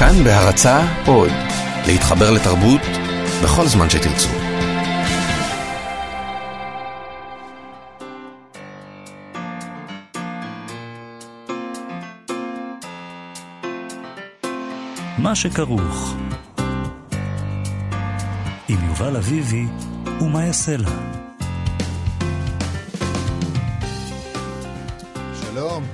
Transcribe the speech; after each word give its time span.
כאן 0.00 0.24
בהרצה 0.24 0.80
עוד, 1.06 1.30
להתחבר 1.86 2.30
לתרבות 2.30 2.80
בכל 3.44 3.66
זמן 3.66 3.90
שתרצו. 3.90 4.28
מה 15.18 15.34
שכרוך 15.34 16.14
עם 18.68 18.78
יובל 18.88 19.16
אביבי 19.16 19.66
ומה 20.20 20.44
יעשה 20.44 20.76
לה. 20.76 20.90
שלום. 25.40 25.84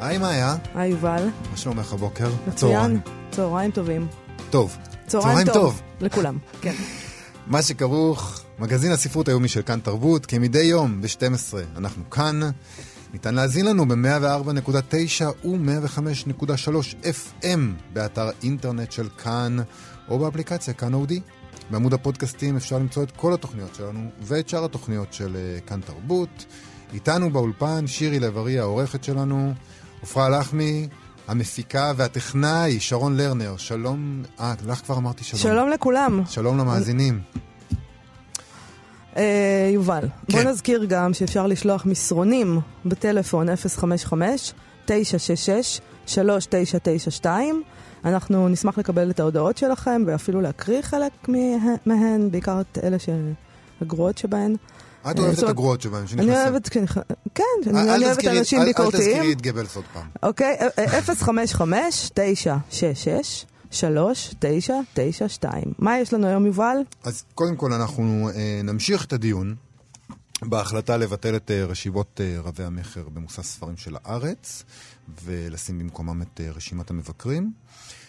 היי 0.00 0.18
מאיה, 0.18 0.56
היי 0.74 0.90
יובל, 0.90 1.28
מה 1.50 1.56
שלומך 1.56 1.92
הבוקר? 1.92 2.30
מצוין, 2.46 3.00
צהריים 3.32 3.70
טובים. 3.70 4.06
טוב. 4.50 4.76
צהריים 5.06 5.46
טוב. 5.52 5.82
לכולם, 6.00 6.38
כן. 6.62 6.74
מה 7.46 7.62
שכרוך, 7.62 8.42
מגזין 8.58 8.92
הספרות 8.92 9.28
היומי 9.28 9.48
של 9.48 9.62
כאן 9.62 9.80
תרבות, 9.80 10.26
כמדי 10.26 10.62
יום 10.62 11.02
ב-12 11.02 11.54
אנחנו 11.76 12.10
כאן. 12.10 12.40
ניתן 13.12 13.34
להזין 13.34 13.66
לנו 13.66 13.88
ב-104.9 13.88 15.46
ו-105.3 15.46 17.04
FM 17.04 17.60
באתר 17.92 18.30
אינטרנט 18.42 18.92
של 18.92 19.08
כאן, 19.08 19.56
או 20.08 20.18
באפליקציה 20.18 20.74
כאן 20.74 20.94
אודי. 20.94 21.20
בעמוד 21.70 21.94
הפודקאסטים 21.94 22.56
אפשר 22.56 22.78
למצוא 22.78 23.02
את 23.02 23.10
כל 23.10 23.34
התוכניות 23.34 23.74
שלנו 23.74 24.10
ואת 24.22 24.48
שאר 24.48 24.64
התוכניות 24.64 25.12
של 25.12 25.36
אה, 25.36 25.60
כאן 25.60 25.80
תרבות. 25.80 26.44
איתנו 26.94 27.30
באולפן 27.30 27.86
שירי 27.86 28.20
לב-ארי 28.20 28.58
העורכת 28.58 29.04
שלנו, 29.04 29.54
עפרה 30.02 30.28
לחמי, 30.28 30.88
המפיקה 31.28 31.92
והטכנאי 31.96 32.80
שרון 32.80 33.16
לרנר. 33.16 33.56
שלום, 33.56 34.22
אה, 34.40 34.54
לך 34.66 34.78
כבר 34.84 34.96
אמרתי 34.96 35.24
שלום. 35.24 35.40
שלום 35.42 35.70
לכולם. 35.70 36.22
שלום 36.28 36.58
למאזינים. 36.58 37.20
אה, 39.16 39.22
יובל, 39.74 40.04
בוא 40.30 40.40
כן. 40.40 40.48
נזכיר 40.48 40.84
גם 40.84 41.14
שאפשר 41.14 41.46
לשלוח 41.46 41.86
מסרונים 41.86 42.60
בטלפון 42.86 43.48
055-966-3992. 44.88 47.26
אנחנו 48.04 48.48
נשמח 48.48 48.78
לקבל 48.78 49.10
את 49.10 49.20
ההודעות 49.20 49.56
שלכם 49.58 50.02
ואפילו 50.06 50.40
להקריא 50.40 50.82
חלק 50.82 51.12
מה- 51.28 51.38
מהן, 51.86 52.30
בעיקר 52.30 52.60
את 52.60 52.78
אלה 52.82 52.96
הגרועות 53.80 54.18
שבהן. 54.18 54.56
את 55.10 55.18
אוהבת 55.18 55.38
את 55.38 55.48
הגרועות 55.48 55.80
שבהם, 55.80 55.98
אני 56.00 56.08
שנכנסים. 56.08 56.32
אוהבת, 56.34 56.68
כן, 56.68 56.84
כן, 57.34 57.42
אני 57.66 57.94
אני 57.94 58.04
אוהבת 58.04 58.24
אנשים 58.26 58.58
אל- 58.58 58.62
אל 58.64 58.68
ביקורתיים. 58.68 59.02
תזכירי 59.02 59.32
את 59.32 59.42
גבלס 59.42 59.76
עוד 59.76 59.84
פעם. 59.92 60.06
אוקיי, 60.22 60.56
055-966-3992. 63.72 65.46
מה 65.78 65.98
יש 65.98 66.12
לנו 66.12 66.26
היום, 66.26 66.46
יובל? 66.46 66.76
אז 67.04 67.24
קודם 67.34 67.56
כל 67.56 67.72
אנחנו 67.72 68.30
אה, 68.34 68.60
נמשיך 68.64 69.04
את 69.04 69.12
הדיון 69.12 69.54
בהחלטה 70.42 70.96
לבטל 70.96 71.36
את 71.36 71.50
אה, 71.50 71.64
רשיבות 71.64 72.20
אה, 72.24 72.40
רבי 72.44 72.64
המכר 72.64 73.08
במוסף 73.14 73.42
ספרים 73.42 73.76
של 73.76 73.96
הארץ 74.04 74.62
ולשים 75.24 75.78
במקומם 75.78 76.22
את 76.22 76.40
אה, 76.40 76.50
רשימת 76.50 76.90
המבקרים. 76.90 77.52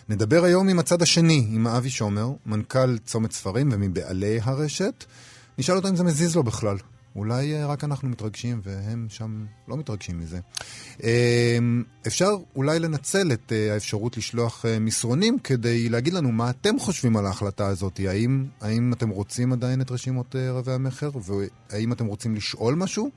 נדבר 0.10 0.44
היום 0.44 0.70
עם 0.70 0.80
הצד 0.80 1.02
השני, 1.02 1.48
עם 1.52 1.68
אבי 1.68 1.90
שומר, 1.90 2.30
מנכ"ל 2.46 2.98
צומת 2.98 3.32
ספרים 3.32 3.70
ומבעלי 3.72 4.40
הרשת. 4.44 5.04
נשאל 5.58 5.76
אותו 5.76 5.90
אם 5.90 5.96
זה 5.96 6.04
מזיז 6.04 6.36
לו 6.36 6.44
בכלל. 6.44 6.78
אולי 7.16 7.56
אה, 7.56 7.66
רק 7.66 7.84
אנחנו 7.84 8.09
מתרגשים 8.09 8.62
והם 8.64 9.06
שם 9.09 9.46
לא 9.68 9.78
מתרגשים 9.78 10.20
מזה. 10.20 10.40
אה, 11.04 11.58
אפשר 12.08 12.36
אולי 12.56 12.80
לנצל 12.80 13.32
את 13.32 13.52
אה, 13.52 13.74
האפשרות 13.74 14.18
לשלוח 14.18 14.66
אה, 14.66 14.80
מסרונים 14.80 15.40
כדי 15.40 15.90
להגיד 15.90 16.14
לנו 16.14 16.31
מה 16.31 16.50
אתם 16.50 16.80
חושבים 16.80 17.18
על 17.18 17.26
ההחלטה 17.26 17.68
הזאת. 17.68 18.00
האם, 18.08 18.46
האם 18.62 18.94
אתם 18.94 19.09
רוצים 19.09 19.54
עדיין 19.54 19.81
את 19.81 19.92
רשימות 19.92 20.36
רבי 20.36 20.72
המכר? 20.72 21.09
והאם 21.16 21.94
אתם 21.94 22.06
רוצים 22.06 22.36
לשאול 22.36 22.75
משהו? 22.75 23.09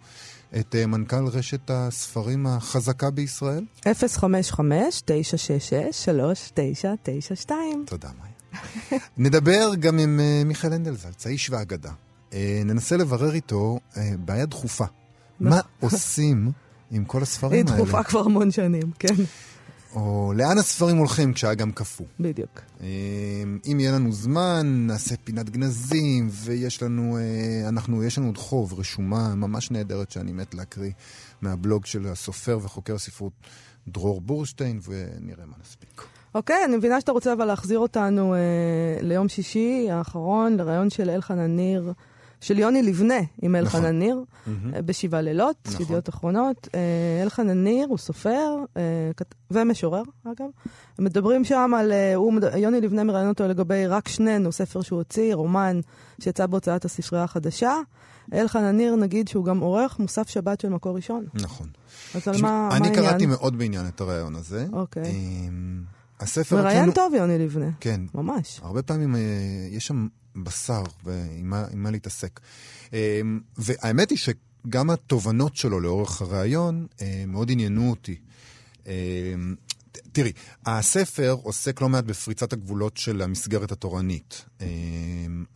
את 0.58 0.76
מנכ"ל 0.76 1.26
רשת 1.26 1.70
הספרים 1.70 2.46
החזקה 2.46 3.10
בישראל? 3.10 3.64
055-966-3992. 3.84 3.88
תודה, 7.86 8.08
מאיה. 8.20 8.32
נדבר 9.16 9.74
גם 9.74 9.98
עם 9.98 10.20
מיכאל 10.44 10.72
הנדלזלץ, 10.72 11.26
האיש 11.26 11.50
והאגדה. 11.50 11.92
אה, 12.32 12.62
ננסה 12.64 12.96
לברר 12.96 13.34
איתו 13.34 13.78
אה, 13.96 14.10
בעיה 14.18 14.46
דחופה. 14.46 14.84
מה 15.40 15.60
עושים 15.80 16.50
עם 16.90 17.04
כל 17.04 17.22
הספרים 17.22 17.52
היא 17.66 17.72
האלה? 17.72 17.84
דחופה 17.84 18.02
כבר 18.02 18.20
המון 18.20 18.50
שנים, 18.50 18.90
כן, 18.98 19.14
או 19.94 20.32
לאן 20.36 20.58
הספרים 20.58 20.96
הולכים 20.96 21.32
כשהאגם 21.32 21.72
קפוא? 21.72 22.06
בדיוק. 22.20 22.60
אה, 22.80 22.86
אם 23.72 23.80
יהיה 23.80 23.92
לנו 23.92 24.12
זמן, 24.12 24.86
נעשה 24.86 25.14
פינת 25.24 25.50
גנזים, 25.50 26.28
ויש 26.30 26.82
לנו, 26.82 27.18
אנחנו, 27.68 28.04
יש 28.04 28.18
לנו 28.18 28.26
עוד 28.26 28.38
חוב, 28.38 28.80
רשומה 28.80 29.34
ממש 29.34 29.70
נהדרת 29.70 30.10
שאני 30.10 30.32
מת 30.32 30.54
להקריא 30.54 30.92
מהבלוג 31.42 31.86
של 31.86 32.06
הסופר 32.06 32.58
וחוקר 32.62 32.94
הספרות 32.94 33.32
דרור 33.88 34.20
בורשטיין, 34.20 34.80
ונראה 34.88 35.46
מה 35.46 35.54
נספיק. 35.62 36.02
אוקיי, 36.36 36.64
אני 36.64 36.76
מבינה 36.76 37.00
שאתה 37.00 37.12
רוצה 37.12 37.32
אבל 37.32 37.44
להחזיר 37.44 37.78
אותנו 37.78 38.34
אה, 38.34 38.38
ליום 39.00 39.28
שישי 39.28 39.88
האחרון, 39.90 40.56
לראיון 40.56 40.90
של 40.90 41.10
אלחנן 41.10 41.56
ניר, 41.56 41.92
של 42.40 42.58
יוני 42.58 42.82
לבנה 42.82 43.14
עם 43.42 43.56
אלחנן 43.56 43.80
נכון. 43.80 43.98
ניר, 43.98 44.20
אה, 44.74 44.82
בשבעה 44.82 45.20
לילות, 45.20 45.56
נכון. 45.66 45.82
ידיעות 45.82 46.08
אחרונות. 46.08 46.68
אה, 46.74 46.80
אלחנן 47.22 47.64
ניר 47.64 47.86
הוא 47.88 47.98
סופר 47.98 48.54
אה, 48.76 48.82
כת- 49.16 49.34
ומשורר, 49.50 50.02
אגב. 50.24 50.46
מדברים 50.98 51.44
שם 51.44 51.70
על, 51.78 51.92
הוא, 52.14 52.32
יוני 52.56 52.80
לבנה 52.80 53.04
מראיין 53.04 53.28
אותו 53.28 53.48
לגבי 53.48 53.86
רק 53.86 54.08
שנינו, 54.08 54.52
ספר 54.52 54.80
שהוא 54.82 54.96
הוציא, 54.98 55.34
רומן 55.34 55.80
שיצא 56.20 56.46
בהוצאת 56.46 56.84
הספרייה 56.84 57.24
החדשה. 57.24 57.72
אלחנן 58.34 58.76
ניר, 58.76 58.96
נגיד 58.96 59.28
שהוא 59.28 59.44
גם 59.44 59.58
עורך 59.58 59.98
מוסף 59.98 60.28
שבת 60.28 60.60
של 60.60 60.68
מקור 60.68 60.96
ראשון. 60.96 61.24
נכון. 61.34 61.66
אז 62.14 62.28
על 62.28 62.34
מה 62.42 62.68
מה 62.70 62.76
אני 62.76 62.86
העניין? 62.88 63.04
קראתי 63.06 63.26
מאוד 63.26 63.58
בעניין 63.58 63.88
את 63.88 64.00
הרעיון 64.00 64.34
הזה. 64.34 64.66
אוקיי. 64.72 65.02
אמ, 65.04 65.82
הספר 66.20 66.56
מראיין 66.56 66.90
טוב, 66.90 67.14
יוני 67.14 67.38
לבנה. 67.38 67.70
כן. 67.80 68.00
ממש. 68.14 68.60
הרבה 68.62 68.82
פעמים 68.82 69.16
יש 69.70 69.86
שם 69.86 70.06
בשר 70.36 70.82
ועם 71.04 71.50
מה, 71.50 71.64
מה 71.74 71.90
להתעסק. 71.90 72.40
אה, 72.92 73.20
והאמת 73.58 74.10
היא 74.10 74.18
שגם 74.18 74.90
התובנות 74.90 75.56
שלו 75.56 75.80
לאורך 75.80 76.22
הראיון 76.22 76.86
אה, 77.02 77.24
מאוד 77.26 77.50
עניינו 77.50 77.90
אותי. 77.90 78.16
ת- 79.92 79.98
תראי, 80.12 80.32
הספר 80.66 81.36
עוסק 81.42 81.80
לא 81.80 81.88
מעט 81.88 82.04
בפריצת 82.04 82.52
הגבולות 82.52 82.96
של 82.96 83.22
המסגרת 83.22 83.72
התורנית. 83.72 84.44
אה, 84.60 84.66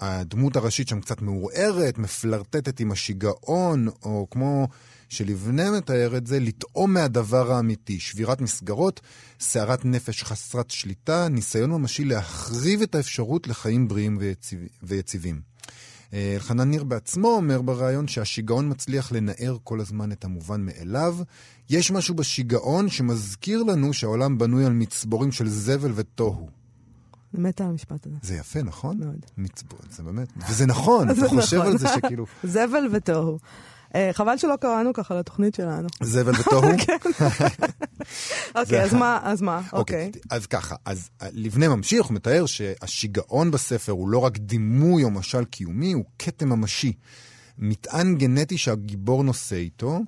הדמות 0.00 0.56
הראשית 0.56 0.88
שם 0.88 1.00
קצת 1.00 1.22
מעורערת, 1.22 1.98
מפלרטטת 1.98 2.80
עם 2.80 2.92
השיגעון, 2.92 3.88
או 4.02 4.26
כמו 4.30 4.68
שלבנה 5.10 5.71
מתאר 5.71 6.16
את 6.16 6.26
זה, 6.26 6.41
לטעום 6.41 6.94
מהדבר 6.94 7.53
האמיתי, 7.53 8.00
שבירת 8.00 8.41
מסגרות, 8.41 9.00
סערת 9.41 9.84
נפש 9.84 10.22
חסרת 10.22 10.71
שליטה, 10.71 11.28
ניסיון 11.28 11.71
ממשי 11.71 12.04
להחריב 12.04 12.82
את 12.82 12.94
האפשרות 12.94 13.48
לחיים 13.48 13.88
בריאים 13.88 14.16
ויציב, 14.21 14.60
ויציבים. 14.82 15.41
אה, 16.12 16.32
אלחנן 16.34 16.71
ניר 16.71 16.84
בעצמו 16.84 17.28
אומר 17.28 17.62
בריאיון 17.62 18.09
שהשיגעון 18.09 18.71
מצליח 18.71 19.12
לנער 19.12 19.56
כל 19.65 19.81
הזמן 19.81 20.12
את 20.12 20.25
המובן 20.25 20.60
מאליו. 20.60 21.16
יש 21.71 21.91
משהו 21.91 22.15
בשיגעון 22.15 22.88
שמזכיר 22.88 23.62
לנו 23.62 23.92
שהעולם 23.92 24.38
בנוי 24.38 24.65
על 24.65 24.72
מצבורים 24.72 25.32
של 25.32 25.48
זבל 25.48 25.92
ותוהו. 25.94 26.48
אני 27.34 27.42
מתה 27.42 27.65
על 27.65 27.71
המשפט 27.71 28.06
הזה. 28.06 28.16
זה 28.22 28.34
יפה, 28.34 28.62
נכון? 28.62 28.98
מאוד. 28.98 29.27
מצבור, 29.38 29.78
זה 29.91 30.03
באמת, 30.03 30.28
וזה 30.48 30.66
נכון, 30.66 31.09
זה 31.15 31.21
אתה 31.21 31.28
חושב 31.28 31.56
נכון. 31.56 31.72
על 31.72 31.78
זה 31.78 31.88
שכאילו, 31.88 32.27
זבל 32.54 32.88
ותוהו. 32.92 33.38
אה, 33.94 34.10
חבל 34.12 34.36
שלא 34.36 34.54
קראנו 34.60 34.92
ככה 34.92 35.14
לתוכנית 35.14 35.54
שלנו. 35.54 35.88
זבל 36.02 36.32
ותוהו? 36.40 36.70
אוקיי, 38.54 38.82
אז 38.82 38.94
מה, 38.94 39.20
אז 39.22 39.42
מה? 39.42 39.60
אוקיי. 39.72 40.10
אז 40.30 40.46
ככה, 40.46 40.74
אז 40.84 41.10
אה, 41.22 41.28
לבנה 41.32 41.68
ממשיך, 41.68 42.06
הוא 42.06 42.15
מתאר 42.15 42.47
שהשיגעון 42.47 43.50
בספר 43.50 43.92
הוא 43.92 44.09
לא 44.09 44.18
רק 44.18 44.38
דימוי 44.38 45.04
או 45.04 45.10
משל 45.10 45.44
קיומי, 45.44 45.92
הוא 45.92 46.04
כתם 46.18 46.48
ממשי. 46.48 46.92
מטען 47.59 48.16
גנטי 48.16 48.59
שהגיבור 48.59 49.24
נושא 49.24 49.56
איתו. 49.56 50.00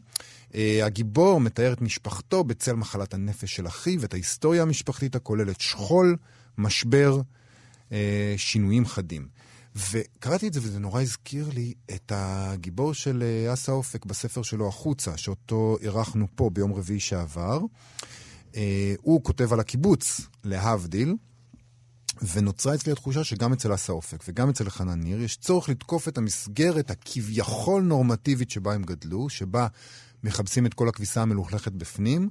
Uh, 0.52 0.54
הגיבור 0.84 1.40
מתאר 1.40 1.72
את 1.72 1.80
משפחתו 1.80 2.44
בצל 2.44 2.72
מחלת 2.72 3.14
הנפש 3.14 3.56
של 3.56 3.66
אחיו, 3.66 4.04
את 4.04 4.14
ההיסטוריה 4.14 4.62
המשפחתית 4.62 5.14
הכוללת 5.14 5.60
שכול, 5.60 6.16
משבר, 6.58 7.20
uh, 7.88 7.92
שינויים 8.36 8.86
חדים. 8.86 9.26
וקראתי 9.76 10.48
את 10.48 10.52
זה 10.52 10.60
וזה 10.62 10.78
נורא 10.78 11.02
הזכיר 11.02 11.48
לי 11.54 11.74
את 11.94 12.12
הגיבור 12.14 12.94
של 12.94 13.22
אה, 13.22 13.52
אסא 13.52 13.70
אופק 13.70 14.06
בספר 14.06 14.42
שלו 14.42 14.69
החוצה, 14.69 15.16
שאותו 15.16 15.76
אירחנו 15.80 16.26
פה 16.34 16.50
ביום 16.50 16.72
רביעי 16.72 17.00
שעבר. 17.00 17.60
אה, 18.56 18.94
הוא 19.00 19.24
כותב 19.24 19.52
על 19.52 19.60
הקיבוץ, 19.60 20.20
להבדיל, 20.44 21.14
ונוצרה 22.34 22.74
אצלי 22.74 22.92
התחושה 22.92 23.24
שגם 23.24 23.52
אצל 23.52 23.74
אסא 23.74 23.92
אופק 23.92 24.24
וגם 24.28 24.48
אצל 24.48 24.70
חנן 24.70 25.00
ניר 25.00 25.22
יש 25.22 25.36
צורך 25.36 25.69
לתקוף 25.69 26.08
את 26.08 26.19
המסגרת 26.19 26.90
הכביכול 26.90 27.82
נורמטיבית 27.82 28.50
שבה 28.50 28.74
הם 28.74 28.82
גדלו, 28.82 29.28
שבה 29.28 29.66
מכבסים 30.24 30.66
את 30.66 30.74
כל 30.74 30.88
הכביסה 30.88 31.22
המלוכלכת 31.22 31.72
בפנים, 31.72 32.30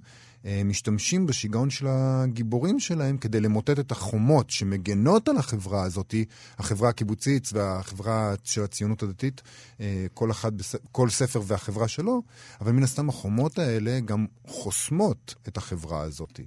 משתמשים 0.66 1.28
בשיגעון 1.28 1.70
של 1.70 1.88
הגיבורים 1.90 2.80
שלהם 2.80 3.18
כדי 3.18 3.40
למוטט 3.40 3.80
את 3.80 3.92
החומות 3.92 4.50
שמגנות 4.50 5.28
על 5.28 5.38
החברה 5.38 5.84
הזאת, 5.84 6.16
החברה 6.58 6.90
הקיבוצית 6.90 7.50
והחברה 7.54 8.34
של 8.44 8.64
הציונות 8.64 9.04
הדתית, 9.04 9.42
אה, 9.80 10.06
כל, 10.14 10.32
אחד, 10.32 10.52
כל 10.92 11.10
ספר 11.10 11.42
והחברה 11.48 11.88
שלו, 11.88 12.22
אבל 12.62 12.72
מן 12.72 12.84
הסתם 12.84 13.10
החומות 13.10 13.60
האלה 13.60 14.00
גם 14.00 14.26
חוסמות 14.48 15.36
את 15.48 15.58
החברה 15.58 16.02
הזאת. 16.02 16.40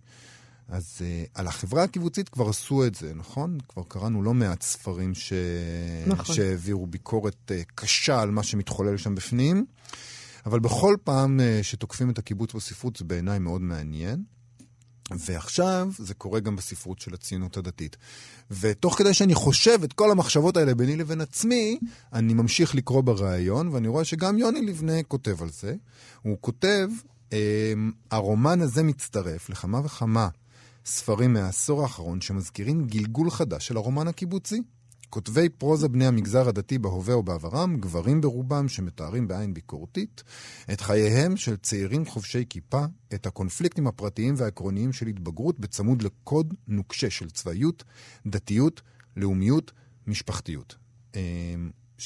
אז 0.68 0.98
uh, 0.98 1.30
על 1.34 1.46
החברה 1.46 1.82
הקיבוצית 1.82 2.28
כבר 2.28 2.48
עשו 2.48 2.86
את 2.86 2.94
זה, 2.94 3.14
נכון? 3.14 3.58
כבר 3.68 3.82
קראנו 3.88 4.22
לא 4.22 4.34
מעט 4.34 4.62
ספרים 4.62 5.14
ש... 5.14 5.32
נכון. 6.06 6.34
שהעבירו 6.34 6.86
ביקורת 6.86 7.50
uh, 7.50 7.72
קשה 7.74 8.20
על 8.20 8.30
מה 8.30 8.42
שמתחולל 8.42 8.96
שם 8.96 9.14
בפנים. 9.14 9.66
אבל 10.46 10.60
בכל 10.60 10.96
פעם 11.04 11.40
uh, 11.40 11.62
שתוקפים 11.62 12.10
את 12.10 12.18
הקיבוץ 12.18 12.54
בספרות 12.54 12.96
זה 12.96 13.04
בעיניי 13.04 13.38
מאוד 13.38 13.60
מעניין. 13.60 14.24
ועכשיו 15.10 15.90
זה 15.98 16.14
קורה 16.14 16.40
גם 16.40 16.56
בספרות 16.56 17.00
של 17.00 17.14
הציונות 17.14 17.56
הדתית. 17.56 17.96
ותוך 18.50 18.98
כדי 18.98 19.14
שאני 19.14 19.34
חושב 19.34 19.78
את 19.84 19.92
כל 19.92 20.10
המחשבות 20.10 20.56
האלה 20.56 20.74
ביני 20.74 20.96
לבין 20.96 21.20
עצמי, 21.20 21.78
אני 22.12 22.34
ממשיך 22.34 22.74
לקרוא 22.74 23.00
בריאיון, 23.00 23.68
ואני 23.68 23.88
רואה 23.88 24.04
שגם 24.04 24.38
יוני 24.38 24.62
לבנה 24.62 25.02
כותב 25.02 25.42
על 25.42 25.50
זה. 25.50 25.74
הוא 26.22 26.36
כותב, 26.40 26.88
הרומן 28.10 28.60
הזה 28.60 28.82
מצטרף 28.82 29.50
לכמה 29.50 29.80
וכמה 29.84 30.28
ספרים 30.86 31.32
מהעשור 31.32 31.82
האחרון 31.82 32.20
שמזכירים 32.20 32.84
גלגול 32.84 33.30
חדש 33.30 33.66
של 33.66 33.76
הרומן 33.76 34.08
הקיבוצי. 34.08 34.62
כותבי 35.14 35.48
פרוזה 35.48 35.88
בני 35.88 36.06
המגזר 36.06 36.48
הדתי 36.48 36.78
בהווה 36.78 37.16
ובעברם, 37.16 37.76
גברים 37.76 38.20
ברובם 38.20 38.68
שמתארים 38.68 39.28
בעין 39.28 39.54
ביקורתית, 39.54 40.22
את 40.72 40.80
חייהם 40.80 41.36
של 41.36 41.56
צעירים 41.56 42.06
חובשי 42.06 42.44
כיפה, 42.50 42.84
את 43.14 43.26
הקונפליקטים 43.26 43.86
הפרטיים 43.86 44.34
והעקרוניים 44.36 44.92
של 44.92 45.06
התבגרות 45.06 45.60
בצמוד 45.60 46.02
לקוד 46.02 46.54
נוקשה 46.68 47.10
של 47.10 47.30
צבאיות, 47.30 47.84
דתיות, 48.26 48.82
לאומיות, 49.16 49.72
משפחתיות. 50.06 50.76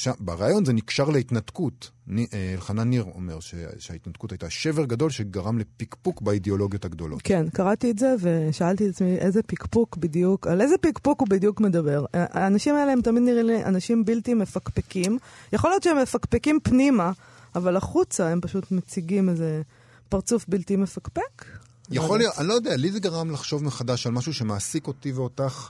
אמ, 0.07 0.13
ש... 0.13 0.17
ברעיון 0.19 0.65
זה 0.65 0.73
נקשר 0.73 1.09
להתנתקות. 1.09 1.91
אה, 2.17 2.53
אלחנן 2.53 2.89
ניר 2.89 3.05
אומר 3.15 3.39
ש... 3.39 3.55
שההתנתקות 3.79 4.31
הייתה 4.31 4.49
שבר 4.49 4.85
גדול 4.85 5.09
שגרם 5.09 5.59
לפקפוק 5.59 6.21
באידיאולוגיות 6.21 6.85
הגדולות. 6.85 7.21
כן, 7.23 7.49
קראתי 7.49 7.91
את 7.91 7.99
זה 7.99 8.15
ושאלתי 8.19 8.85
את 8.85 8.89
עצמי 8.89 9.17
איזה 9.17 9.43
פקפוק 9.43 9.97
בדיוק, 9.97 10.47
על 10.47 10.61
איזה 10.61 10.75
פקפוק 10.81 11.19
הוא 11.19 11.27
בדיוק 11.27 11.61
מדבר. 11.61 12.05
האנשים 12.13 12.75
האלה 12.75 12.91
הם 12.91 13.01
תמיד 13.01 13.23
נראים 13.23 13.45
לי 13.45 13.65
אנשים 13.65 14.05
בלתי 14.05 14.33
מפקפקים. 14.33 15.17
יכול 15.53 15.69
להיות 15.69 15.83
שהם 15.83 15.97
מפקפקים 16.01 16.59
פנימה, 16.63 17.11
אבל 17.55 17.77
החוצה 17.77 18.29
הם 18.29 18.41
פשוט 18.41 18.71
מציגים 18.71 19.29
איזה 19.29 19.61
פרצוף 20.09 20.45
בלתי 20.47 20.75
מפקפק. 20.75 21.45
יכול 21.91 22.17
להיות, 22.17 22.33
אני 22.37 22.47
לא 22.47 22.53
יודע, 22.53 22.75
לי 22.75 22.91
זה 22.91 22.99
גרם 22.99 23.31
לחשוב 23.31 23.63
מחדש 23.63 24.07
על 24.07 24.11
משהו 24.11 24.33
שמעסיק 24.33 24.87
אותי 24.87 25.11
ואותך 25.11 25.69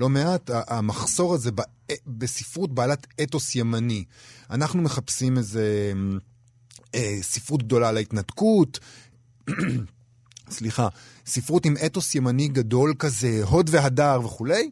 לא 0.00 0.08
מעט, 0.08 0.50
המחסור 0.52 1.34
הזה 1.34 1.50
בספרות 2.06 2.74
בעלת 2.74 3.06
אתוס 3.22 3.54
ימני. 3.54 4.04
אנחנו 4.50 4.82
מחפשים 4.82 5.38
איזה 5.38 5.92
אה, 6.94 7.18
ספרות 7.22 7.62
גדולה 7.62 7.88
על 7.88 7.96
ההתנתקות, 7.96 8.78
סליחה, 10.50 10.88
ספרות 11.26 11.66
עם 11.66 11.74
אתוס 11.86 12.14
ימני 12.14 12.48
גדול 12.48 12.94
כזה, 12.98 13.40
הוד 13.44 13.70
והדר 13.72 14.20
וכולי, 14.24 14.70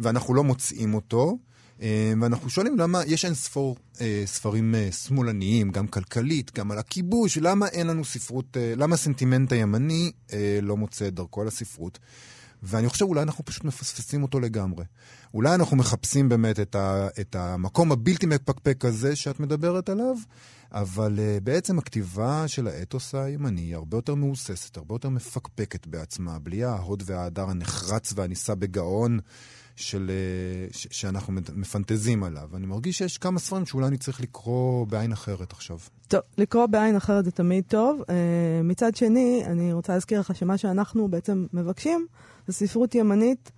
ואנחנו 0.00 0.34
לא 0.34 0.44
מוצאים 0.44 0.94
אותו. 0.94 1.38
אה, 1.82 2.12
ואנחנו 2.20 2.50
שואלים 2.50 2.78
למה 2.78 3.02
יש 3.06 3.24
אין 3.24 3.34
ספור 3.34 3.76
אה, 4.00 4.22
ספרים 4.26 4.74
אה, 4.74 4.92
שמאלניים, 4.92 5.70
גם 5.70 5.86
כלכלית, 5.86 6.54
גם 6.54 6.70
על 6.70 6.78
הכיבוש, 6.78 7.38
למה 7.38 7.66
אין 7.66 7.86
לנו 7.86 8.04
ספרות, 8.04 8.56
אה, 8.56 8.74
למה 8.76 8.94
הסנטימנט 8.94 9.52
הימני 9.52 10.12
אה, 10.32 10.58
לא 10.62 10.76
מוצא 10.76 11.08
את 11.08 11.14
דרכו 11.14 11.44
לספרות. 11.44 11.98
ואני 12.62 12.88
חושב 12.88 13.04
אולי 13.04 13.22
אנחנו 13.22 13.44
פשוט 13.44 13.64
מפספסים 13.64 14.22
אותו 14.22 14.40
לגמרי. 14.40 14.84
אולי 15.34 15.54
אנחנו 15.54 15.76
מחפשים 15.76 16.28
באמת 16.28 16.60
את, 16.60 16.74
ה, 16.74 17.08
את 17.20 17.36
המקום 17.36 17.92
הבלתי 17.92 18.26
מפקפק 18.26 18.84
הזה 18.84 19.16
שאת 19.16 19.40
מדברת 19.40 19.88
עליו, 19.88 20.16
אבל 20.72 21.18
uh, 21.18 21.44
בעצם 21.44 21.78
הכתיבה 21.78 22.48
של 22.48 22.66
האתוס 22.66 23.14
הימני 23.14 23.60
היא 23.60 23.74
הרבה 23.74 23.96
יותר 23.98 24.14
מהוססת, 24.14 24.76
הרבה 24.76 24.94
יותר 24.94 25.08
מפקפקת 25.08 25.86
בעצמה, 25.86 26.38
בלי 26.38 26.64
ההוד 26.64 27.02
וההדר 27.06 27.50
הנחרץ 27.50 28.12
והנישא 28.16 28.54
בגאון 28.54 29.18
של, 29.76 30.10
uh, 30.70 30.76
ש, 30.76 30.86
שאנחנו 30.90 31.32
מפנטזים 31.54 32.24
עליו. 32.24 32.48
אני 32.54 32.66
מרגיש 32.66 32.98
שיש 32.98 33.18
כמה 33.18 33.38
ספרים 33.38 33.66
שאולי 33.66 33.86
אני 33.86 33.98
צריך 33.98 34.20
לקרוא 34.20 34.86
בעין 34.86 35.12
אחרת 35.12 35.52
עכשיו. 35.52 35.78
טוב, 36.08 36.20
לקרוא 36.38 36.66
בעין 36.66 36.96
אחרת 36.96 37.24
זה 37.24 37.30
תמיד 37.30 37.64
טוב. 37.68 38.00
Uh, 38.00 38.10
מצד 38.64 38.96
שני, 38.96 39.42
אני 39.46 39.72
רוצה 39.72 39.92
להזכיר 39.92 40.20
לך 40.20 40.36
שמה 40.36 40.58
שאנחנו 40.58 41.08
בעצם 41.08 41.46
מבקשים 41.52 42.06
זה 42.50 42.56
ספרות 42.56 42.94
ימנית. 42.94 43.50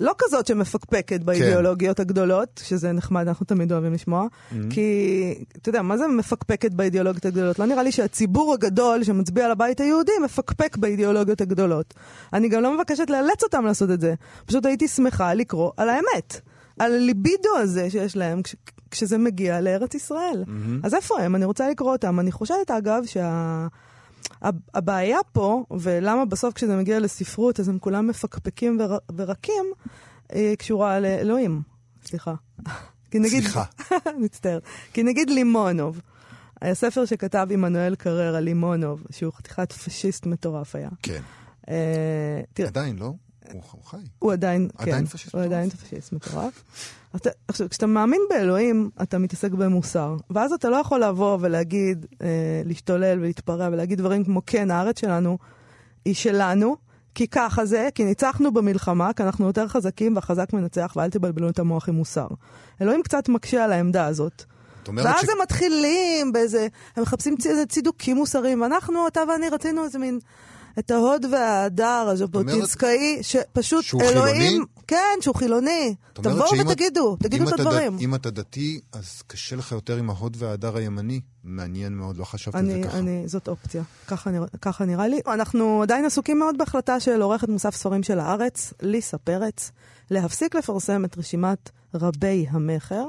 לא 0.00 0.14
כזאת 0.18 0.46
שמפקפקת 0.46 1.20
באידיאולוגיות 1.20 1.96
כן. 1.96 2.02
הגדולות, 2.02 2.60
שזה 2.64 2.92
נחמד, 2.92 3.28
אנחנו 3.28 3.46
תמיד 3.46 3.72
אוהבים 3.72 3.92
לשמוע, 3.92 4.26
mm-hmm. 4.26 4.54
כי, 4.70 5.44
אתה 5.56 5.68
יודע, 5.68 5.82
מה 5.82 5.98
זה 5.98 6.06
מפקפקת 6.06 6.72
באידיאולוגיות 6.72 7.26
הגדולות? 7.26 7.58
לא 7.58 7.66
נראה 7.66 7.82
לי 7.82 7.92
שהציבור 7.92 8.54
הגדול 8.54 9.04
שמצביע 9.04 9.44
על 9.44 9.50
הבית 9.50 9.80
היהודי 9.80 10.12
מפקפק 10.24 10.76
באידיאולוגיות 10.76 11.40
הגדולות. 11.40 11.94
אני 12.32 12.48
גם 12.48 12.62
לא 12.62 12.74
מבקשת 12.74 13.10
לאלץ 13.10 13.42
אותם 13.42 13.64
לעשות 13.64 13.90
את 13.90 14.00
זה. 14.00 14.14
פשוט 14.46 14.66
הייתי 14.66 14.88
שמחה 14.88 15.34
לקרוא 15.34 15.72
על 15.76 15.88
האמת. 15.88 16.40
על 16.78 16.94
הליבידו 16.94 17.56
הזה 17.56 17.90
שיש 17.90 18.16
להם 18.16 18.42
כש, 18.42 18.54
כשזה 18.90 19.18
מגיע 19.18 19.60
לארץ 19.60 19.94
ישראל. 19.94 20.44
Mm-hmm. 20.46 20.86
אז 20.86 20.94
איפה 20.94 21.20
הם? 21.20 21.36
אני 21.36 21.44
רוצה 21.44 21.68
לקרוא 21.70 21.92
אותם. 21.92 22.20
אני 22.20 22.32
חושבת, 22.32 22.70
אגב, 22.70 23.02
שה... 23.06 23.66
הבעיה 24.74 25.18
פה, 25.32 25.64
ולמה 25.70 26.24
בסוף 26.24 26.54
כשזה 26.54 26.76
מגיע 26.76 27.00
לספרות 27.00 27.60
אז 27.60 27.68
הם 27.68 27.78
כולם 27.78 28.06
מפקפקים 28.06 28.78
ור, 28.80 28.98
ורקים, 29.16 29.64
אה, 30.34 30.54
קשורה 30.58 31.00
לאלוהים. 31.00 31.62
סליחה. 32.04 32.34
נגיד, 33.14 33.42
סליחה. 33.42 33.64
מצטער. 34.22 34.58
כי 34.92 35.02
נגיד 35.02 35.30
לימונוב, 35.30 36.00
הספר 36.62 37.04
שכתב 37.04 37.46
עמנואל 37.50 37.94
קרר 37.94 38.36
על 38.36 38.44
לימונוב, 38.44 39.06
שהוא 39.10 39.32
חתיכת 39.32 39.72
פשיסט 39.72 40.26
מטורף 40.26 40.74
היה. 40.74 40.88
כן. 41.02 41.20
אה, 41.68 42.40
תראה, 42.52 42.68
עדיין, 42.68 42.98
לא? 42.98 43.12
הוא 43.52 43.84
חי. 43.84 43.96
הוא 44.18 44.32
עדיין, 44.32 44.68
כן. 44.78 44.82
עדיין 44.82 45.06
פשיסט 45.06 45.34
מטורף. 45.34 45.34
הוא 45.34 45.54
עדיין 45.54 45.70
פשיסט 45.70 46.12
מטורף. 46.12 46.62
עכשיו, 47.48 47.68
כשאתה 47.68 47.86
מאמין 47.86 48.20
באלוהים, 48.30 48.90
אתה 49.02 49.18
מתעסק 49.18 49.50
במוסר. 49.50 50.16
ואז 50.30 50.52
אתה 50.52 50.70
לא 50.70 50.76
יכול 50.76 51.04
לבוא 51.04 51.38
ולהגיד, 51.40 52.06
אה, 52.22 52.62
להשתולל 52.64 53.18
ולהתפרע 53.20 53.68
ולהגיד 53.72 53.98
דברים 53.98 54.24
כמו, 54.24 54.42
כן, 54.46 54.70
הארץ 54.70 55.00
שלנו 55.00 55.38
היא 56.04 56.14
שלנו, 56.14 56.76
כי 57.14 57.28
ככה 57.28 57.64
זה, 57.64 57.88
כי 57.94 58.04
ניצחנו 58.04 58.52
במלחמה, 58.52 59.12
כי 59.12 59.22
אנחנו 59.22 59.46
יותר 59.46 59.68
חזקים 59.68 60.16
והחזק 60.16 60.52
מנצח, 60.52 60.92
ואל 60.96 61.10
תבלבלו 61.10 61.48
את 61.48 61.58
המוח 61.58 61.88
עם 61.88 61.94
מוסר. 61.94 62.26
אלוהים 62.82 63.02
קצת 63.02 63.28
מקשה 63.28 63.64
על 63.64 63.72
העמדה 63.72 64.06
הזאת. 64.06 64.44
ואז 64.96 65.20
ש... 65.20 65.28
הם 65.28 65.42
מתחילים 65.42 66.32
באיזה, 66.32 66.66
הם 66.96 67.02
מחפשים 67.02 67.34
צידוקים 67.68 68.16
מוסריים, 68.16 68.62
ואנחנו, 68.62 69.08
אתה 69.08 69.20
ואני 69.28 69.48
רצינו 69.48 69.84
איזה 69.84 69.98
מין... 69.98 70.18
את 70.78 70.90
ההוד 70.90 71.24
וההדר 71.32 72.08
הז'בוטינסקאי, 72.12 73.18
שפשוט 73.22 73.84
שהוא 73.84 74.02
אלוהים... 74.02 74.42
חילוני? 74.42 74.64
כן, 74.86 75.18
שהוא 75.20 75.34
חילוני. 75.34 75.94
תבואו 76.12 76.58
ותגידו, 76.58 77.14
את, 77.14 77.22
תגידו 77.22 77.48
את 77.48 77.52
הדברים. 77.52 77.96
אם 78.00 78.14
אתה 78.14 78.30
דתי, 78.30 78.80
אז 78.92 79.22
קשה 79.26 79.56
לך 79.56 79.72
יותר 79.72 79.96
עם 79.96 80.10
ההוד 80.10 80.36
וההדר 80.40 80.76
הימני. 80.76 81.20
מעניין 81.44 81.94
מאוד, 81.94 82.16
לא 82.16 82.24
חשבתי 82.24 82.58
על 82.58 82.66
זה 82.66 82.80
ככה. 82.84 82.98
אני, 82.98 83.28
זאת 83.28 83.48
אופציה, 83.48 83.82
ככה, 84.06 84.30
נרא, 84.30 84.46
ככה 84.62 84.84
נראה 84.84 85.08
לי. 85.08 85.20
אנחנו 85.26 85.82
עדיין 85.82 86.04
עסוקים 86.04 86.38
מאוד 86.38 86.58
בהחלטה 86.58 87.00
של 87.00 87.22
עורכת 87.22 87.48
מוסף 87.48 87.74
ספרים 87.74 88.02
של 88.02 88.18
הארץ, 88.18 88.72
ליסה 88.82 89.18
פרץ, 89.18 89.72
להפסיק 90.10 90.54
לפרסם 90.54 91.04
את 91.04 91.18
רשימת 91.18 91.70
רבי 91.94 92.46
המכר. 92.50 93.04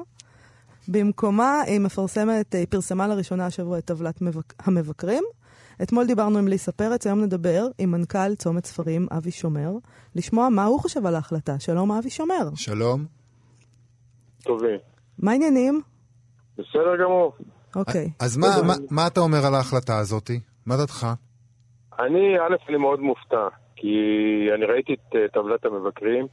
במקומה 0.87 1.61
היא 1.61 1.79
מפרסמת, 1.79 2.55
היא 2.55 2.65
פרסמה 2.69 3.07
לראשונה 3.07 3.45
השבוע 3.45 3.77
את 3.77 3.85
טבלת 3.85 4.21
מבק... 4.21 4.53
המבקרים, 4.59 5.23
אתמול 5.83 6.05
דיברנו 6.05 6.39
עם 6.39 6.47
ליסה 6.47 6.71
פרץ, 6.71 7.07
היום 7.07 7.21
נדבר 7.21 7.67
עם 7.77 7.91
מנכ"ל 7.91 8.35
צומת 8.35 8.65
ספרים, 8.65 9.07
אבי 9.17 9.31
שומר, 9.31 9.69
לשמוע 10.15 10.49
מה 10.49 10.65
הוא 10.65 10.79
חושב 10.79 11.05
על 11.05 11.15
ההחלטה. 11.15 11.59
שלום, 11.59 11.91
אבי 11.91 12.09
שומר. 12.09 12.49
שלום. 12.55 13.05
טובים. 14.43 14.79
מה 15.19 15.31
העניינים? 15.31 15.81
בסדר 16.53 17.03
גמור. 17.03 17.33
אוקיי. 17.75 18.09
אז 18.19 18.37
מה, 18.37 18.47
מה, 18.67 18.73
מה 18.91 19.07
אתה 19.07 19.19
אומר 19.19 19.45
על 19.47 19.55
ההחלטה 19.55 19.99
הזאת? 19.99 20.31
מה 20.65 20.77
דעתך? 20.77 21.07
אני, 21.99 22.39
א', 22.39 22.69
אני 22.69 22.77
מאוד 22.77 22.99
מופתע, 22.99 23.47
כי 23.75 23.87
אני 24.55 24.65
ראיתי 24.65 24.93
את 24.93 25.13
uh, 25.13 25.33
טבלת 25.33 25.65
המבקרים, 25.65 26.27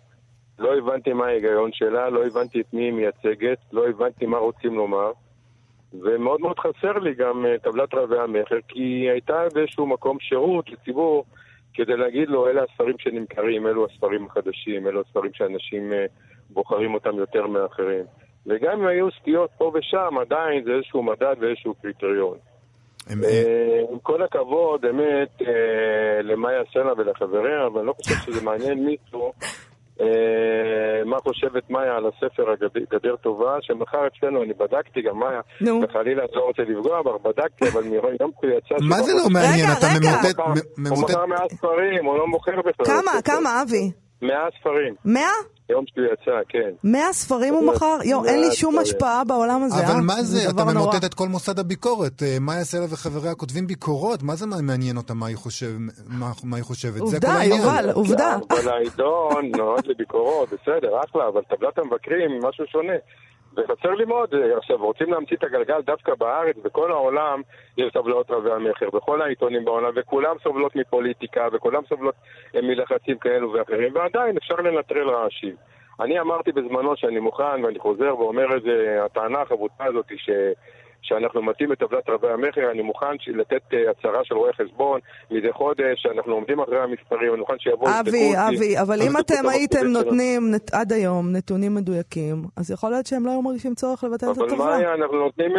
לא 0.58 0.68
הבנתי 0.78 1.12
מה 1.12 1.26
ההיגיון 1.26 1.70
שלה, 1.72 2.10
לא 2.10 2.26
הבנתי 2.26 2.60
את 2.60 2.74
מי 2.74 2.82
היא 2.82 2.92
מייצגת, 2.92 3.58
לא 3.72 3.88
הבנתי 3.88 4.26
מה 4.26 4.38
רוצים 4.38 4.74
לומר. 4.74 5.12
ומאוד 5.94 6.40
מאוד 6.40 6.58
חסר 6.58 6.98
לי 6.98 7.14
גם 7.14 7.46
אה, 7.46 7.58
טבלת 7.58 7.94
רבי 7.94 8.18
המכר, 8.18 8.58
כי 8.68 9.10
הייתה 9.10 9.42
באיזשהו 9.54 9.86
מקום 9.86 10.20
שירות 10.20 10.70
לציבור 10.70 11.24
כדי 11.74 11.96
להגיד 11.96 12.28
לו, 12.28 12.48
אלה 12.48 12.62
הספרים 12.62 12.98
שנמכרים, 12.98 13.66
אלו 13.66 13.86
הספרים 13.86 14.26
החדשים, 14.26 14.86
אלו 14.86 15.00
הספרים 15.00 15.30
שאנשים 15.34 15.92
אה, 15.92 16.06
בוחרים 16.50 16.94
אותם 16.94 17.16
יותר 17.16 17.46
מאחרים. 17.46 18.04
וגם 18.46 18.80
אם 18.80 18.86
היו 18.86 19.08
סטיות 19.20 19.50
פה 19.58 19.72
ושם, 19.74 20.18
עדיין 20.20 20.64
זה 20.64 20.70
איזשהו 20.72 21.02
מדד 21.02 21.36
ואיזשהו 21.40 21.74
קריטריון. 21.74 22.38
אה, 23.24 23.80
עם 23.92 23.98
כל 24.02 24.22
הכבוד, 24.22 24.84
אמת, 24.84 25.42
אה, 25.42 26.22
למאיה 26.22 26.62
סלע 26.72 26.92
ולחבריה, 26.96 27.66
אבל 27.66 27.78
אני 27.78 27.86
לא 27.86 27.92
חושב 27.92 28.14
שזה 28.14 28.44
מעניין 28.44 28.84
מישהו 28.84 29.32
אה, 30.00 31.04
מה 31.04 31.16
חושבת 31.18 31.70
מאיה 31.70 31.96
על 31.96 32.04
הספר 32.06 32.44
הגדר 32.50 33.16
טובה, 33.16 33.56
שמחר 33.60 33.98
אצלנו, 34.06 34.42
אני 34.42 34.52
בדקתי 34.52 35.02
גם 35.02 35.18
מאיה, 35.18 35.40
וחלילה 35.82 36.24
את 36.24 36.30
לא 36.34 36.40
רוצה 36.40 36.62
לפגוע 36.62 37.02
בך, 37.02 37.24
בדקתי, 37.24 37.68
אבל 37.72 37.82
מיום 37.82 38.30
שהוא 38.40 38.50
יצא... 38.50 38.74
מה 38.88 39.02
זה 39.02 39.12
לא 39.12 39.30
מעניין? 39.32 39.68
אתה 39.78 39.86
ממוטט... 40.78 40.90
הוא 40.90 41.02
מכר 41.02 41.26
100 41.26 41.38
ספרים, 41.52 42.04
הוא 42.04 42.18
לא 42.18 42.26
מוכר 42.26 42.58
בכלל. 42.58 42.86
כמה, 42.86 43.22
כמה, 43.24 43.62
אבי? 43.62 43.90
100 44.22 44.36
ספרים. 44.60 44.94
100? 45.04 45.22
יום 45.70 45.84
שהוא 45.86 46.06
יצא, 46.12 46.40
כן. 46.48 46.70
100 46.84 47.12
ספרים 47.12 47.54
הוא 47.54 47.72
מכר? 47.74 47.98
יואו, 48.04 48.24
אין 48.24 48.40
לי 48.40 48.52
שום 48.52 48.78
השפעה 48.78 49.24
בעולם 49.24 49.62
הזה, 49.62 49.86
אבל 49.86 49.94
אה? 49.94 50.00
מה 50.00 50.22
זה? 50.22 50.50
אתה 50.50 50.64
ממוטט 50.64 51.04
את 51.04 51.14
כל 51.14 51.28
מוסד 51.28 51.58
הביקורת. 51.58 52.22
אה, 52.22 52.36
מאיה 52.40 52.64
סלע 52.64 52.84
וחבריה 52.84 53.34
כותבים 53.34 53.66
ביקורות, 53.66 54.22
מה 54.22 54.34
זה 54.34 54.46
מעניין 54.46 54.96
אותה 54.96 55.14
מה 55.14 55.26
היא 55.26 56.62
חושבת? 56.62 57.00
עובדה, 57.00 57.38
יובל, 57.44 57.90
עובדה. 57.92 58.36
אבל 58.50 58.68
העיתון 58.68 59.50
נועד 59.56 59.86
לביקורות, 59.86 60.48
בסדר, 60.48 61.00
אחלה, 61.04 61.28
אבל 61.28 61.42
טבלת 61.42 61.78
המבקרים, 61.78 62.30
היא 62.30 62.40
משהו 62.48 62.64
שונה. 62.66 62.96
וחסר 63.56 63.94
לי 63.94 64.04
מאוד, 64.04 64.34
אה, 64.34 64.56
עכשיו, 64.56 64.76
רוצים 64.76 65.12
להמציא 65.12 65.36
את 65.36 65.44
הגלגל 65.44 65.80
דווקא 65.80 66.14
בארץ, 66.14 66.56
בכל 66.64 66.90
העולם 66.90 67.42
יש 67.78 67.92
טבלאות 67.92 68.30
רבי 68.30 68.50
המכר, 68.50 68.90
בכל 68.90 69.22
העיתונים 69.22 69.64
בעולם, 69.64 69.92
וכולם 69.96 70.36
סובלות 70.42 70.76
מפוליטיקה, 70.76 71.48
וכולם 71.52 71.82
סובלות 71.88 72.14
אה, 72.54 72.60
מלחצים 72.62 73.18
כאלו 73.18 73.52
ואחרים, 73.52 73.94
ועדיין 73.94 74.36
אפשר 74.36 74.56
לנטרל 74.56 75.10
רעשים. 75.10 75.54
אני 76.00 76.20
אמרתי 76.20 76.52
בזמנו 76.52 76.96
שאני 76.96 77.20
מוכן, 77.20 77.64
ואני 77.64 77.78
חוזר 77.78 78.18
ואומר 78.18 78.56
את 78.56 78.62
זה, 78.62 79.04
הטענה 79.04 79.40
החבוטה 79.40 79.84
הזאת 79.84 80.12
ש... 80.16 80.30
שאנחנו 81.08 81.42
מתאים 81.42 81.72
את 81.72 81.78
טבלת 81.78 82.08
רבי 82.08 82.28
המכר, 82.28 82.70
אני 82.70 82.82
מוכן 82.82 83.06
לתת 83.26 83.62
אה, 83.74 83.90
הצהרה 83.90 84.20
של 84.24 84.34
רואה 84.34 84.52
חשבון 84.52 85.00
מדי 85.30 85.52
חודש, 85.52 85.94
שאנחנו 86.02 86.32
עומדים 86.34 86.60
אחרי 86.60 86.78
המספרים, 86.82 87.30
אני 87.32 87.40
מוכן 87.40 87.54
שיבואו... 87.58 87.90
אבי. 88.00 88.32
אבי, 88.48 88.78
אבל 88.80 89.02
אם 89.02 89.16
אתם 89.20 89.48
הייתם. 89.48 89.86
נותנים 89.86 90.50
נת- 90.54 90.74
עד 90.74 90.92
היום 90.92 91.32
נתונים 91.32 91.74
מדויקים, 91.74 92.36
אז 92.56 92.70
יכול 92.70 92.90
להיות 92.90 93.06
שהם 93.06 93.26
לא 93.26 93.30
היו 93.30 93.42
מרגישים 93.42 93.74
צורך 93.74 94.04
לבטל 94.04 94.26
את 94.32 94.38
אבל 94.38 94.46
הטבלה. 94.46 94.64
מאיה, 94.66 94.94
אנחנו 94.94 95.16
נותנים 95.18 95.52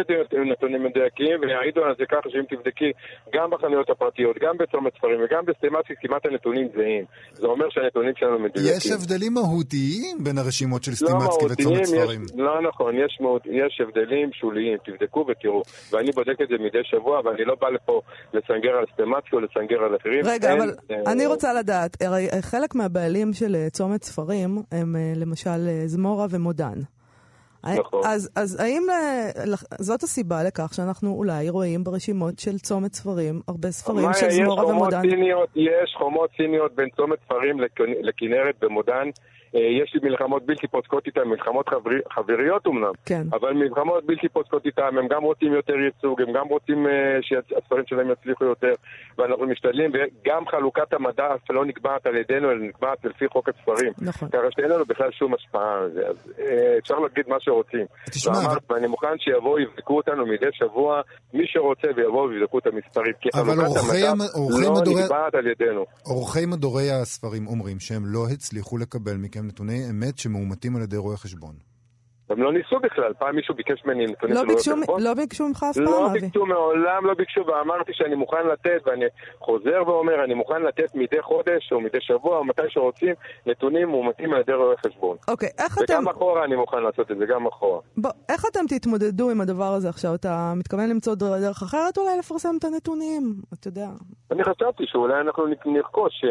נתונים 0.52 0.84
מדויקים, 0.84 1.40
ויעידו 1.40 1.84
על 1.84 1.94
זה 1.98 2.04
ככה 2.08 2.30
שאם 2.30 2.44
תבדקי 2.50 2.92
גם 3.34 3.50
בחנויות 3.50 3.90
הפרטיות, 3.90 4.36
גם 4.40 4.56
בצומת 4.58 4.92
ספרים 4.98 5.20
וגם 5.24 5.44
בסטימצקי, 5.46 5.94
כמעט 6.00 6.26
הנתונים 6.26 6.68
זהים. 6.76 7.04
זה 7.32 7.46
אומר 7.46 7.66
שהנתונים 7.70 8.12
שלנו 8.16 8.38
מדויקים. 8.38 8.72
יש 8.76 8.90
הבדלים 8.92 9.34
מהותיים 9.34 10.16
בין 10.24 10.38
הרשימות 10.38 10.84
של 10.84 10.90
לא 10.90 10.96
סטימצקי 10.96 11.44
וצומת 11.50 11.80
יש- 11.80 11.88
ספרים. 11.88 12.20
לא 12.36 12.62
נכון, 12.68 12.94
יש 12.94 13.18
מהות- 13.20 13.46
יש 13.46 13.80
הבדלים 13.80 14.30
שוליים, 14.32 14.78
תבדקו 14.84 15.24
ותראו. 15.38 15.62
ואני 15.92 16.12
בודק 16.12 16.40
את 16.42 16.48
זה 16.48 16.54
מדי 16.60 16.84
שבוע, 16.84 17.20
ואני 17.24 17.44
לא 17.44 17.54
בא 17.60 17.68
לפה 17.68 18.00
לסנגר 18.34 18.70
על 18.78 18.84
סטימצקי 18.92 19.36
או 19.36 19.40
לסנגר 19.40 19.82
על 19.84 19.96
אחרים. 19.96 20.20
רגע, 20.24 20.50
אין, 20.52 20.60
אבל 20.60 20.70
אה, 20.90 21.12
אני 21.12 21.26
רוצה 21.26 21.52
לדעת, 21.52 22.02
הרי 22.02 22.26
חלק 22.40 22.74
מהבעלים 22.74 23.32
של 23.32 23.54
אה, 23.54 23.70
צומת 23.70 24.02
ספרים 24.02 24.62
הם 24.72 24.96
אה, 24.96 25.12
למשל 25.16 25.50
אה, 25.68 25.82
זמורה 25.86 26.26
ומודן. 26.30 26.74
נכון. 27.78 28.00
אז, 28.04 28.30
אז 28.36 28.60
האם 28.60 28.82
אה, 28.90 29.30
זאת 29.78 30.02
הסיבה 30.02 30.42
לכך 30.42 30.74
שאנחנו 30.74 31.10
אולי 31.14 31.48
רואים 31.50 31.84
ברשימות 31.84 32.38
של 32.38 32.58
צומת 32.58 32.94
ספרים 32.94 33.40
הרבה 33.48 33.70
ספרים 33.70 34.08
של 34.20 34.30
זמורה 34.30 34.66
ומודן? 34.66 35.00
יש 35.54 35.94
חומות 35.98 36.30
ציניות 36.36 36.74
בין 36.74 36.88
צומת 36.96 37.18
ספרים 37.24 37.60
לכ- 37.60 37.80
לכנרת 38.02 38.54
במודן. 38.60 39.08
אה, 39.54 39.60
יש 39.60 39.94
לי 39.94 40.10
מלחמות 40.10 40.46
בלתי 40.46 40.66
פוסקות 40.68 41.06
איתם, 41.06 41.28
מלחמות 41.28 41.68
חברי- 41.68 42.00
חבריות 42.12 42.66
אמנם, 42.66 42.92
כן. 43.06 43.22
אבל 43.32 43.52
מלחמות 43.52 44.06
בלתי 44.06 44.28
פוסקות 44.28 44.66
איתם, 44.66 44.98
הם 44.98 45.08
גם 45.08 45.22
רוצים 45.22 45.52
יותר 45.52 45.74
ייצוג, 45.74 46.22
הם 46.22 46.32
גם 46.32 46.46
רוצים 46.48 46.86
אה, 46.86 46.92
שהספרים 47.22 47.84
שלהם 47.86 48.10
יצליחו 48.10 48.44
יותר, 48.44 48.72
ואנחנו 49.18 49.46
משתדלים, 49.46 49.90
וגם 49.94 50.42
חלוקת 50.50 50.92
המדף 50.92 51.50
לא 51.50 51.64
נקבעת 51.64 52.06
על 52.06 52.16
ידינו, 52.16 52.50
אלא 52.50 52.60
נקבעת 52.68 53.04
לפי 53.04 53.28
חוק 53.28 53.48
הספרים. 53.48 53.92
נכון. 53.98 54.28
ככה 54.28 54.46
שאין 54.56 54.70
לנו 54.70 54.84
בכלל 54.84 55.10
שום 55.12 55.34
השפעה 55.34 55.74
על 55.78 55.90
זה, 55.94 56.06
אז 56.08 56.32
אה, 56.38 56.78
אפשר 56.78 56.94
להגיד 56.98 57.24
מה 57.28 57.36
שרוצים. 57.40 57.86
תשמע, 58.10 58.32
ואמרת, 58.32 58.46
אבל- 58.70 58.76
ואני 58.76 58.86
מוכן 58.86 59.18
שיבואו, 59.18 59.58
יבדקו 59.58 59.96
אותנו 59.96 60.26
מדי 60.26 60.46
שבוע, 60.52 61.00
מי 61.34 61.42
שרוצה 61.46 61.88
ויבואו 61.96 62.28
ויבדקו 62.28 62.58
את 62.58 62.66
המספרים. 62.66 63.12
כי 63.20 63.28
חלוקת 63.34 63.50
המדף 63.58 64.08
המ- 64.10 64.62
לא 64.62 64.72
מדורי- 64.80 65.02
נקבעת 65.02 65.34
על 65.34 65.46
ידינו. 65.46 65.84
עורכי 66.02 66.46
מדורי 66.46 66.90
הספרים 66.90 67.46
אומרים 67.46 67.80
שהם 67.80 68.02
לא 68.06 68.26
הצליחו 68.32 68.78
לקבל 68.78 69.14
מכם 69.16 69.37
נתוני 69.46 69.90
אמת 69.90 70.18
שמאומתים 70.18 70.76
על 70.76 70.82
ידי 70.82 70.96
רואה 70.96 71.16
חשבון. 71.16 71.67
הם 72.30 72.42
לא 72.42 72.52
ניסו 72.52 72.78
בכלל, 72.80 73.12
פעם 73.18 73.36
מישהו 73.36 73.54
ביקש 73.54 73.84
ממני 73.84 74.06
נתונים 74.06 74.36
לא 74.36 74.42
ביקשו? 74.42 74.72
לא 74.98 75.14
ביקשו 75.14 75.48
ממך 75.48 75.66
אף 75.70 75.76
לא 75.76 75.90
פעם, 75.90 76.04
אבי. 76.04 76.20
ביקשו, 76.20 76.46
מעולם 76.46 77.06
לא 77.06 77.14
ביקשו, 77.14 77.46
ואמרתי 77.46 77.92
שאני 77.94 78.14
מוכן 78.14 78.46
לתת, 78.46 78.80
ואני 78.86 79.04
חוזר 79.38 79.82
ואומר, 79.86 80.24
אני 80.24 80.34
מוכן 80.34 80.62
לתת 80.62 80.94
מדי 80.94 81.22
חודש 81.22 81.72
או 81.72 81.80
מדי 81.80 81.98
שבוע 82.00 82.38
או 82.38 82.44
מתי 82.44 82.62
שרוצים 82.68 83.14
נתונים 83.46 83.88
מאומתים 83.88 84.32
על 84.32 84.40
ידי 84.40 84.52
רואה 84.52 84.76
חשבון. 84.86 85.16
אוקיי, 85.28 85.48
איך 85.58 85.78
אתם... 85.78 85.94
וגם 85.94 86.08
אחורה 86.08 86.44
אני 86.44 86.56
מוכן 86.56 86.82
לעשות 86.82 87.10
את 87.10 87.18
זה, 87.18 87.26
גם 87.26 87.46
אחורה. 87.46 87.80
בוא, 87.96 88.10
איך 88.28 88.44
אתם 88.52 88.60
תתמודדו 88.68 89.30
עם 89.30 89.40
הדבר 89.40 89.72
הזה 89.74 89.88
עכשיו? 89.88 90.14
אתה 90.14 90.52
מתכוון 90.56 90.88
למצוא 90.90 91.14
דר- 91.14 91.40
דרך 91.40 91.62
אחרת 91.62 91.98
אולי 91.98 92.18
לפרסם 92.18 92.54
את 92.58 92.64
הנתונים? 92.64 93.34
אתה 93.54 93.68
יודע. 93.68 93.88
אני 94.30 94.44
חשבתי 94.44 94.84
שאולי 94.86 95.20
אנחנו 95.20 95.44
נרכוש 95.66 96.24
אה, 96.24 96.30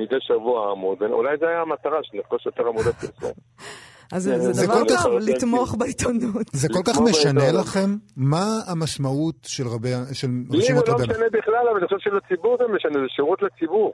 מדי 0.00 0.20
שבוע 0.20 0.70
עמוד, 0.70 1.02
אולי 1.02 1.36
זו 1.40 1.46
הייתה 1.46 1.60
המטרה, 1.62 1.98
שנרכוש 2.02 2.46
יותר 2.46 2.68
עמודי 2.68 2.92
פרסום. 2.92 3.32
אז 4.12 4.22
זה, 4.22 4.38
זה 4.38 4.52
זה 4.52 4.66
דבר 4.66 4.74
כל 4.74 4.84
כך- 4.94 5.02
טוב, 5.04 5.14
לתמוך 5.18 5.74
בעיתונות. 5.78 6.46
זה 6.52 6.68
כל 6.68 6.82
כך 6.86 7.00
משנה 7.00 7.40
בעיתון. 7.40 7.60
לכם? 7.60 7.90
מה 8.16 8.44
המשמעות 8.66 9.34
של 9.42 9.64
רבי- 9.66 9.92
של 10.12 10.28
לי 10.28 10.44
זה 10.50 10.56
רשימות 10.58 10.88
לא 10.88 10.94
רבי... 10.94 11.02
משנה 11.02 11.26
בכלל, 11.32 11.68
אבל 11.70 11.78
אני 11.78 11.86
חושב 11.88 11.98
שלציבור 12.10 12.56
זה 12.58 12.74
משנה, 12.74 12.92
זה 12.92 13.08
שירות 13.08 13.42
לציבור. 13.42 13.92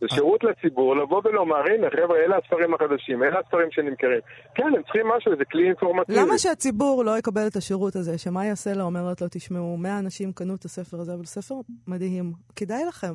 זה 0.00 0.06
שירות 0.14 0.44
לציבור 0.44 0.96
לבוא 0.96 1.20
ולומר, 1.24 1.56
הנה 1.56 1.86
חבר'ה, 1.90 2.16
אלה 2.26 2.36
הספרים 2.36 2.74
החדשים, 2.74 3.22
אלה 3.22 3.38
הספרים 3.44 3.68
שנמכרים. 3.70 4.20
כן, 4.54 4.62
הם 4.76 4.82
צריכים 4.82 5.06
משהו, 5.16 5.32
זה 5.38 5.44
כלי 5.52 5.66
אינפורמטיבי. 5.66 6.18
למה 6.20 6.38
שהציבור 6.38 7.04
לא 7.04 7.18
יקבל 7.18 7.46
את 7.46 7.56
השירות 7.56 7.96
הזה, 7.96 8.18
שמאיה 8.18 8.54
סלע 8.54 8.82
אומרת 8.82 9.20
לו, 9.22 9.28
תשמעו, 9.30 9.76
100 9.76 9.98
אנשים 9.98 10.32
קנו 10.32 10.54
את 10.54 10.64
הספר 10.64 11.00
הזה, 11.00 11.14
אבל 11.14 11.24
ספר 11.24 11.54
מדהים, 11.88 12.32
כדאי 12.56 12.84
לכם. 12.88 13.14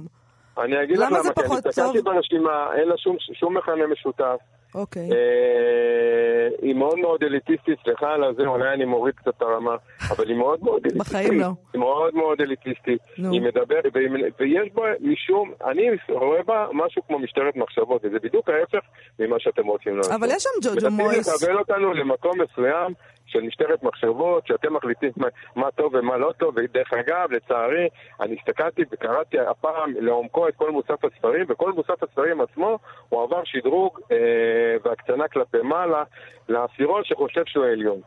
אני 0.64 0.84
אגיד 0.84 0.98
לך 0.98 1.12
למה 1.12 1.20
כי 1.24 1.42
אני 1.42 1.56
הסתכלתי? 1.56 2.02
ברשימה, 2.02 2.52
אין 2.78 2.88
לה 2.88 2.98
שום- 2.98 3.18
שום 3.40 3.58
מכנה 3.58 3.88
משותף. 3.92 4.38
אוקיי. 4.76 5.10
אה, 5.12 6.48
היא 6.62 6.76
מאוד 6.76 7.00
מאוד 7.00 7.24
אליטיסטית, 7.24 7.80
סליחה 7.84 8.14
על 8.14 8.24
הזה, 8.24 8.42
אולי 8.42 8.74
אני 8.74 8.86
מוריד 8.86 9.16
קצת 9.16 9.28
את 9.38 9.42
הרמה, 9.42 9.76
אבל 10.12 10.28
היא 10.28 10.38
מאוד 10.38 10.60
מאוד 10.64 10.82
אליטיסטית. 10.86 11.14
בחיים 11.14 11.40
לא. 11.40 11.46
היא 11.74 11.80
מאוד 11.80 12.16
מאוד 12.16 12.42
אליטיסטית. 12.42 13.00
היא 13.18 13.42
מדברת, 13.42 13.84
ויש 14.40 14.70
בה 14.74 14.84
משום, 15.02 15.52
אני 15.66 15.90
רואה 16.10 16.44
בה 16.44 16.68
משהו 16.74 17.02
כמו 17.08 17.20
משטרת 17.20 17.56
מחשבות, 17.56 18.06
וזה 18.06 18.18
בדיוק 18.24 18.50
ההפך 18.50 18.86
ממה 19.20 19.36
שאתם 19.40 19.66
רוצים 19.68 19.98
לעשות. 19.98 20.14
אבל 20.14 20.28
יש 20.32 20.44
שם 20.44 20.50
ג'וג'ו 20.64 20.90
מנסים 20.90 21.06
מויס. 21.06 21.44
לקבל 21.44 21.58
אותנו 21.58 21.94
למקום 21.94 22.42
מסוים 22.42 22.94
של 23.34 23.42
משטרת 23.42 23.84
מחשבות, 23.84 24.48
שאתם 24.48 24.74
מחליטים 24.74 25.12
מה, 25.18 25.28
מה 25.56 25.72
טוב 25.72 25.94
ומה 25.94 26.18
לא 26.18 26.34
טוב, 26.38 26.54
ודרך 26.58 26.94
אגב, 26.94 27.32
לצערי, 27.32 27.88
אני 28.22 28.36
הסתכלתי 28.40 28.82
וקראתי 28.92 29.40
הפעם 29.40 29.94
לעומקו 30.00 30.48
את 30.48 30.56
כל 30.56 30.72
מוסף 30.72 31.06
הספרים, 31.06 31.46
וכל 31.50 31.72
מוסף 31.72 32.04
הספרים 32.04 32.42
עצמו 32.42 32.80
הוא 33.10 33.24
עבר 33.24 33.42
שדרוג 33.44 34.00
אה, 34.12 34.18
והקצנה 34.84 35.28
כלפי 35.28 35.58
מעלה 35.64 36.04
לעשירון 36.50 37.02
שחושב 37.04 37.44
שהוא 37.46 37.66
העליון. 37.66 38.02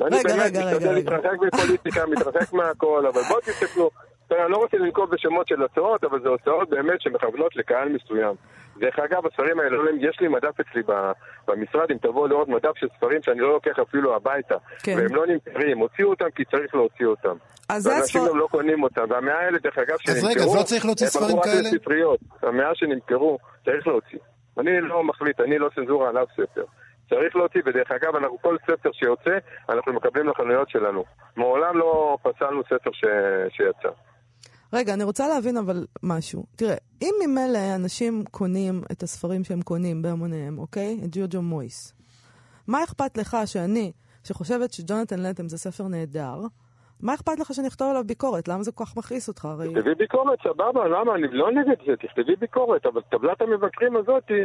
ואני 0.00 0.16
רגע, 0.16 0.28
באמת 0.28 0.56
רגע, 0.56 0.70
משתדל. 0.70 0.92
להתרחק 0.92 1.38
מפוליטיקה, 1.46 2.06
מתרחק 2.12 2.52
מהכל, 2.52 3.06
אבל 3.06 3.20
בואו 3.28 3.40
תסתכלו. 3.40 3.90
אני 4.30 4.50
לא 4.50 4.56
רוצה 4.56 4.76
לנקוב 4.76 5.10
בשמות 5.10 5.48
של 5.48 5.62
הוצאות, 5.62 6.04
אבל 6.04 6.20
זה 6.22 6.28
הוצאות 6.28 6.68
באמת 6.68 7.00
שמכוונות 7.00 7.56
לקהל 7.56 7.88
מסוים. 7.88 8.34
דרך 8.78 8.98
אגב, 8.98 9.26
הספרים 9.26 9.60
האלה, 9.60 9.76
לא- 9.76 9.90
יש 10.00 10.20
לי 10.20 10.28
מדף 10.28 10.60
אצלי 10.60 10.82
במשרד, 11.48 11.90
אם 11.90 11.96
תבואו 11.96 12.26
לראות 12.26 12.48
מדף 12.48 12.76
של 12.76 12.86
ספרים 12.96 13.22
שאני 13.22 13.40
לא 13.40 13.52
לוקח 13.52 13.78
אפילו 13.78 14.16
הביתה. 14.16 14.54
כן. 14.82 14.96
והם 14.96 15.14
לא 15.14 15.26
נמכרים, 15.26 15.78
הוציאו 15.78 16.10
אותם 16.10 16.30
כי 16.34 16.44
צריך 16.44 16.74
להוציא 16.74 17.06
אותם. 17.06 17.36
אז 17.68 17.82
זה 17.82 17.90
ואנשים. 17.90 18.20
גם 18.28 18.38
לא 18.38 18.48
קונים 18.50 18.82
אותם. 18.82 19.04
והמאה 19.08 19.38
האלה, 19.38 19.58
דרך 19.58 19.78
אגב, 19.78 19.94
אז 19.94 20.00
שנמכרו... 20.00 20.28
רגע, 20.28 20.42
אז 20.42 20.56
לא 20.56 20.62
צריך 20.62 20.84
להוציא 20.84 21.06
ספרים 21.06 21.36
כאלה? 21.42 21.68
המאה 22.42 22.74
שנמכרו, 22.74 23.38
צריך 23.64 23.86
להוציא. 23.86 24.18
אני 24.58 24.80
לא 24.80 25.04
מחליט, 25.04 25.40
אני 25.40 25.58
לא 25.58 25.68
צנזורה 25.74 26.08
על 26.08 26.18
אף 26.18 26.28
ספר. 26.32 26.64
צריך 27.10 27.36
להוציא, 27.36 27.60
ודרך 27.66 27.90
אגב, 27.90 28.16
אנחנו 28.16 28.38
כל 28.42 28.56
ספר 28.66 28.92
שיוצא, 28.92 29.38
אנחנו 29.68 29.92
מקבלים 29.92 30.28
לחנויות 30.28 30.70
שלנו. 30.70 31.04
מעולם 31.36 31.78
לא 31.78 32.18
פסלנו 32.22 32.62
ספר 32.64 32.90
ש... 32.92 33.04
שיצא. 33.48 33.88
רגע, 34.76 34.94
אני 34.94 35.04
רוצה 35.04 35.28
להבין 35.28 35.56
אבל 35.56 35.86
משהו. 36.02 36.44
תראה, 36.56 36.74
אם 37.02 37.14
ממילא 37.24 37.74
אנשים 37.74 38.24
קונים 38.30 38.82
את 38.92 39.02
הספרים 39.02 39.44
שהם 39.44 39.62
קונים 39.62 40.02
בהמוניהם, 40.02 40.58
אוקיי? 40.58 41.00
את 41.04 41.08
ג'וג'ו 41.12 41.42
מויס, 41.42 41.92
מה 42.66 42.84
אכפת 42.84 43.18
לך 43.18 43.36
שאני, 43.46 43.92
שחושבת 44.24 44.72
שג'ונתן 44.72 45.20
לטם 45.20 45.48
זה 45.48 45.58
ספר 45.58 45.88
נהדר, 45.88 46.40
מה 47.00 47.14
אכפת 47.14 47.38
לך 47.38 47.54
שאני 47.54 47.68
אכתוב 47.68 47.90
עליו 47.90 48.04
ביקורת? 48.04 48.48
למה 48.48 48.62
זה 48.62 48.72
כל 48.72 48.84
כך 48.84 48.96
מכעיס 48.96 49.28
אותך? 49.28 49.44
הרי... 49.44 49.68
תכתבי 49.74 49.94
ביקורת, 49.94 50.38
סבבה, 50.44 50.88
למה? 50.88 51.14
אני 51.14 51.26
לא 51.30 51.50
נגד 51.52 51.76
זה, 51.86 51.92
תכתבי 52.08 52.36
ביקורת, 52.40 52.86
אבל 52.86 53.00
טבלת 53.10 53.40
המבקרים 53.40 53.96
הזאת 53.96 54.22
היא, 54.28 54.36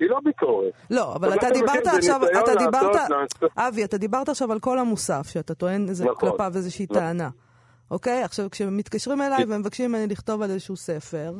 היא 0.00 0.10
לא 0.10 0.20
ביקורת. 0.24 0.72
לא, 0.90 1.14
אבל 1.14 1.34
אתה 1.34 1.46
דיברת 1.50 1.86
עכשיו, 1.86 2.20
אתה 2.44 2.54
דיברת, 2.58 2.94
לעשות- 3.10 3.50
אבי, 3.56 3.84
אתה 3.84 3.98
דיברת 3.98 4.28
עכשיו 4.28 4.52
על 4.52 4.60
כל 4.60 4.78
המוסף, 4.78 5.26
שאתה 5.32 5.54
טוען 5.54 5.88
איזה 5.88 6.04
נכון, 6.04 6.30
כלפיו 6.30 6.52
איזושהי 6.56 6.86
נכון. 6.90 7.02
אוקיי? 7.90 8.22
עכשיו, 8.22 8.50
כשמתקשרים 8.50 9.22
אליי 9.22 9.44
ומבקשים 9.48 9.90
ממני 9.90 10.06
לכתוב 10.06 10.42
על 10.42 10.50
איזשהו 10.50 10.76
ספר, 10.76 11.32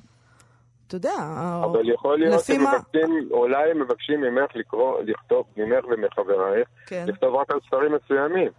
אתה 0.86 0.96
יודע, 0.96 1.14
אבל 1.64 1.88
יכול 1.88 2.18
להיות. 2.18 2.40
שמבקשים, 2.40 3.28
אולי 3.30 3.72
מבקשים 3.74 4.20
ממך 4.20 4.50
לקרוא, 4.54 5.02
לכתוב, 5.02 5.44
ממך 5.56 5.84
ומחברייך, 5.84 6.68
כן. 6.86 7.04
לכתוב 7.08 7.34
רק 7.34 7.50
על 7.50 7.58
ספרים 7.66 7.92
מסוימים. 7.94 8.50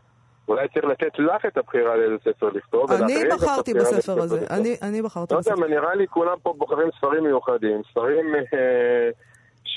אולי 0.48 0.67
צריך 0.74 0.86
לתת 0.86 1.20
לך 1.20 1.46
את 1.48 1.58
הבחירה 1.58 1.96
לאיזה 1.96 2.15
ספר 2.24 2.50
לכתוב. 2.50 2.91
אני 2.91 3.15
בחרתי 3.32 3.74
בספר 3.74 4.20
הזה. 4.22 4.46
אני, 4.50 4.75
אני 4.82 5.01
בחרתי 5.01 5.34
לא 5.34 5.39
בספר. 5.39 5.56
יודע, 5.56 5.67
נראה 5.67 5.96
לי 5.96 6.08
כולם 6.08 6.38
פה 6.44 6.53
בוחרים 6.58 6.89
ספרים 6.98 7.24
מיוחדים, 7.24 7.82
ספרים 7.91 8.36
אה, 8.36 9.10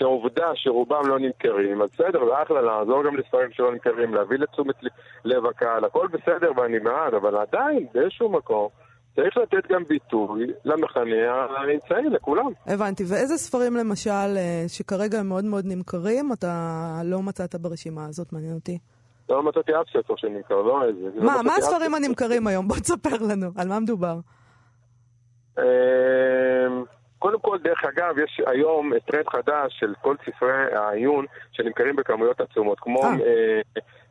שעובדה 0.01 0.51
שרובם 0.55 1.07
לא 1.07 1.19
נמכרים, 1.19 1.83
אז 1.83 1.89
בסדר, 1.93 2.25
זה 2.27 2.43
אחלה 2.43 2.61
לעזור 2.61 3.05
גם 3.05 3.17
לספרים 3.17 3.51
שלא 3.53 3.73
נמכרים, 3.73 4.15
להביא 4.15 4.39
לתשומת 4.39 4.75
לב 5.25 5.47
הקהל, 5.47 5.85
הכל 5.85 6.07
בסדר 6.13 6.51
ואני 6.57 6.79
בעד, 6.81 7.15
אבל 7.15 7.37
עדיין, 7.37 7.87
באיזשהו 7.95 8.29
מקום, 8.29 8.69
צריך 9.17 9.37
לתת 9.37 9.73
גם 9.73 9.85
ביטוי 9.85 10.47
למכנה 10.65 11.33
האמצעי, 11.33 12.11
לכולם. 12.11 12.51
הבנתי. 12.67 13.05
ואיזה 13.09 13.37
ספרים 13.37 13.77
למשל, 13.77 14.37
אה, 14.37 14.65
שכרגע 14.69 15.19
הם 15.21 15.29
מאוד 15.29 15.45
מאוד 15.45 15.65
נמכרים, 15.67 16.33
אתה 16.33 16.55
לא 17.05 17.23
מצאת 17.23 17.55
ברשימה 17.55 18.07
הזאת, 18.07 18.33
מעניין 18.33 18.55
אותי. 18.55 18.79
לא 19.29 19.43
מצאתי 19.43 19.73
אף 19.73 19.87
ספר 19.89 20.15
שנמכר, 20.17 20.63
לא 20.63 20.85
איזה. 20.85 21.01
לא 21.15 21.25
מה, 21.25 21.33
מצאתי 21.33 21.47
מה 21.47 21.53
הספרים 21.57 21.91
ספר. 21.91 21.97
הנמכרים 21.97 22.47
היום? 22.47 22.69
בוא 22.69 22.77
תספר 22.77 23.17
לנו, 23.29 23.47
על 23.57 23.69
מה 23.69 23.81
מדובר? 23.81 24.19
קודם 27.21 27.41
כל, 27.41 27.59
דרך 27.65 27.85
אגב, 27.85 28.19
יש 28.19 28.41
היום 28.47 28.93
טרנד 29.07 29.29
חדש 29.29 29.77
של 29.81 29.95
כל 30.03 30.15
ספרי 30.27 30.51
העיון 30.77 31.25
שנמכרים 31.53 31.97
בכמויות 31.97 32.41
עצומות, 32.41 32.79
כמו 32.81 33.03
אה. 33.05 33.09
אה, 33.11 33.61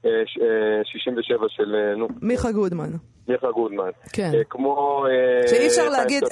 אה, 0.05 0.21
ש- 0.25 0.37
אה, 0.41 0.81
67 0.85 1.37
של, 1.49 1.75
אה, 1.75 1.95
נו, 1.95 2.07
מיכה 2.21 2.51
גודמן. 2.51 2.89
מיכה 3.27 3.51
גודמן. 3.51 3.89
כן. 4.13 4.31
אה, 4.35 4.41
כמו... 4.49 5.05
שאי 5.47 5.67
אפשר 5.67 5.89
להגיד. 5.89 6.23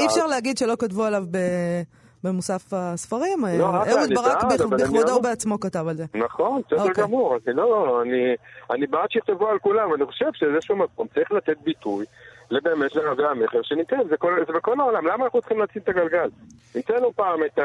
אי 0.00 0.06
אפשר 0.06 0.26
להגיד 0.26 0.58
שלא 0.58 0.74
כתבו 0.78 1.04
עליו 1.04 1.22
ב- 1.30 1.82
במוסף 2.24 2.62
הספרים. 2.72 3.38
לא, 3.58 3.64
אהוד 3.64 4.10
ברק 4.14 4.44
בכבודו 4.44 5.12
ובעצמו 5.12 5.60
כתב 5.60 5.84
על 5.88 5.96
זה. 5.96 6.04
נכון, 6.14 6.60
בסדר 6.66 6.82
אוקיי. 6.88 7.04
גמור. 7.04 7.36
אני 7.46 7.56
לא, 7.56 8.02
אני, 8.02 8.34
אני 8.70 8.86
בעד 8.86 9.10
שיכתבו 9.10 9.48
על 9.48 9.58
כולם, 9.58 9.94
אני 9.94 10.04
חושב 10.06 10.26
שבאיזשהו 10.32 10.76
מקום 10.76 11.06
צריך 11.14 11.32
לתת 11.32 11.56
ביטוי 11.64 12.06
לבאמת 12.50 12.94
לרבי 12.94 13.24
המכר 13.24 13.62
שניתן, 13.62 14.08
זה, 14.10 14.16
כל, 14.16 14.44
זה 14.46 14.52
בכל 14.52 14.80
העולם, 14.80 15.06
למה 15.06 15.24
אנחנו 15.24 15.40
צריכים 15.40 15.58
להציל 15.58 15.82
את 15.82 15.88
הגלגל? 15.88 16.30
המצאנו 16.74 17.12
פעם 17.12 17.40
את 17.44 17.58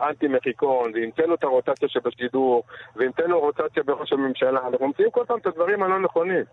האנטי 0.00 0.28
מחיקון, 0.28 0.92
והמצאנו 0.94 1.34
את 1.34 1.44
הרוטציה 1.44 1.88
שבשידור, 1.88 2.62
והמצאנו 2.96 3.40
רוטציה 3.40 3.82
בראש 3.82 4.12
הממשלה, 4.12 4.60
אנחנו 4.66 4.86
ממציאים 4.86 5.10
כל 5.10 5.24
פעם 5.26 5.38
את 5.38 5.46
הדברים 5.46 5.82
הלא 5.82 6.00
נכונים. 6.00 6.44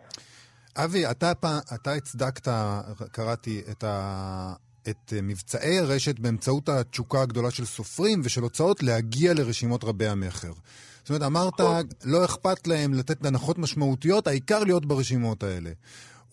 אבי, 0.77 1.05
אתה, 1.12 1.31
אתה 1.75 1.91
הצדקת, 1.91 2.48
קראתי, 3.12 3.62
את, 3.72 3.84
ה, 3.84 4.53
את 4.89 5.13
מבצעי 5.24 5.79
הרשת 5.79 6.20
באמצעות 6.20 6.70
התשוקה 6.70 7.22
הגדולה 7.22 7.51
של 7.51 7.65
סופרים 7.65 8.22
ושל 8.24 8.41
הוצאות 8.41 8.84
להגיע 8.84 9.34
לרשימות 9.34 9.84
רבי 9.84 10.08
המכר. 10.08 10.51
זאת 11.03 11.10
אומרת, 11.10 11.24
אמרת, 11.24 11.60
לא 12.05 12.25
אכפת 12.25 12.67
להם 12.67 12.93
לתת 12.93 13.25
הנחות 13.25 13.58
משמעותיות, 13.58 14.27
העיקר 14.27 14.63
להיות 14.63 14.86
ברשימות 14.86 15.43
האלה. 15.43 15.70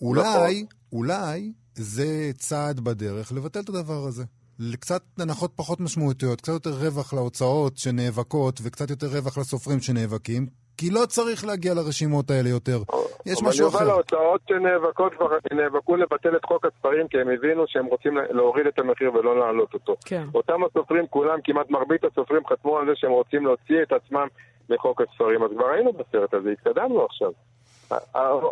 אולי, 0.01 0.65
אולי 0.93 1.51
זה 1.75 2.31
צעד 2.33 2.79
בדרך 2.79 3.31
לבטל 3.31 3.59
את 3.59 3.69
הדבר 3.69 4.03
הזה. 4.07 4.23
לקצת 4.59 5.01
הנחות 5.19 5.51
פחות 5.55 5.79
משמעותיות, 5.79 6.41
קצת 6.41 6.53
יותר 6.53 6.69
רווח 6.69 7.13
להוצאות 7.13 7.77
שנאבקות 7.77 8.59
וקצת 8.63 8.89
יותר 8.89 9.07
רווח 9.07 9.37
לסופרים 9.37 9.79
שנאבקים, 9.79 10.45
כי 10.77 10.89
לא 10.89 11.05
צריך 11.05 11.45
להגיע 11.45 11.73
לרשימות 11.73 12.31
האלה 12.31 12.49
יותר. 12.49 12.77
יש 13.25 13.43
משהו 13.43 13.67
אבל 13.67 13.75
אחר. 13.75 13.83
יובל, 13.83 13.91
ההוצאות 13.91 14.41
שנאבקות 14.49 15.13
כבר 15.13 15.27
נאבקו 15.53 15.95
לבטל 15.95 16.35
את 16.35 16.45
חוק 16.45 16.65
הספרים 16.65 17.07
כי 17.07 17.17
הם 17.21 17.29
הבינו 17.29 17.63
שהם 17.67 17.85
רוצים 17.85 18.17
להוריד 18.29 18.67
את 18.67 18.79
המחיר 18.79 19.13
ולא 19.13 19.39
להעלות 19.39 19.73
אותו. 19.73 19.95
כן. 20.05 20.25
אותם 20.35 20.63
הסופרים 20.63 21.07
כולם, 21.07 21.39
כמעט 21.43 21.69
מרבית 21.69 22.03
הסופרים 22.03 22.41
חתמו 22.47 22.77
על 22.77 22.85
זה 22.85 22.91
שהם 22.95 23.11
רוצים 23.11 23.45
להוציא 23.45 23.81
את 23.83 23.91
עצמם 23.91 24.27
מחוק 24.69 25.01
הספרים. 25.01 25.43
אז 25.43 25.49
כבר 25.55 25.69
היינו 25.73 25.93
בסרט 25.93 26.33
הזה, 26.33 26.49
התקדמנו 26.51 27.05
עכשיו. 27.05 27.31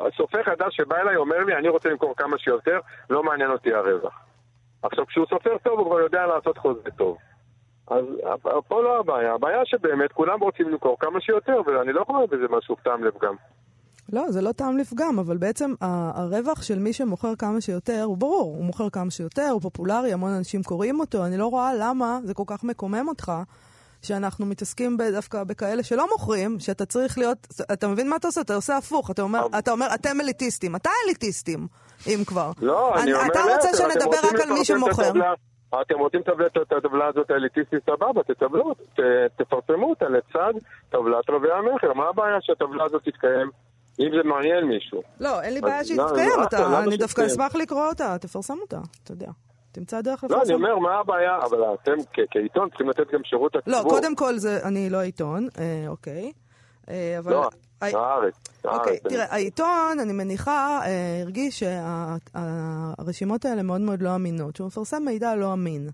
הסופר 0.08 0.43
חדש 0.43 0.76
שבא 0.76 0.95
אליי 0.95 1.15
אומר 1.15 1.43
לי, 1.43 1.56
אני 1.56 1.69
רוצה 1.69 1.89
למכור 1.89 2.13
כמה 2.17 2.38
שיותר, 2.38 2.80
לא 3.10 3.23
מעניין 3.23 3.52
אותי 3.52 3.73
הרווח. 3.73 4.19
עכשיו, 4.84 5.06
כשהוא 5.06 5.26
סופר 5.30 5.58
טוב, 5.63 5.80
הוא 5.80 5.88
כבר 5.88 6.00
יודע 6.00 6.26
לעשות 6.26 6.58
חוזה 6.58 6.91
טוב. 6.97 7.17
אז 7.88 8.06
פה 8.67 8.84
לא 8.84 9.00
הבעיה, 9.00 9.34
הבעיה 9.34 9.65
שבאמת 9.65 10.12
כולם 10.12 10.39
רוצים 10.39 10.69
למכור 10.69 10.97
כמה 11.00 11.21
שיותר, 11.21 11.62
ואני 11.65 11.93
לא 11.93 12.04
רואה 12.08 12.28
בזה 12.28 12.45
משהו 12.50 12.76
טעם 12.84 13.04
לפגם. 13.04 13.36
לא, 14.13 14.32
זה 14.32 14.41
לא 14.41 14.52
טעם 14.52 14.78
לפגם, 14.78 15.19
אבל 15.19 15.38
בעצם 15.38 15.73
הרווח 15.82 16.62
של 16.62 16.80
מי 16.80 16.93
שמוכר 16.93 17.36
כמה 17.36 17.62
שיותר 17.62 18.02
הוא 18.04 18.17
ברור. 18.17 18.56
הוא 18.58 18.65
מוכר 18.65 18.89
כמה 18.89 19.12
שיותר, 19.12 19.50
הוא 19.52 19.62
פופולרי, 19.62 20.13
המון 20.13 20.32
אנשים 20.32 20.63
קוראים 20.63 21.00
אותו. 21.00 21.26
אני 21.26 21.38
לא 21.38 21.47
רואה 21.47 21.71
למה 21.80 22.19
זה 22.23 22.34
כל 22.34 22.43
כך 22.47 22.63
מקומם 22.63 23.06
אותך. 23.08 23.32
שאנחנו 24.01 24.45
מתעסקים 24.45 24.97
דווקא 25.12 25.43
בכאלה 25.43 25.83
שלא 25.83 26.07
מוכרים, 26.12 26.60
שאתה 26.60 26.86
צריך 26.86 27.17
להיות, 27.17 27.47
אתה 27.73 27.88
מבין 27.88 28.10
מה 28.10 28.15
אתה 28.15 28.27
עושה? 28.27 28.41
אתה 28.41 28.55
עושה 28.55 28.77
הפוך, 28.77 29.12
אתה 29.12 29.21
אומר, 29.21 29.47
אתה 29.60 29.71
אומר, 29.71 29.88
אתם 29.93 30.21
אליטיסטים. 30.21 30.75
אתה 30.75 30.89
אליטיסטים, 31.05 31.67
אם 32.07 32.23
כבר. 32.27 32.51
לא, 32.62 32.95
אני 32.95 33.13
אומר 33.13 33.25
אתה 33.31 33.39
רוצה 33.55 33.69
שנדבר 33.77 34.17
רק 34.23 34.39
על 34.39 34.53
מי 34.53 34.65
שמוכר. 34.65 35.12
אתם 35.81 35.99
רוצים 35.99 36.21
את 36.21 36.71
הטבלה 36.71 37.07
הזאת 37.07 37.31
האליטיסטית, 37.31 37.79
סבבה, 37.86 38.23
תטבלו, 38.23 38.73
תפרסמו 39.38 39.89
אותה 39.89 40.05
לצד 40.05 40.53
טבלת 40.89 41.29
רבי 41.29 41.47
המכר. 41.51 41.93
מה 41.93 42.10
הבעיה 42.10 42.38
שהטבלה 42.41 42.83
הזאת 42.83 43.03
תתקיים, 43.03 43.49
אם 43.99 44.10
זה 44.17 44.29
מעניין 44.29 44.63
מישהו? 44.67 45.01
לא, 45.19 45.41
אין 45.41 45.53
לי 45.53 45.62
בעיה 45.62 45.77
לא, 45.77 45.83
שהיא 45.83 45.99
תתקיים, 46.07 46.31
לא, 46.51 46.60
למה 46.60 46.83
אני 46.83 46.97
דווקא? 46.97 47.25
אשמח 47.25 47.55
לקרוא 47.55 47.86
אותה, 47.86 48.17
תפרסם 48.17 48.57
אותה, 48.62 48.79
אתה 49.03 49.12
יודע. 49.12 49.29
תמצא 49.78 50.02
דרך 50.02 50.24
לא, 50.24 50.30
אני 50.30 50.36
לפרסם. 50.38 50.54
אומר, 50.54 50.80
מה 50.80 51.00
הבעיה? 51.00 51.38
אבל 51.44 51.58
אתם 51.74 51.92
כעיתון 52.32 52.70
צריכים 52.70 52.90
לתת 52.90 53.13
גם 53.13 53.20
שירות 53.24 53.56
לא, 53.56 53.62
לציבור. 53.66 53.92
קודם 53.92 54.16
כל 54.16 54.38
זה, 54.38 54.60
אני 54.63 54.90
לא 54.90 54.98
עיתון, 55.02 55.48
אה, 55.60 55.86
אוקיי. 55.88 56.32
אה, 56.90 57.16
אבל... 57.20 57.32
לא, 57.32 57.50
הארץ. 57.82 58.34
אוקיי. 58.66 59.00
תראה, 59.00 59.26
העיתון, 59.30 60.00
אני 60.02 60.13
מניחה, 60.13 60.80
אה, 60.86 61.22
הרגיש 61.22 61.63
שהרשימות 62.34 63.46
האלה 63.46 63.63
מאוד 63.63 63.82
מאוד 63.82 64.02
לא 64.02 64.16
אמינות, 64.16 64.56
שהוא 64.56 64.68
מפרסם 64.68 65.04
מידע 65.06 65.36
לא 65.36 65.54
אמין, 65.54 65.90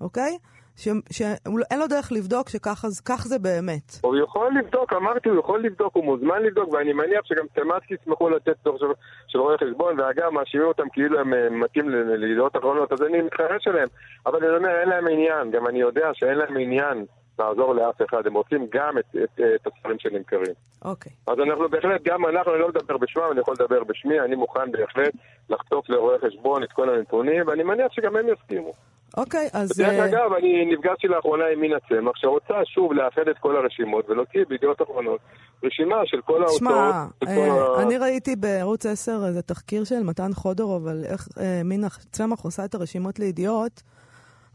אוקיי? 0.00 0.38
שאין 0.76 1.36
לו 1.78 1.86
דרך 1.86 2.12
לבדוק 2.12 2.48
שכך 2.48 2.84
זה 3.28 3.38
באמת. 3.38 3.92
הוא 4.02 4.16
יכול 4.16 4.52
לבדוק, 4.58 4.92
אמרתי, 4.92 5.28
הוא 5.28 5.38
יכול 5.38 5.62
לבדוק, 5.64 5.94
הוא 5.96 6.04
מוזמן 6.04 6.42
לבדוק, 6.42 6.72
ואני 6.72 6.92
מניח 6.92 7.20
שגם 7.24 7.44
סטמאסקי 7.52 7.94
ישמחו 7.94 8.28
לתת 8.30 8.56
דוח 8.64 8.76
של- 8.78 8.86
של 9.28 9.38
רואי 9.38 9.56
חשבון, 9.58 10.00
ואגב, 10.00 10.28
מאשימים 10.30 10.66
אותם 10.66 10.88
כאילו 10.92 11.20
הם 11.20 11.34
אה, 11.34 11.50
מתאים 11.50 11.88
לידיעות 11.90 12.56
אחרונות, 12.56 12.92
אז 12.92 13.02
אני 13.02 13.22
מתחרש 13.22 13.68
עליהם. 13.68 13.88
אבל 14.26 14.44
אני 14.44 14.56
אומר, 14.56 14.80
אין 14.80 14.88
להם 14.88 15.06
עניין, 15.08 15.50
גם 15.50 15.66
אני 15.66 15.80
יודע 15.80 16.10
שאין 16.14 16.38
להם 16.38 16.56
עניין 16.56 17.04
לעזור 17.38 17.74
לאף 17.74 18.02
אחד, 18.08 18.26
הם 18.26 18.34
רוצים 18.34 18.66
גם 18.74 18.98
את, 18.98 19.04
את, 19.24 19.40
את 19.54 19.66
הספרים 19.66 19.98
שנמכרים. 19.98 20.54
אוקיי. 20.84 21.12
אז 21.26 21.38
אנחנו 21.38 21.68
בהחלט, 21.68 22.00
גם 22.04 22.26
אנחנו, 22.26 22.52
אני 22.52 22.60
לא 22.60 22.68
מדבר 22.68 22.96
בשמם, 22.96 23.22
אני 23.32 23.40
יכול 23.40 23.54
לדבר 23.60 23.84
בשמי, 23.84 24.20
אני 24.20 24.34
מוכן 24.36 24.72
בהחלט 24.72 25.12
לחטוף 25.50 25.88
לרואי 25.90 26.16
חשבון 26.18 26.62
את 26.62 26.72
כל 26.72 26.94
הנתונים, 26.94 27.42
ואני 27.48 27.62
מניח 27.62 27.92
שגם 27.92 28.16
הם 28.16 28.26
יסכימו. 28.28 28.72
אוקיי, 29.16 29.48
אז... 29.52 29.68
דרך 29.78 29.88
אה, 29.88 30.04
אגב, 30.04 30.32
אני 30.38 30.64
נפגשתי 30.64 31.08
לאחרונה 31.08 31.44
עם 31.52 31.60
מינה 31.60 31.76
צמח, 31.88 32.12
שרוצה 32.16 32.54
שוב 32.64 32.92
לאחד 32.92 33.28
את 33.30 33.38
כל 33.38 33.56
הרשימות 33.56 34.10
ולהוציא 34.10 34.40
בידיעות 34.48 34.82
אחרונות 34.82 35.20
רשימה 35.64 35.96
של 36.04 36.20
כל 36.20 36.42
ההוצאות. 36.42 36.58
שמע, 36.58 37.06
אה, 37.26 37.82
אני 37.82 37.98
ראיתי 37.98 38.36
בערוץ 38.36 38.86
10 38.86 39.26
איזה 39.26 39.42
תחקיר 39.42 39.84
של 39.84 40.02
מתן 40.02 40.32
חודורוב 40.32 40.86
על 40.86 41.04
איך 41.04 41.28
אה, 41.40 41.60
מינה 41.64 41.86
צמח 42.12 42.40
עושה 42.44 42.64
את 42.64 42.74
הרשימות 42.74 43.18
לידיעות, 43.18 43.82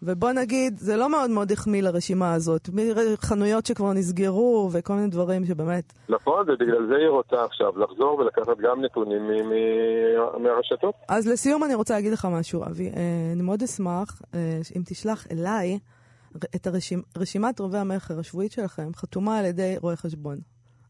ובוא 0.03 0.31
נגיד, 0.31 0.77
זה 0.77 0.97
לא 0.97 1.09
מאוד 1.09 1.29
מאוד 1.29 1.51
החמיא 1.51 1.81
לרשימה 1.81 2.33
הזאת. 2.33 2.69
חנויות 3.21 3.65
שכבר 3.65 3.93
נסגרו 3.93 4.69
וכל 4.71 4.93
מיני 4.93 5.07
דברים 5.07 5.45
שבאמת... 5.45 5.93
נכון, 6.09 6.45
ובגלל 6.49 6.88
זה 6.89 6.95
היא 6.95 7.07
רוצה 7.07 7.43
עכשיו 7.43 7.79
לחזור 7.79 8.19
ולקחת 8.19 8.57
גם 8.57 8.81
נתונים 8.81 9.27
מ- 9.27 9.49
מ- 9.49 10.43
מהרשתות. 10.43 10.95
אז 11.09 11.27
לסיום 11.27 11.63
אני 11.63 11.75
רוצה 11.75 11.93
להגיד 11.93 12.13
לך 12.13 12.27
משהו, 12.31 12.63
אבי. 12.63 12.88
אה, 12.89 12.93
אני 13.33 13.41
מאוד 13.41 13.63
אשמח 13.63 14.21
אה, 14.35 14.39
אם 14.75 14.81
תשלח 14.85 15.27
אליי 15.31 15.79
את 16.55 16.67
הרשימ... 16.67 17.01
רשימת 17.17 17.59
רובי 17.59 17.77
המכר 17.77 18.19
השבועית 18.19 18.51
שלכם, 18.51 18.89
חתומה 18.95 19.39
על 19.39 19.45
ידי 19.45 19.75
רואה 19.81 19.95
חשבון. 19.95 20.38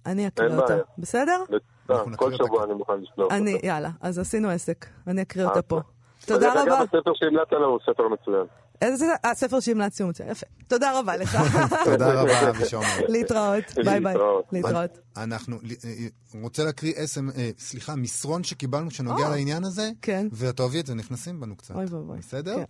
אני 0.05 0.27
אקריא 0.27 0.49
אין 0.49 0.59
אותה. 0.59 0.73
בעיה. 0.73 0.83
בסדר? 0.97 1.43
אנחנו 1.89 2.17
כל 2.17 2.33
שבוע 2.33 2.63
אני 2.63 2.73
מוכן 2.73 2.93
לשלוח. 3.01 3.31
אני, 3.31 3.53
אותה. 3.53 3.67
יאללה, 3.67 3.89
אז 4.01 4.19
עשינו 4.19 4.49
עסק. 4.49 4.85
אני 5.07 5.21
אקריא 5.21 5.45
אותה 5.45 5.57
אה, 5.57 5.61
פה. 5.61 5.79
תודה 6.25 6.53
אגב, 6.53 6.61
רבה. 6.61 6.79
הספר 6.79 7.11
שהמלצת 7.15 7.51
לנו 7.51 7.65
הוא 7.65 7.79
ספר 7.85 8.07
מצוין. 8.07 8.45
הספר 9.23 9.59
שהמלצתי 9.59 10.03
הוא 10.03 10.09
מצוין. 10.09 10.29
יפה. 10.29 10.45
תודה 10.67 10.99
רבה 10.99 11.17
לך. 11.17 11.37
תודה 11.85 12.21
רבה, 12.21 12.49
אבי 12.49 12.65
שומר. 12.65 13.07
להתראות. 13.07 13.63
ביי 13.85 13.99
ביי. 13.99 14.15
להתראות. 14.51 14.99
אנחנו, 15.17 15.59
אה, 15.85 16.07
רוצה 16.41 16.63
להקריא 16.63 16.93
אסם, 17.03 17.29
אה, 17.29 17.49
סליחה, 17.59 17.95
מסרון 17.95 18.43
שקיבלנו 18.43 18.91
שנוגע 18.91 19.23
אה, 19.23 19.29
לעניין 19.29 19.63
הזה, 19.63 19.91
כן. 20.01 20.27
ותאהבי 20.33 20.79
את 20.79 20.85
זה, 20.85 20.95
נכנסים 20.95 21.39
בנו 21.39 21.55
קצת. 21.55 21.75
אוי 21.75 21.85
ואבוי. 21.85 22.19
בסדר? 22.19 22.55
כן. 22.55 22.63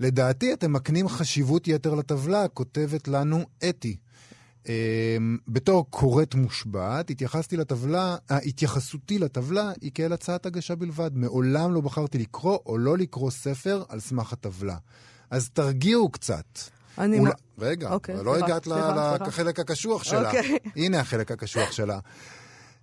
לדעתי 0.00 0.52
אתם 0.52 0.72
מקנים 0.72 1.08
חשיבות 1.08 1.68
יתר 1.68 1.94
לטבלה, 1.94 2.48
כותבת 2.48 3.08
לנו 3.08 3.44
אתי. 3.68 3.96
בתור 5.48 5.90
קוראת 5.90 6.34
מושבעת, 6.34 7.10
התייחסתי 7.10 7.56
לטבלה, 7.56 8.16
אה, 8.30 8.38
התייחסותי 8.38 9.18
לטבלה 9.18 9.72
היא 9.80 9.90
כאל 9.94 10.12
הצעת 10.12 10.46
הגשה 10.46 10.74
בלבד. 10.74 11.10
מעולם 11.14 11.74
לא 11.74 11.80
בחרתי 11.80 12.18
לקרוא 12.18 12.58
או 12.66 12.78
לא 12.78 12.98
לקרוא 12.98 13.30
ספר 13.30 13.82
על 13.88 14.00
סמך 14.00 14.32
הטבלה. 14.32 14.76
אז 15.30 15.50
תרגיעו 15.50 16.08
קצת. 16.08 16.58
אני... 16.98 17.20
מ- 17.20 17.26
רגע, 17.58 17.90
אוקיי, 17.92 18.16
לא 18.24 18.32
סליחה, 18.32 18.46
הגעת 18.46 18.64
סליחה. 18.64 19.16
לחלק 19.26 19.60
הקשוח 19.60 20.04
שלה. 20.04 20.26
אוקיי. 20.28 20.58
הנה 20.84 21.00
החלק 21.00 21.30
הקשוח 21.32 21.72
שלה. 21.72 21.98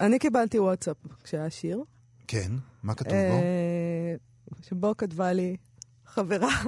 אני 0.00 0.18
קיבלתי 0.18 0.58
וואטסאפ 0.58 0.96
כשהיה 1.24 1.50
שיר, 1.50 1.82
כן, 2.26 2.52
מה 2.82 2.94
כתוב 2.94 3.12
בו? 3.12 3.18
אה, 3.18 4.14
שבו 4.62 4.96
כתבה 4.96 5.32
לי 5.32 5.56
חברה 6.06 6.62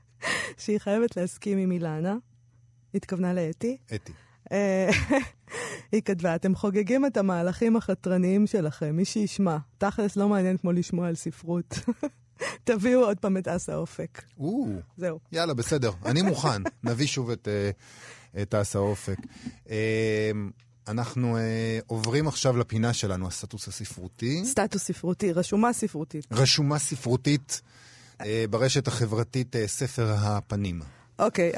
שהיא 0.58 0.78
חייבת 0.78 1.16
להסכים 1.16 1.58
עם 1.58 1.72
אילנה, 1.72 2.16
התכוונה 2.94 3.34
לאתי. 3.34 3.76
אתי. 3.94 4.12
אה, 4.52 4.90
היא 5.92 6.02
כתבה, 6.02 6.34
אתם 6.34 6.54
חוגגים 6.54 7.06
את 7.06 7.16
המהלכים 7.16 7.76
החתרניים 7.76 8.46
שלכם, 8.46 8.96
מי 8.96 9.04
שישמע. 9.04 9.56
תכלס 9.78 10.16
לא 10.16 10.28
מעניין 10.28 10.56
כמו 10.56 10.72
לשמוע 10.72 11.08
על 11.08 11.14
ספרות. 11.14 11.78
תביאו 12.64 13.04
עוד 13.04 13.18
פעם 13.18 13.36
את 13.36 13.48
אסה 13.48 13.76
אופק. 13.76 14.22
או, 14.38 14.66
זהו. 14.96 15.18
יאללה, 15.32 15.54
בסדר, 15.54 15.92
אני 16.04 16.22
מוכן. 16.22 16.62
נביא 16.84 17.06
שוב 17.06 17.30
את, 17.30 17.48
אה, 17.48 17.70
את 18.42 18.54
אסה 18.54 18.78
אופק. 18.78 19.18
אה, 19.70 20.30
אנחנו 20.88 21.36
אה, 21.36 21.78
עוברים 21.86 22.28
עכשיו 22.28 22.56
לפינה 22.56 22.92
שלנו, 22.92 23.28
הסטטוס 23.28 23.68
הספרותי. 23.68 24.42
סטטוס 24.44 24.82
ספרותי, 24.82 25.32
רשומה 25.32 25.72
ספרותית. 25.72 26.26
רשומה 26.30 26.78
ספרותית 26.78 27.60
אה, 28.20 28.44
ברשת 28.50 28.88
החברתית 28.88 29.56
אה, 29.56 29.68
ספר 29.68 30.14
הפנים. 30.18 30.80
אוקיי. 31.18 31.52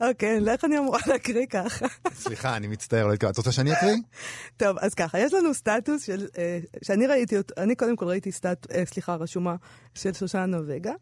אוקיי, 0.00 0.38
איך 0.48 0.64
אני 0.64 0.78
אמורה 0.78 0.98
להקריא 1.06 1.46
ככה? 1.46 1.86
סליחה, 2.14 2.56
אני 2.56 2.66
מצטער, 2.66 3.06
לא 3.06 3.12
התכוונתי. 3.12 3.34
את 3.34 3.38
רוצה 3.38 3.52
שאני 3.52 3.72
אקריא? 3.72 3.96
טוב, 4.56 4.76
אז 4.80 4.94
ככה, 4.94 5.18
יש 5.18 5.34
לנו 5.34 5.54
סטטוס 5.54 6.02
של, 6.02 6.26
אה, 6.38 6.58
שאני 6.82 7.06
ראיתי 7.06 7.36
אותו, 7.38 7.54
אני 7.58 7.74
קודם 7.74 7.96
כל 7.96 8.04
ראיתי 8.04 8.32
סטט, 8.32 8.66
אה, 8.74 8.82
סליחה, 8.86 9.14
רשומה 9.14 9.56
של 9.94 10.12
שושנה 10.12 10.58
וגה, 10.66 10.92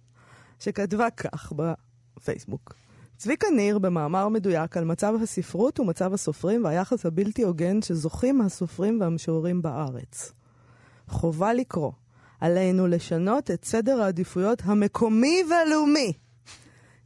שכתבה 0.61 1.11
כך 1.11 1.53
בפייסבוק. 1.53 2.75
צביקה 3.17 3.47
ניר 3.57 3.79
במאמר 3.79 4.29
מדויק 4.29 4.77
על 4.77 4.85
מצב 4.85 5.15
הספרות 5.23 5.81
ומצב 5.81 6.15
הסופרים 6.15 6.65
והיחס 6.65 7.07
הבלתי 7.07 7.43
הוגן 7.43 7.83
שזוכים 7.83 8.41
הסופרים 8.41 9.01
והמשוררים 9.01 9.63
בארץ. 9.63 10.33
חובה 11.09 11.53
לקרוא. 11.53 11.93
עלינו 12.41 12.87
לשנות 12.87 13.51
את 13.51 13.65
סדר 13.65 14.03
העדיפויות 14.03 14.63
המקומי 14.65 15.43
והלאומי. 15.51 16.13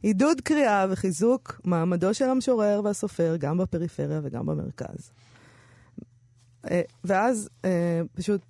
עידוד 0.01 0.41
קריאה 0.41 0.85
וחיזוק 0.89 1.61
מעמדו 1.63 2.13
של 2.13 2.25
המשורר 2.29 2.81
והסופר 2.83 3.35
גם 3.39 3.57
בפריפריה 3.57 4.19
וגם 4.23 4.45
במרכז. 4.45 5.11
אה, 6.71 6.81
ואז 7.03 7.49
אה, 7.65 8.01
פשוט 8.13 8.41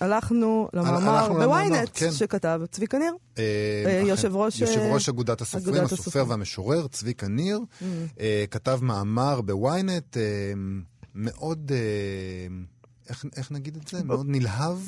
הלכנו 0.00 0.68
למאמר 0.72 1.32
בוויינט 1.32 1.90
כן. 1.94 2.12
שכתב 2.12 2.60
צביקה 2.70 2.98
ניר. 2.98 3.14
אה. 3.38 4.02
יושב 4.06 4.36
ראש, 4.36 4.60
יושב 4.60 4.80
ראש 4.80 5.08
אגודת 5.08 5.40
הסופרים, 5.40 5.74
אגודת 5.74 5.84
הסופר 5.92 6.00
הסופרים. 6.02 6.30
והמשורר, 6.30 6.86
צביקה 6.88 7.28
ניר, 7.28 7.58
Mm. 7.58 7.84
אה, 8.20 8.44
כתב 8.50 8.78
מאמר 8.82 9.40
בוויינט 9.40 10.16
אה, 10.16 10.22
מאוד, 11.14 11.72
אה, 11.74 12.56
איך, 13.08 13.24
איך 13.36 13.52
נגיד 13.52 13.76
את 13.76 13.88
זה? 13.88 14.04
מאוד 14.04 14.26
נלהב. 14.28 14.78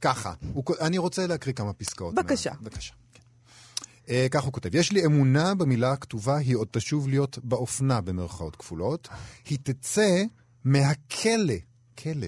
ככה, 0.00 0.32
הוא, 0.52 0.64
אני 0.80 0.98
רוצה 0.98 1.26
להקריא 1.26 1.54
כמה 1.54 1.72
פסקאות. 1.72 2.14
בבקשה. 2.14 2.50
מה, 2.50 2.56
בבקשה. 2.62 2.92
אה, 4.10 4.26
כך 4.30 4.44
הוא 4.44 4.52
כותב, 4.52 4.74
יש 4.74 4.92
לי 4.92 5.06
אמונה 5.06 5.54
במילה 5.54 5.92
הכתובה, 5.92 6.36
היא 6.36 6.56
עוד 6.56 6.68
תשוב 6.70 7.08
להיות 7.08 7.38
באופנה 7.42 8.00
במרכאות 8.00 8.56
כפולות. 8.56 9.08
היא 9.48 9.58
תצא 9.62 10.22
מהכלא, 10.64 11.54
כלא, 11.98 12.26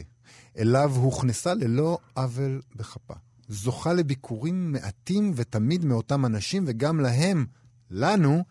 אליו 0.58 0.92
הוכנסה 0.94 1.54
ללא 1.54 1.98
עוול 2.14 2.62
בכפה. 2.76 3.14
זוכה 3.48 3.92
לביקורים 3.92 4.72
מעטים 4.72 5.32
ותמיד 5.36 5.84
מאותם 5.84 6.26
אנשים, 6.26 6.64
וגם 6.66 7.00
להם, 7.00 7.46
לנו, 7.90 8.44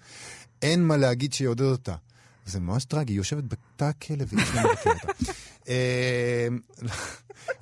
אין 0.62 0.84
מה 0.84 0.98
להגיד 0.98 1.34
שיעודד 1.34 1.66
אותה. 1.66 1.96
זה 2.46 2.60
ממש 2.60 2.86
טרגי, 2.86 3.14
היא 3.14 3.18
יושבת 3.18 3.44
בתא 3.44 3.84
הכלא 3.86 4.26
ואיש 4.28 4.50
לא 4.56 4.62
מבקר 4.62 4.90
אותה. 4.90 5.32
אה, 5.70 6.48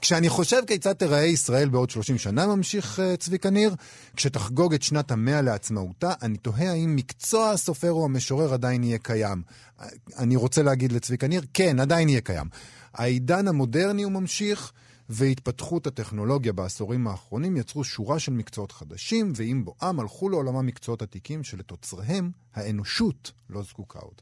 כשאני 0.01 0.29
חושב 0.29 0.61
כיצד 0.67 0.93
תיראה 0.93 1.25
ישראל 1.25 1.69
בעוד 1.69 1.89
30 1.89 2.17
שנה, 2.17 2.47
ממשיך 2.47 2.99
אה, 2.99 3.17
צביקה 3.17 3.49
ניר, 3.49 3.75
כשתחגוג 4.15 4.73
את 4.73 4.83
שנת 4.83 5.11
המאה 5.11 5.41
לעצמאותה, 5.41 6.13
אני 6.21 6.37
תוהה 6.37 6.71
האם 6.71 6.95
מקצוע 6.95 7.49
הסופר 7.49 7.91
או 7.91 8.05
המשורר 8.05 8.53
עדיין 8.53 8.83
יהיה 8.83 8.97
קיים. 8.97 9.41
אה, 9.81 9.87
אני 10.17 10.35
רוצה 10.35 10.63
להגיד 10.63 10.91
לצביקה 10.91 11.27
ניר, 11.27 11.41
כן, 11.53 11.79
עדיין 11.79 12.09
יהיה 12.09 12.21
קיים. 12.21 12.47
העידן 12.93 13.47
המודרני 13.47 14.03
הוא 14.03 14.11
ממשיך, 14.11 14.71
והתפתחות 15.09 15.87
הטכנולוגיה 15.87 16.53
בעשורים 16.53 17.07
האחרונים 17.07 17.57
יצרו 17.57 17.83
שורה 17.83 18.19
של 18.19 18.31
מקצועות 18.31 18.71
חדשים, 18.71 19.33
ועם 19.35 19.65
בואם 19.65 19.99
הלכו 19.99 20.29
לעולמם 20.29 20.65
מקצועות 20.65 21.01
עתיקים 21.01 21.43
שלתוצריהם 21.43 22.31
האנושות 22.55 23.31
לא 23.49 23.63
זקוקה 23.63 23.99
עוד. 23.99 24.21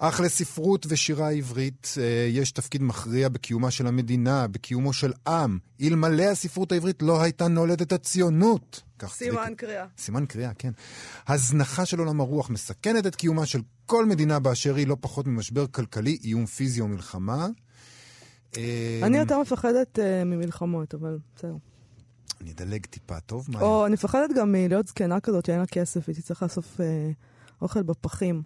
אך 0.00 0.20
לספרות 0.20 0.86
ושירה 0.88 1.30
עברית 1.30 1.94
אה, 2.00 2.28
יש 2.30 2.50
תפקיד 2.50 2.82
מכריע 2.82 3.28
בקיומה 3.28 3.70
של 3.70 3.86
המדינה, 3.86 4.46
בקיומו 4.46 4.92
של 4.92 5.12
עם. 5.26 5.58
אלמלא 5.82 6.22
הספרות 6.22 6.72
העברית 6.72 7.02
לא 7.02 7.22
הייתה 7.22 7.48
נולדת 7.48 7.92
הציונות. 7.92 8.82
כך 8.98 9.14
סימן 9.14 9.52
קריאה. 9.56 9.86
סימן 9.98 10.26
קריאה, 10.26 10.54
כן. 10.54 10.70
הזנחה 11.28 11.86
של 11.86 11.98
עולם 11.98 12.20
הרוח 12.20 12.50
מסכנת 12.50 13.06
את 13.06 13.16
קיומה 13.16 13.46
של 13.46 13.60
כל 13.86 14.06
מדינה 14.06 14.38
באשר 14.38 14.74
היא, 14.74 14.86
לא 14.86 14.96
פחות 15.00 15.26
ממשבר 15.26 15.66
כלכלי, 15.66 16.18
איום 16.24 16.46
פיזי 16.46 16.80
או 16.80 16.88
מלחמה. 16.88 17.46
אני 19.02 19.18
יותר 19.18 19.40
מפחדת 19.40 19.98
אה, 19.98 20.24
ממלחמות, 20.24 20.94
אבל 20.94 21.18
בסדר. 21.36 21.54
אני 22.40 22.50
אדלג 22.50 22.86
טיפה, 22.86 23.20
טוב? 23.20 23.46
או 23.60 23.86
אני 23.86 23.94
מפחדת 23.94 24.30
גם 24.36 24.52
מלהיות 24.52 24.86
זקנה 24.86 25.20
כזאת 25.20 25.46
שאין 25.46 25.58
לה 25.58 25.66
כסף, 25.66 26.08
והיא 26.08 26.16
תצטרך 26.16 26.42
לאסוף 26.42 26.80
אה, 26.80 27.10
אוכל 27.62 27.82
בפחים. 27.82 28.42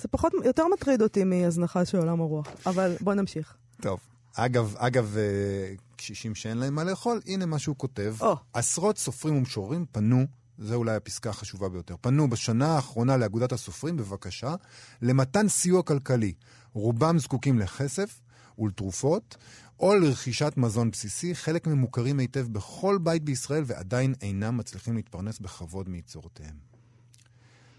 זה 0.00 0.08
פחות, 0.08 0.32
יותר 0.44 0.64
מטריד 0.72 1.02
אותי 1.02 1.24
מהזנחה 1.24 1.84
של 1.84 1.98
עולם 1.98 2.20
הרוח. 2.20 2.46
אבל 2.66 2.96
בוא 3.00 3.14
נמשיך. 3.14 3.54
טוב. 3.80 4.00
אגב, 4.34 4.74
אגב, 4.78 5.16
אה, 5.16 5.74
קשישים 5.96 6.34
שאין 6.34 6.58
להם 6.58 6.74
מה 6.74 6.84
לאכול, 6.84 7.20
הנה 7.26 7.46
מה 7.46 7.58
שהוא 7.58 7.76
כותב. 7.76 8.14
או. 8.20 8.36
עשרות 8.52 8.98
סופרים 8.98 9.36
ומשוררים 9.36 9.86
פנו, 9.92 10.26
זו 10.58 10.74
אולי 10.74 10.94
הפסקה 10.94 11.30
החשובה 11.30 11.68
ביותר, 11.68 11.94
פנו 12.00 12.30
בשנה 12.30 12.74
האחרונה 12.74 13.16
לאגודת 13.16 13.52
הסופרים 13.52 13.96
בבקשה 13.96 14.54
למתן 15.02 15.48
סיוע 15.48 15.82
כלכלי. 15.82 16.32
רובם 16.72 17.18
זקוקים 17.18 17.58
לכסף 17.58 18.20
ולתרופות, 18.58 19.36
או 19.80 19.94
לרכישת 19.94 20.52
מזון 20.56 20.90
בסיסי, 20.90 21.34
חלק 21.34 21.66
מהם 21.66 21.78
מוכרים 21.78 22.18
היטב 22.18 22.46
בכל 22.52 22.98
בית 23.02 23.22
בישראל 23.22 23.62
ועדיין 23.66 24.14
אינם 24.22 24.56
מצליחים 24.56 24.96
להתפרנס 24.96 25.38
בכבוד 25.38 25.88
מיצירותיהם. 25.88 26.54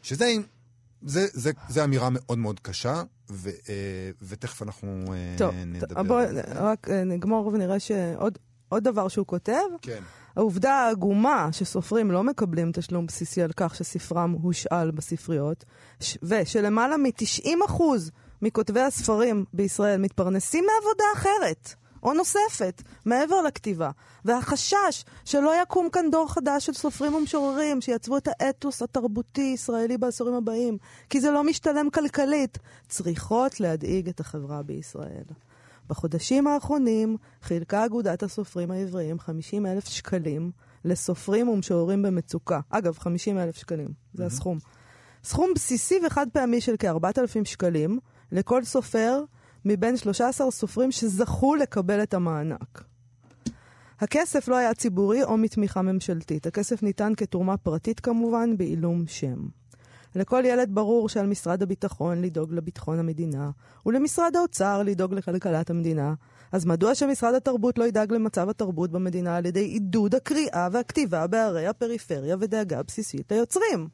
שזה, 0.03 0.33
זה, 1.01 1.27
זה, 1.33 1.51
זה 1.69 1.83
אמירה 1.83 2.09
מאוד 2.09 2.37
מאוד 2.37 2.59
קשה, 2.59 3.03
ו, 3.31 3.49
אה, 3.49 4.09
ותכף 4.21 4.61
אנחנו 4.61 5.05
אה, 5.13 5.35
טוב, 5.37 5.55
נדבר. 5.65 6.03
בואו 6.03 6.19
על 6.19 6.33
זה. 6.33 6.41
רק 6.55 6.89
אה, 6.89 7.03
נגמור 7.03 7.47
ונראה 7.47 7.79
שעוד 7.79 8.37
עוד 8.69 8.83
דבר 8.83 9.07
שהוא 9.07 9.25
כותב, 9.25 9.63
כן. 9.81 10.01
העובדה 10.35 10.73
העגומה 10.73 11.49
שסופרים 11.51 12.11
לא 12.11 12.23
מקבלים 12.23 12.71
תשלום 12.71 13.05
בסיסי 13.05 13.41
על 13.41 13.51
כך 13.55 13.75
שספרם 13.75 14.31
הושאל 14.31 14.91
בספריות, 14.91 15.65
ושלמעלה 16.23 16.97
מ-90% 16.97 17.83
מכותבי 18.41 18.81
הספרים 18.81 19.45
בישראל 19.53 19.97
מתפרנסים 19.99 20.65
מעבודה 20.65 21.03
אחרת. 21.15 21.75
או 22.07 22.13
נוספת, 22.13 22.81
מעבר 23.05 23.41
לכתיבה. 23.41 23.91
והחשש 24.25 25.05
שלא 25.25 25.61
יקום 25.61 25.89
כאן 25.89 26.11
דור 26.11 26.33
חדש 26.33 26.65
של 26.65 26.73
סופרים 26.73 27.13
ומשוררים 27.13 27.81
שיעצבו 27.81 28.17
את 28.17 28.27
האתוס 28.27 28.81
התרבותי-ישראלי 28.81 29.97
בעשורים 29.97 30.33
הבאים, 30.33 30.77
כי 31.09 31.21
זה 31.21 31.31
לא 31.31 31.43
משתלם 31.43 31.89
כלכלית, 31.89 32.57
צריכות 32.89 33.59
להדאיג 33.59 34.09
את 34.09 34.19
החברה 34.19 34.63
בישראל. 34.63 35.23
בחודשים 35.89 36.47
האחרונים 36.47 37.17
חילקה 37.41 37.85
אגודת 37.85 38.23
הסופרים 38.23 38.71
העבריים 38.71 39.19
50 39.19 39.65
אלף 39.65 39.87
שקלים 39.87 40.51
לסופרים 40.85 41.49
ומשוררים 41.49 42.01
במצוקה. 42.01 42.59
אגב, 42.69 42.97
50 42.99 43.37
אלף 43.37 43.55
שקלים, 43.55 43.89
זה 44.13 44.25
הסכום. 44.25 44.57
סכום 45.23 45.51
בסיסי 45.55 45.99
וחד 46.05 46.27
פעמי 46.33 46.61
של 46.61 46.75
כ-4,000 46.79 47.45
שקלים 47.45 47.99
לכל 48.31 48.63
סופר 48.63 49.23
מבין 49.67 49.97
13 49.97 50.51
סופרים 50.51 50.91
שזכו 50.91 51.55
לקבל 51.55 52.03
את 52.03 52.13
המענק. 52.13 52.83
הכסף 53.99 54.47
לא 54.47 54.55
היה 54.55 54.73
ציבורי 54.73 55.23
או 55.23 55.37
מתמיכה 55.37 55.81
ממשלתית. 55.81 56.47
הכסף 56.47 56.83
ניתן 56.83 57.13
כתרומה 57.17 57.57
פרטית 57.57 57.99
כמובן, 57.99 58.57
בעילום 58.57 59.07
שם. 59.07 59.47
לכל 60.15 60.43
ילד 60.45 60.69
ברור 60.71 61.09
שעל 61.09 61.27
משרד 61.27 61.63
הביטחון 61.63 62.21
לדאוג 62.21 62.53
לביטחון 62.53 62.99
המדינה, 62.99 63.49
ולמשרד 63.85 64.35
האוצר 64.35 64.83
לדאוג 64.83 65.13
לכלכלת 65.13 65.69
המדינה. 65.69 66.13
אז 66.51 66.65
מדוע 66.65 66.95
שמשרד 66.95 67.33
התרבות 67.33 67.77
לא 67.77 67.87
ידאג 67.87 68.13
למצב 68.13 68.49
התרבות 68.49 68.91
במדינה 68.91 69.35
על 69.35 69.45
ידי 69.45 69.63
עידוד 69.63 70.15
הקריאה 70.15 70.67
והכתיבה 70.71 71.27
בערי 71.27 71.67
הפריפריה 71.67 72.35
ודאגה 72.39 72.83
בסיסית 72.83 73.31
ליוצרים? 73.31 73.87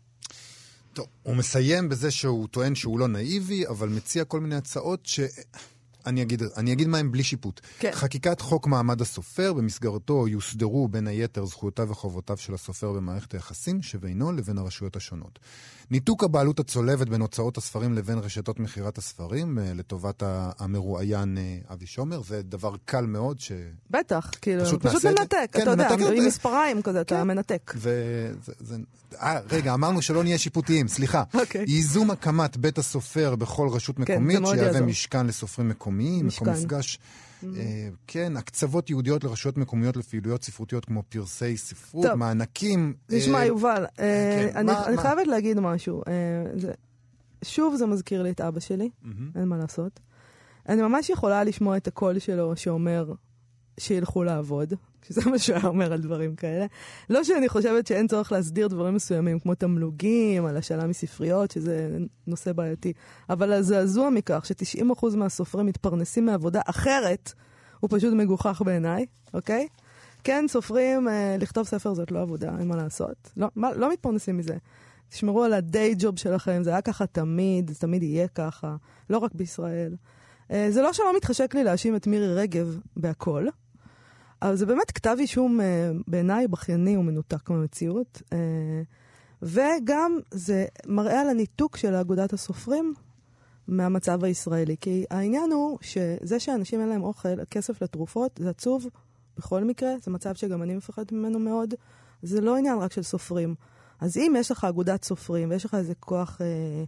טוב, 0.93 1.07
הוא 1.23 1.35
מסיים 1.35 1.89
בזה 1.89 2.11
שהוא 2.11 2.47
טוען 2.47 2.75
שהוא 2.75 2.99
לא 2.99 3.07
נאיבי, 3.07 3.67
אבל 3.67 3.89
מציע 3.89 4.25
כל 4.25 4.39
מיני 4.39 4.55
הצעות 4.55 5.05
ש... 5.05 5.19
אני 6.05 6.21
אגיד, 6.21 6.41
אני 6.57 6.73
אגיד 6.73 6.87
מהם 6.87 7.11
בלי 7.11 7.23
שיפוט. 7.23 7.61
כן. 7.79 7.91
חקיקת 7.93 8.41
חוק 8.41 8.67
מעמד 8.67 9.01
הסופר, 9.01 9.53
במסגרתו 9.53 10.27
יוסדרו 10.27 10.87
בין 10.87 11.07
היתר 11.07 11.45
זכויותיו 11.45 11.89
וחובותיו 11.89 12.37
של 12.37 12.53
הסופר 12.53 12.91
במערכת 12.91 13.33
היחסים 13.33 13.81
שבינו 13.81 14.31
לבין 14.31 14.57
הרשויות 14.57 14.95
השונות. 14.95 15.39
ניתוק 15.91 16.23
הבעלות 16.23 16.59
הצולבת 16.59 17.09
בין 17.09 17.21
הוצאות 17.21 17.57
הספרים 17.57 17.93
לבין 17.93 18.17
רשתות 18.17 18.59
מכירת 18.59 18.97
הספרים, 18.97 19.59
אה, 19.59 19.73
לטובת 19.73 20.23
המרואיין 20.59 21.37
אה, 21.37 21.73
אבי 21.73 21.85
שומר, 21.85 22.21
זה 22.21 22.41
דבר 22.41 22.75
קל 22.85 23.05
מאוד 23.05 23.39
ש... 23.39 23.51
בטח, 23.89 24.31
כאילו, 24.41 24.65
פשוט 24.65 24.85
פשוט, 24.85 25.01
זה. 25.01 25.09
מנתק, 25.09 25.49
כן, 25.51 25.61
אתה 25.61 25.71
יודע, 25.71 25.89
עם 25.89 25.99
זה. 25.99 26.27
מספריים 26.27 26.81
כזה, 26.81 27.01
אתה 27.01 27.15
כן. 27.15 27.27
מנתק. 27.27 27.73
וזה... 27.75 28.33
זה... 28.59 28.75
אה, 29.21 29.39
רגע, 29.51 29.73
אמרנו 29.73 30.01
שלא 30.01 30.23
נהיה 30.23 30.37
שיפוטיים, 30.37 30.87
סליחה. 30.87 31.23
אוקיי. 31.33 31.65
ייזום 31.67 32.11
הקמת 32.11 32.57
בית 32.57 32.77
הסופר 32.77 33.35
בכל 33.35 33.67
רשות 33.71 33.95
זה 33.95 34.01
מקומית, 34.01 34.39
מאוד 34.39 34.55
שיהווה. 34.55 34.81
משכן 34.81 35.27
לסופרים 35.27 35.69
מקומיים, 35.69 36.27
מקום 36.27 36.49
משכן. 36.49 36.65
מפגש. 36.65 36.99
אה, 37.57 37.89
כן, 38.07 38.37
הקצבות 38.37 38.89
ייעודיות 38.89 39.23
לרשויות 39.23 39.57
מקומיות 39.57 39.97
לפעילויות 39.97 40.43
ספרותיות 40.43 40.85
כמו 40.85 41.03
פרסי 41.09 41.57
ספרות, 41.57 42.05
טוב. 42.05 42.15
מענקים. 42.15 42.93
אה, 43.35 43.45
יובל, 43.45 43.85
אה, 43.99 44.47
כן, 44.51 44.57
אני 44.57 44.65
מה- 44.65 44.85
אני 44.87 44.95
מה? 44.95 45.01
חייבת 45.01 45.27
להגיד 45.27 45.59
משהו. 45.59 46.01
זה- 46.55 46.71
שוב 47.43 47.75
זה 47.75 47.85
מזכיר 47.85 48.23
לי 48.23 48.31
את 48.31 48.41
אבא 48.41 48.59
שלי, 48.59 48.89
מהמם. 49.01 49.31
אין 49.35 49.45
מה 49.47 49.57
לעשות. 49.57 49.99
אני 50.69 50.81
ממש 50.81 51.09
יכולה 51.09 51.43
לשמוע 51.43 51.77
את 51.77 51.87
הקול 51.87 52.19
שלו 52.19 52.55
שאומר 52.55 53.13
שילכו 53.79 54.23
לעבוד, 54.23 54.73
שזה 55.07 55.29
מה 55.29 55.39
שהוא 55.39 55.55
היה 55.55 55.67
אומר 55.67 55.93
על 55.93 56.01
דברים 56.01 56.35
כאלה. 56.35 56.65
לא 57.09 57.23
שאני 57.23 57.49
חושבת 57.49 57.87
שאין 57.87 58.07
צורך 58.07 58.31
להסדיר 58.31 58.67
דברים 58.67 58.95
מסוימים, 58.95 59.39
כמו 59.39 59.55
תמלוגים, 59.55 60.45
על 60.45 60.57
השאלה 60.57 60.87
מספריות, 60.87 61.51
שזה 61.51 61.97
נושא 62.27 62.53
בעייתי, 62.53 62.93
אבל 63.29 63.53
הזעזוע 63.53 64.09
מכך 64.09 64.45
ש-90% 64.45 65.15
מהסופרים 65.15 65.65
מתפרנסים 65.65 66.25
מעבודה 66.25 66.61
אחרת, 66.65 67.33
הוא 67.79 67.89
פשוט 67.93 68.13
מגוחך 68.13 68.61
בעיניי, 68.65 69.05
אוקיי? 69.33 69.67
כן, 70.23 70.45
סופרים, 70.47 71.07
אה, 71.07 71.35
לכתוב 71.39 71.67
ספר 71.67 71.93
זאת 71.93 72.11
לא 72.11 72.21
עבודה, 72.21 72.51
אין 72.59 72.67
מה 72.67 72.75
לעשות. 72.75 73.31
לא, 73.37 73.47
מה, 73.55 73.73
לא 73.73 73.91
מתפרנסים 73.91 74.37
מזה. 74.37 74.57
תשמרו 75.09 75.43
על 75.43 75.53
הדיי 75.53 75.95
ג'וב 75.97 76.19
שלכם, 76.19 76.63
זה 76.63 76.69
היה 76.69 76.81
ככה 76.81 77.05
תמיד, 77.05 77.69
זה 77.69 77.79
תמיד 77.79 78.03
יהיה 78.03 78.27
ככה, 78.27 78.75
לא 79.09 79.17
רק 79.17 79.31
בישראל. 79.33 79.95
אה, 80.51 80.67
זה 80.69 80.81
לא 80.81 80.93
שלא 80.93 81.15
מתחשק 81.17 81.55
לי 81.55 81.63
להאשים 81.63 81.95
את 81.95 82.07
מירי 82.07 82.35
רגב 82.35 82.79
בהכל, 82.97 83.47
אבל 84.43 84.55
זה 84.55 84.65
באמת 84.65 84.91
כתב 84.91 85.15
אישום 85.19 85.61
אה, 85.61 85.91
בעיניי 86.07 86.47
בכייני 86.47 86.97
ומנותק 86.97 87.49
מהמציאות. 87.49 88.21
אה, 88.33 88.81
וגם 89.41 90.19
זה 90.31 90.65
מראה 90.87 91.21
על 91.21 91.29
הניתוק 91.29 91.77
של 91.77 91.95
אגודת 91.95 92.33
הסופרים 92.33 92.93
מהמצב 93.67 94.23
הישראלי. 94.23 94.75
כי 94.81 95.05
העניין 95.09 95.51
הוא 95.51 95.77
שזה 95.81 96.39
שאנשים 96.39 96.81
אין 96.81 96.89
להם 96.89 97.03
אוכל, 97.03 97.45
כסף 97.45 97.81
לתרופות, 97.81 98.39
זה 98.39 98.49
עצוב 98.49 98.87
בכל 99.37 99.63
מקרה, 99.63 99.91
זה 100.03 100.11
מצב 100.11 100.35
שגם 100.35 100.63
אני 100.63 100.75
מפחדת 100.75 101.11
ממנו 101.11 101.39
מאוד. 101.39 101.73
זה 102.21 102.41
לא 102.41 102.57
עניין 102.57 102.77
רק 102.77 102.91
של 102.91 103.03
סופרים. 103.03 103.55
אז 103.99 104.17
אם 104.17 104.33
יש 104.37 104.51
לך 104.51 104.63
אגודת 104.63 105.03
סופרים 105.03 105.49
ויש 105.49 105.65
לך 105.65 105.73
איזה 105.73 105.93
כוח 105.99 106.41
אה, 106.41 106.83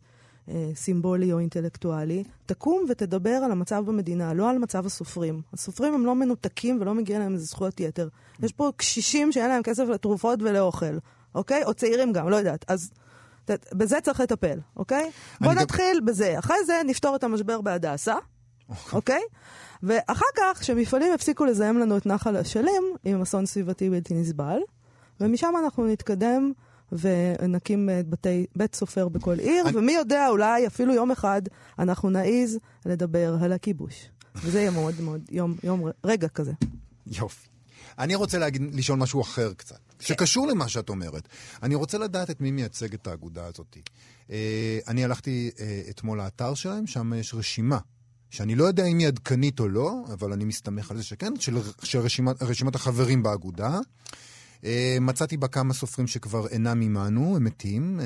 סימבולי 0.76 1.34
או 1.34 1.40
אינטלקטואלי, 1.40 2.24
תקום 2.46 2.86
ותדבר 2.90 3.30
על 3.30 3.52
המצב 3.52 3.84
במדינה, 3.86 4.34
לא 4.34 4.50
על 4.50 4.58
מצב 4.58 4.86
הסופרים. 4.86 5.42
הסופרים 5.54 5.94
הם 5.94 6.06
לא 6.06 6.16
מנותקים 6.16 6.78
ולא 6.82 6.94
מגיע 6.94 7.20
להם 7.20 7.34
איזה 7.34 7.46
זכויות 7.46 7.80
יתר. 7.80 8.08
יש 8.44 8.52
פה 8.54 8.72
קשישים 8.78 9.32
שאין 9.32 9.50
להם 9.50 9.64
כסף 9.64 9.84
לתרופות 9.88 10.40
ולאוכל, 10.42 10.98
אוקיי? 11.36 11.64
או 11.64 11.74
צעירים 11.74 12.14
גם, 12.14 12.30
לא 12.30 12.36
יודעת. 12.36 12.66
אז 12.68 12.92
ת- 13.46 13.74
בזה 13.74 13.98
צריך 14.04 14.20
לטפל, 14.20 14.60
אוקיי? 14.78 15.12
בוא 15.42 15.54
גם- 15.54 15.60
נתחיל 15.60 16.00
בזה. 16.06 16.40
אחרי 16.40 16.58
זה 16.66 16.82
נפתור 16.86 17.16
את 17.16 17.24
המשבר 17.24 17.62
בהדסה, 17.62 18.16
אוקיי? 18.94 19.22
ואחר 19.84 20.26
כך, 20.38 20.64
שמפעלים 20.64 21.14
יפסיקו 21.14 21.46
לזהם 21.46 21.78
לנו 21.78 21.98
את 21.98 22.06
נחל 22.06 22.38
אשלים 22.38 22.84
עם 23.04 23.22
אסון 23.22 23.46
סביבתי 23.46 23.90
בלתי 23.90 24.14
נסבל, 24.14 24.58
ומשם 25.22 25.54
אנחנו 25.64 25.86
נתקדם 25.88 26.52
ונקים 27.00 27.90
אה, 27.90 28.02
בתי, 28.10 28.46
בית 28.56 28.76
סופר 28.76 29.08
בכל 29.08 29.40
עיר, 29.40 29.68
אני- 29.68 29.78
ומי 29.78 29.92
יודע, 29.92 30.28
אולי 30.30 30.68
אפילו 30.68 30.94
יום 30.94 31.12
אחד 31.12 31.42
אנחנו 31.80 32.10
נעז 32.10 32.58
לדבר 32.86 33.36
על 33.42 33.54
הכיבוש. 33.54 34.10
וזה 34.36 34.60
יהיה 34.60 34.72
מאוד 34.72 35.02
מאוד 35.02 35.22
יום, 35.32 35.56
יום 35.64 35.84
רגע 36.04 36.28
כזה. 36.28 36.52
יופי. 37.08 37.48
אני 38.00 38.16
רוצה 38.16 38.38
להגיד, 38.38 38.76
לשאול 38.76 39.00
משהו 39.00 39.22
אחר 39.22 39.54
קצת, 39.54 39.78
שקשור 40.00 40.48
למה 40.48 40.68
שאת 40.68 40.90
אומרת. 40.90 41.28
אני 41.64 41.76
רוצה 41.76 41.98
לדעת 41.98 42.30
את 42.30 42.42
מי 42.42 42.52
מייצג 42.52 42.94
את 42.94 43.08
האגודה 43.08 43.46
הזאת. 43.46 43.78
אה, 44.32 44.80
אני 44.88 45.04
הלכתי 45.04 45.52
אה, 45.60 45.82
אתמול 45.90 46.18
לאתר 46.18 46.54
שלהם, 46.54 46.88
שם 46.88 47.14
יש 47.14 47.34
רשימה, 47.34 47.78
שאני 48.30 48.56
לא 48.56 48.64
יודע 48.64 48.86
אם 48.86 48.98
היא 49.00 49.08
עדכנית 49.08 49.60
או 49.60 49.68
לא, 49.70 50.04
אבל 50.14 50.34
אני 50.34 50.46
מסתמך 50.46 50.92
על 50.92 50.98
זה 50.98 51.04
שכן, 51.04 51.34
של, 51.40 51.58
של 51.84 52.00
רשימת, 52.00 52.44
רשימת 52.44 52.76
החברים 52.76 53.24
באגודה. 53.24 53.80
אה, 54.66 54.98
מצאתי 55.02 55.38
בה 55.38 55.48
כמה 55.48 55.74
סופרים 55.74 56.08
שכבר 56.08 56.48
אינם 56.48 56.82
עמנו, 56.82 57.36
הם 57.36 57.44
מתים, 57.44 58.00
אה, 58.00 58.06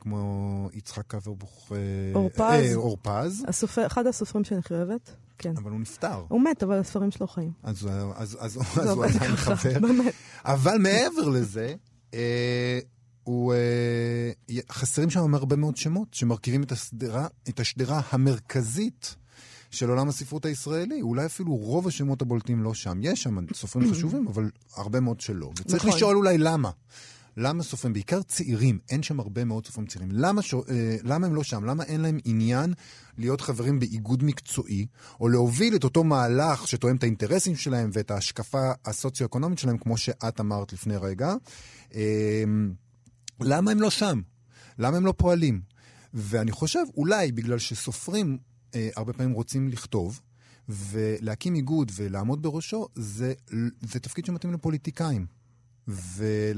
כמו 0.00 0.68
יצחק 0.72 1.14
אברבוך... 1.14 1.72
אה, 1.72 1.78
אורפז. 2.14 2.74
אורפז, 2.74 3.44
הסופר, 3.48 3.86
אחד 3.86 4.06
הסופרים 4.06 4.44
שאני 4.44 4.60
הכי 4.60 4.74
אוהבת, 4.74 5.14
כן. 5.38 5.54
אבל 5.56 5.70
הוא 5.70 5.80
נפטר. 5.80 6.24
הוא 6.28 6.40
מת, 6.40 6.62
אבל 6.62 6.78
הספרים 6.78 7.10
שלו 7.10 7.26
חיים. 7.26 7.52
אז, 7.62 7.88
אז, 8.14 8.36
אז, 8.40 8.58
אז, 8.60 8.74
זה 8.74 8.80
אז 8.82 8.88
הוא 8.88 9.04
עדיין 9.04 9.36
חבר. 9.36 9.78
באמת. 9.80 10.14
אבל 10.44 10.78
מעבר 10.78 11.28
לזה, 11.28 11.74
אה, 12.14 12.78
הוא, 13.24 13.54
אה, 13.54 14.60
חסרים 14.70 15.10
שם 15.10 15.34
הרבה 15.34 15.56
מאוד 15.56 15.76
שמות 15.76 16.14
שמרכיבים 16.14 16.62
את 16.62 16.72
השדרה, 16.72 17.26
את 17.48 17.60
השדרה 17.60 18.00
המרכזית 18.10 19.16
של 19.70 19.90
עולם 19.90 20.08
הספרות 20.08 20.44
הישראלי. 20.46 21.02
אולי 21.02 21.26
אפילו 21.26 21.56
רוב 21.56 21.88
השמות 21.88 22.22
הבולטים 22.22 22.62
לא 22.62 22.74
שם. 22.74 23.00
יש 23.02 23.22
שם 23.22 23.36
סופרים 23.54 23.88
חשובים, 23.92 24.26
אבל 24.28 24.50
הרבה 24.76 25.00
מאוד 25.00 25.20
שלא. 25.20 25.50
וצריך 25.60 25.84
נכון. 25.84 25.96
לשאול 25.96 26.16
אולי 26.16 26.38
למה. 26.38 26.70
למה 27.36 27.62
סופרים, 27.62 27.92
בעיקר 27.92 28.22
צעירים, 28.22 28.78
אין 28.90 29.02
שם 29.02 29.20
הרבה 29.20 29.44
מאוד 29.44 29.66
סופרים 29.66 29.86
צעירים. 29.86 30.10
למה, 30.12 30.42
ש... 30.42 30.54
אה, 30.54 30.96
למה 31.02 31.26
הם 31.26 31.34
לא 31.34 31.42
שם? 31.42 31.64
למה 31.64 31.84
אין 31.84 32.00
להם 32.00 32.18
עניין 32.24 32.74
להיות 33.18 33.40
חברים 33.40 33.80
באיגוד 33.80 34.24
מקצועי, 34.24 34.86
או 35.20 35.28
להוביל 35.28 35.76
את 35.76 35.84
אותו 35.84 36.04
מהלך 36.04 36.68
שתואם 36.68 36.96
את 36.96 37.02
האינטרסים 37.02 37.56
שלהם 37.56 37.90
ואת 37.92 38.10
ההשקפה 38.10 38.72
הסוציו-אקונומית 38.84 39.58
שלהם, 39.58 39.78
כמו 39.78 39.96
שאת 39.96 40.40
אמרת 40.40 40.72
לפני 40.72 40.96
רגע? 40.96 41.34
אה, 41.94 42.44
למה 43.40 43.70
הם 43.70 43.80
לא 43.80 43.90
שם? 43.90 44.20
למה 44.78 44.96
הם 44.96 45.06
לא 45.06 45.14
פועלים? 45.16 45.60
ואני 46.14 46.52
חושב, 46.52 46.82
אולי 46.96 47.32
בגלל 47.32 47.58
שסופרים 47.58 48.38
אה, 48.74 48.88
הרבה 48.96 49.12
פעמים 49.12 49.32
רוצים 49.32 49.68
לכתוב, 49.68 50.20
ולהקים 50.68 51.54
איגוד 51.54 51.92
ולעמוד 51.94 52.42
בראשו, 52.42 52.88
זה, 52.94 53.32
זה 53.80 54.00
תפקיד 54.00 54.24
שמתאים 54.24 54.52
לפוליטיקאים. 54.52 55.26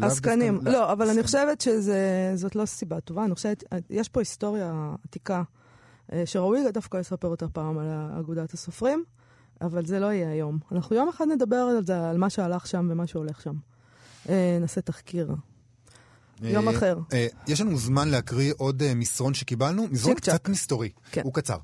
עסקנים. 0.02 0.60
לא, 0.64 0.92
אבל 0.92 1.08
אני 1.08 1.20
עסקנים. 1.20 1.24
חושבת 1.24 1.60
שזאת 1.60 2.56
לא 2.56 2.66
סיבה 2.66 3.00
טובה. 3.00 3.24
אני 3.24 3.34
חושבת, 3.34 3.64
יש 3.90 4.08
פה 4.08 4.20
היסטוריה 4.20 4.94
עתיקה, 5.04 5.42
אה, 6.12 6.22
שראוי 6.26 6.60
דווקא 6.72 6.96
לספר 6.96 7.28
אותה 7.28 7.48
פעם 7.48 7.78
על 7.78 7.88
אגודת 8.20 8.52
הסופרים, 8.52 9.04
אבל 9.60 9.86
זה 9.86 10.00
לא 10.00 10.12
יהיה 10.12 10.30
היום. 10.30 10.58
אנחנו 10.72 10.96
יום 10.96 11.08
אחד 11.08 11.24
נדבר 11.34 11.56
על 11.56 11.86
זה, 11.86 12.10
על 12.10 12.18
מה 12.18 12.30
שהלך 12.30 12.66
שם 12.66 12.88
ומה 12.90 13.06
שהולך 13.06 13.40
שם. 13.40 13.54
אה, 14.28 14.58
נעשה 14.60 14.80
תחקיר. 14.80 15.34
יום 16.42 16.68
אה, 16.68 16.76
אחר. 16.76 16.98
אה, 17.12 17.26
יש 17.46 17.60
לנו 17.60 17.78
זמן 17.78 18.08
להקריא 18.08 18.52
עוד 18.56 18.82
אה, 18.82 18.94
מסרון 18.94 19.34
שקיבלנו, 19.34 19.86
מסרון. 19.90 20.14
קצת 20.14 20.48
מסתורי, 20.48 20.90
כן. 21.12 21.22
הוא 21.24 21.34
קצר. 21.34 21.56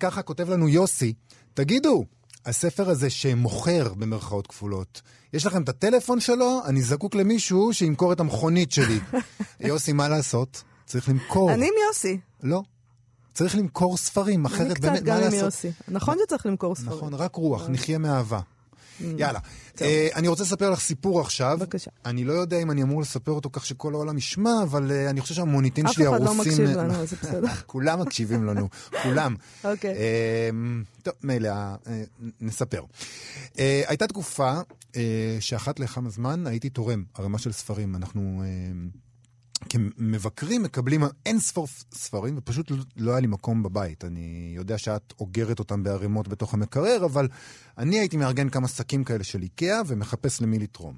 ככה 0.00 0.22
כותב 0.22 0.50
לנו 0.50 0.68
יוסי, 0.68 1.12
תגידו, 1.54 2.04
הספר 2.46 2.90
הזה 2.90 3.10
שמוכר 3.10 3.94
במרכאות 3.94 4.46
כפולות, 4.46 5.02
יש 5.32 5.46
לכם 5.46 5.62
את 5.62 5.68
הטלפון 5.68 6.20
שלו? 6.20 6.60
אני 6.64 6.82
זקוק 6.82 7.14
למישהו 7.14 7.74
שימכור 7.74 8.12
את 8.12 8.20
המכונית 8.20 8.72
שלי. 8.72 9.00
יוסי, 9.60 9.92
מה 9.92 10.08
לעשות? 10.08 10.62
צריך 10.86 11.08
למכור. 11.08 11.52
אני 11.52 11.64
עם 11.66 11.72
יוסי. 11.88 12.18
לא. 12.42 12.62
צריך 13.34 13.56
למכור 13.56 13.96
ספרים, 13.96 14.44
אחרת 14.44 14.60
אני 14.60 14.74
באמת, 14.80 14.96
קצת 14.96 15.04
גם 15.04 15.14
מה 15.14 15.18
עם 15.18 15.24
לעשות? 15.24 15.42
יוסי. 15.42 15.70
נכון 15.88 16.16
שצריך 16.24 16.46
למכור 16.46 16.74
ספרים. 16.74 16.96
נכון, 16.96 17.14
רק 17.14 17.36
רוח, 17.36 17.68
נחיה 17.68 17.98
מאהבה. 17.98 18.40
Mm. 19.00 19.04
יאללה. 19.18 19.38
אה, 19.80 20.08
אני 20.14 20.28
רוצה 20.28 20.42
לספר 20.42 20.70
לך 20.70 20.80
סיפור 20.80 21.20
עכשיו. 21.20 21.56
בבקשה. 21.60 21.90
אני 22.04 22.24
לא 22.24 22.32
יודע 22.32 22.58
אם 22.58 22.70
אני 22.70 22.82
אמור 22.82 23.00
לספר 23.00 23.32
אותו 23.32 23.50
כך 23.52 23.66
שכל 23.66 23.94
העולם 23.94 24.18
ישמע, 24.18 24.62
אבל 24.62 24.92
אה, 24.92 25.10
אני 25.10 25.20
חושב 25.20 25.34
שהמוניטין 25.34 25.86
אף 25.86 25.92
שלי 25.92 26.08
אחד 26.08 26.22
הרוסים... 26.22 26.36
לא 26.36 26.44
מקשיב 26.44 26.78
לנו, 26.78 27.06
זה 27.06 27.16
בסדר. 27.22 27.48
כולם 27.66 28.00
מקשיבים 28.00 28.44
לנו, 28.44 28.68
כולם. 29.02 29.36
אוקיי. 29.64 29.94
אה, 29.94 30.50
טוב, 31.02 31.14
מילא, 31.22 31.48
אה, 31.48 32.02
נספר. 32.40 32.82
הייתה 33.56 34.06
תקופה 34.06 34.60
שאחת 35.40 35.80
לכמה 35.80 36.10
זמן 36.10 36.46
הייתי 36.46 36.70
תורם 36.70 37.04
ערימה 37.14 37.38
של 37.38 37.52
ספרים. 37.52 37.96
אנחנו... 37.96 38.42
כמבקרים 39.68 40.62
מקבלים 40.62 41.02
אין 41.26 41.40
ספור 41.40 41.66
ספרים, 41.94 42.34
ופשוט 42.38 42.70
לא- 42.70 42.76
לא 42.96 43.10
היה 43.10 43.20
לי 43.20 43.26
מקום 43.26 43.62
בבית. 43.62 44.04
אני 44.04 44.52
יודע 44.56 44.78
שאת 44.78 45.12
אוגרת 45.20 45.58
אותם 45.58 45.82
בערימות 45.82 46.28
בתוך 46.28 46.54
המקרר, 46.54 47.04
אבל 47.04 47.28
אני 47.78 47.98
הייתי 47.98 48.16
מארגן 48.16 48.48
כמה 48.48 48.68
שקים 48.68 49.04
כאלה 49.04 49.24
של 49.24 49.42
איקאה 49.42 49.80
ומחפש 49.86 50.40
למי 50.40 50.58
לתרום. 50.58 50.96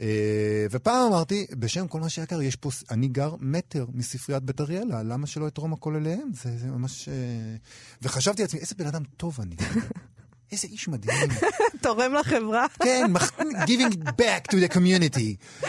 אה, 0.00 0.66
ופעם 0.70 1.06
אמרתי, 1.08 1.46
בשם 1.52 1.88
כל 1.88 2.00
מה 2.00 2.08
שיקר, 2.08 2.42
יש 2.42 2.56
פה, 2.56 2.70
אני 2.90 3.08
גר 3.08 3.34
מטר 3.40 3.86
מספריית 3.94 4.42
בית 4.42 4.60
אריאלה, 4.60 5.02
למה 5.02 5.26
שלא 5.26 5.46
אתרום 5.46 5.72
הכל 5.72 5.96
אליהם? 5.96 6.30
זה, 6.42 6.58
זה 6.58 6.66
ממש... 6.66 7.08
אה, 7.08 7.14
וחשבתי 8.02 8.42
לעצמי, 8.42 8.60
איזה 8.60 8.74
בן 8.78 8.86
אדם 8.86 9.02
טוב 9.16 9.38
אני. 9.40 9.56
איזה 10.52 10.68
איש 10.68 10.88
מדהים. 10.88 11.30
תורם 11.82 12.12
לחברה. 12.12 12.66
כן, 12.82 13.04
giving 13.66 13.94
back 14.04 14.52
to 14.52 14.56
the 14.56 14.74
community. 14.74 15.36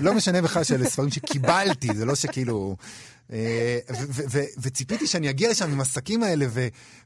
לא 0.00 0.14
משנה 0.14 0.42
בכלל 0.42 0.64
שאלה 0.64 0.90
ספרים 0.90 1.10
שקיבלתי, 1.10 1.88
זה 1.94 2.04
לא 2.04 2.14
שכאילו... 2.14 2.76
אה, 3.32 3.78
וציפיתי 4.62 5.06
שאני 5.06 5.30
אגיע 5.30 5.50
לשם 5.50 5.72
עם 5.72 5.80
השקים 5.80 6.22
האלה 6.22 6.46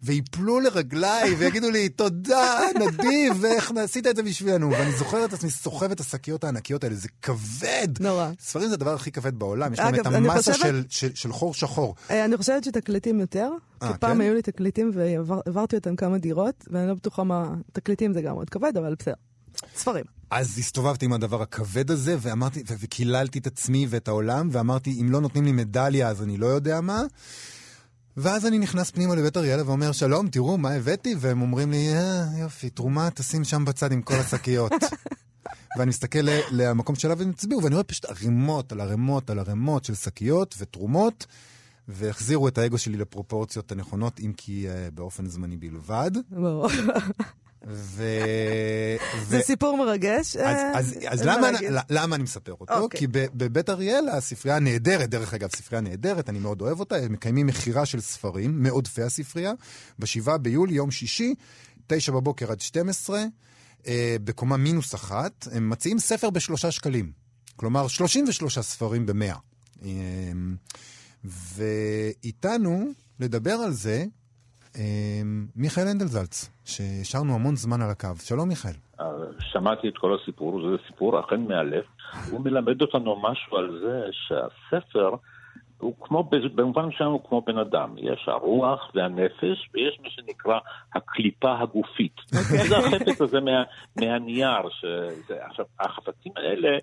ויפלו 0.03 0.61
לרגליי 0.61 1.35
ויגידו 1.35 1.71
לי, 1.71 1.89
תודה, 1.89 2.61
נדיב, 2.75 3.37
ואיך 3.41 3.73
עשית 3.77 4.07
את 4.07 4.17
זה 4.17 4.23
בשבילנו. 4.23 4.71
ואני 4.71 4.93
זוכר 4.93 5.25
את 5.25 5.33
עצמי 5.33 5.51
סוחב 5.51 5.91
את 5.91 6.01
השקיות 6.01 6.45
הענקיות 6.45 6.85
האלה, 6.85 6.95
זה 6.95 7.09
כבד. 7.23 7.89
נורא. 8.01 8.31
ספרים 8.41 8.69
זה 8.69 8.75
הדבר 8.75 8.95
הכי 8.95 9.13
כבד 9.13 9.39
בעולם, 9.39 9.73
יש 9.73 9.79
להם 9.79 9.95
את 9.95 10.07
המסה 10.07 10.53
של 11.15 11.33
חור 11.33 11.55
שחור. 11.55 11.95
אה, 12.11 12.25
אני 12.25 12.37
חושבת 12.37 12.65
שתקליטים 12.65 13.21
יותר, 13.21 13.51
אה, 13.83 13.93
כי 13.93 13.99
פעם 13.99 14.15
כן? 14.15 14.21
היו 14.21 14.35
לי 14.35 14.43
תקליטים 14.43 14.91
והעברתי 14.95 15.77
אותם 15.77 15.97
כמה 15.97 16.19
דירות, 16.19 16.65
ואני 16.71 16.89
לא 16.89 16.95
בטוחה 16.95 17.25
מה... 17.25 17.55
תקליטים 17.73 18.13
זה 18.13 18.23
גם 18.23 18.35
מאוד 18.35 18.51
כבד, 18.51 18.77
אבל 18.77 18.95
בסדר. 18.99 19.15
ספרים. 19.77 20.05
אז 20.35 20.59
הסתובבתי 20.59 21.05
עם 21.05 21.13
הדבר 21.13 21.43
הכבד 21.43 21.91
הזה, 21.91 22.17
ואמרתי, 22.21 22.63
וקיללתי 22.79 23.39
את 23.39 23.47
עצמי 23.47 23.87
ואת 23.89 24.09
העולם, 24.09 24.49
ואמרתי, 24.53 24.99
אם 25.01 25.11
לא 25.11 25.21
נותנים 25.21 25.45
לי 25.45 25.53
מדליה, 25.53 26.09
אז 26.09 26.23
אני 26.23 26.37
לא 26.37 26.47
יודע 26.47 26.81
מה. 26.81 27.03
ואז 28.17 28.47
אני 28.47 28.59
נכנס 28.59 28.91
פנימה 28.91 29.15
לבית 29.15 29.37
אריאלה 29.37 29.67
ואומר, 29.67 29.93
שלום, 29.93 30.29
תראו 30.29 30.59
מה 30.59 30.71
הבאתי, 30.71 31.15
והם 31.19 31.43
אומרים 31.43 31.71
לי, 31.71 31.95
אה, 31.95 32.25
יופי, 32.39 32.71
תרומה, 32.71 33.11
תשים 33.11 33.45
שם 33.45 33.65
בצד 33.65 33.93
עם 33.93 34.03
כל 34.03 34.15
השקיות. 34.15 34.73
ואני 35.79 35.89
מסתכל 35.89 36.19
למקום 36.51 36.95
שאליו 36.95 37.23
הם 37.23 37.31
הצביעו, 37.31 37.63
ואני 37.63 37.75
רואה 37.75 37.85
פשוט 37.85 38.05
ערימות 38.05 38.73
על 38.73 38.81
ערימות 38.81 39.31
על 39.31 39.39
ערימות 39.39 39.85
של 39.85 39.95
שקיות 39.95 40.55
ותרומות, 40.59 41.27
והחזירו 41.89 42.49
את 42.49 42.59
האגו 42.59 42.79
שלי 42.79 42.97
לפרופורציות 42.97 43.73
הנכונות, 43.73 44.21
אם 44.21 44.33
כי 44.37 44.67
uh, 44.69 44.95
באופן 44.95 45.27
זמני 45.27 45.57
בלבד. 45.57 46.11
ו... 47.67 48.05
זה 49.29 49.41
סיפור 49.43 49.77
מרגש. 49.77 50.37
אז, 50.37 50.57
אה, 50.57 50.79
אז, 50.79 50.99
אז 51.09 51.23
מה 51.23 51.51
למה, 51.91 52.17
אני 52.17 52.23
מספר 52.23 52.55
אותו? 52.61 52.79
אוקיי. 52.79 53.01
כי 53.01 53.07
בבית 53.11 53.71
אריאלה, 53.71 54.17
הספרייה 54.17 54.59
נהדרת, 54.59 55.11
דרך 55.11 55.35
אגב, 55.35 55.49
ספרייה 55.57 55.81
נהדרת, 55.81 56.29
אני 56.29 56.39
מאוד 56.39 56.61
אוהב 56.61 56.81
אותה, 56.81 56.97
הם 56.97 57.13
מקיימים 57.13 57.47
מכירה 57.47 57.87
של 57.87 58.01
ספרים 58.01 58.63
מעודפי 58.63 59.03
הספרייה, 59.03 59.53
בשבעה 59.99 60.39
ביולי, 60.39 60.75
יום 60.75 60.91
שישי, 60.91 61.35
תשע 61.87 62.13
בבוקר 62.13 62.53
עד 62.53 62.61
12, 62.61 63.25
אה, 63.87 64.17
בקומה 64.25 64.57
מינוס 64.57 64.95
אחת, 64.95 65.49
הם 65.53 65.71
מציעים 65.71 65.99
ספר 65.99 66.31
בשלושה 66.31 66.71
שקלים. 66.71 67.13
כלומר, 67.57 67.89
33 67.89 68.59
ספרים 68.59 69.07
במאה. 69.07 69.37
אה, 69.85 69.91
ואיתנו, 71.25 72.93
לדבר 73.21 73.53
על 73.53 73.73
זה, 73.73 73.97
אה, 74.01 74.22
מיכאל 75.57 75.89
הנדלזלץ, 75.89 76.51
שהשארנו 76.65 77.35
המון 77.35 77.57
זמן 77.57 77.83
על 77.83 77.91
הקו. 77.91 78.09
שלום, 78.19 78.49
מיכאל. 78.49 78.73
שמעתי 79.41 79.89
את 79.89 79.99
כל 79.99 80.17
הסיפור, 80.23 80.61
זה 80.71 80.77
סיפור 80.87 81.21
אכן 81.21 81.41
מאלף. 81.41 81.85
הוא 82.31 82.41
מלמד 82.41 82.83
אותנו 82.83 83.23
משהו 83.23 83.57
על 83.57 83.81
זה 83.83 84.07
שהספר 84.13 85.15
הוא 85.83 85.95
כמו, 86.01 86.31
במובן 86.55 86.85
מסוים 86.85 87.11
הוא 87.11 87.21
כמו 87.29 87.43
בן 87.47 87.59
אדם. 87.59 87.95
יש 87.99 88.25
הרוח 88.29 88.91
והנפש, 88.95 89.71
ויש 89.75 89.99
מה 90.03 90.11
שנקרא 90.11 90.59
הקליפה 90.95 91.59
הגופית. 91.59 92.17
זה 92.69 92.79
החפץ 92.79 93.21
הזה 93.21 93.41
מה, 93.41 93.63
מהנייר. 93.97 94.69
שזה, 94.71 95.45
עכשיו, 95.45 95.65
החפצים 95.81 96.33
האלה, 96.37 96.79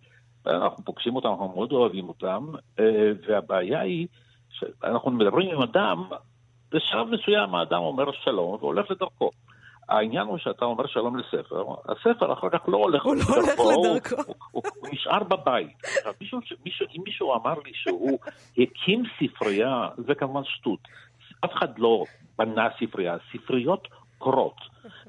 אנחנו 0.47 0.85
פוגשים 0.85 1.15
אותם, 1.15 1.27
אנחנו 1.29 1.51
מאוד 1.55 1.71
אוהבים 1.71 2.07
אותם, 2.07 2.45
אה, 2.79 3.11
והבעיה 3.27 3.79
היא 3.79 4.07
שאנחנו 4.49 5.11
מדברים 5.11 5.49
עם 5.55 5.61
אדם, 5.61 6.03
בשלב 6.71 7.07
מסוים 7.07 7.55
האדם 7.55 7.79
אומר 7.79 8.11
שלום 8.11 8.57
והולך 8.59 8.91
לדרכו. 8.91 9.31
העניין 9.89 10.27
הוא 10.27 10.37
שאתה 10.37 10.65
אומר 10.65 10.87
שלום 10.87 11.17
לספר, 11.17 11.63
הספר 11.85 12.33
אחר 12.33 12.49
כך 12.49 12.59
לא 12.67 12.77
הולך 12.77 13.03
הוא 13.03 13.15
לא 13.15 13.21
הולך 13.35 13.49
לדרכו. 13.49 14.21
הוא, 14.27 14.35
הוא, 14.51 14.63
הוא 14.75 14.89
נשאר 14.91 15.23
בבית. 15.23 15.77
עכשיו, 15.83 16.13
מישהו, 16.21 16.39
מישהו, 16.65 16.85
אם 16.97 17.01
מישהו 17.05 17.35
אמר 17.35 17.53
לי 17.65 17.71
שהוא 17.73 18.19
הקים 18.57 19.03
ספרייה, 19.19 19.87
זה 19.97 20.15
כמובן 20.15 20.41
שטות. 20.45 20.79
אף 21.45 21.51
אחד 21.53 21.79
לא 21.79 22.03
בנה 22.37 22.67
ספרייה, 22.79 23.17
ספריות 23.33 23.87
קורות. 24.19 24.55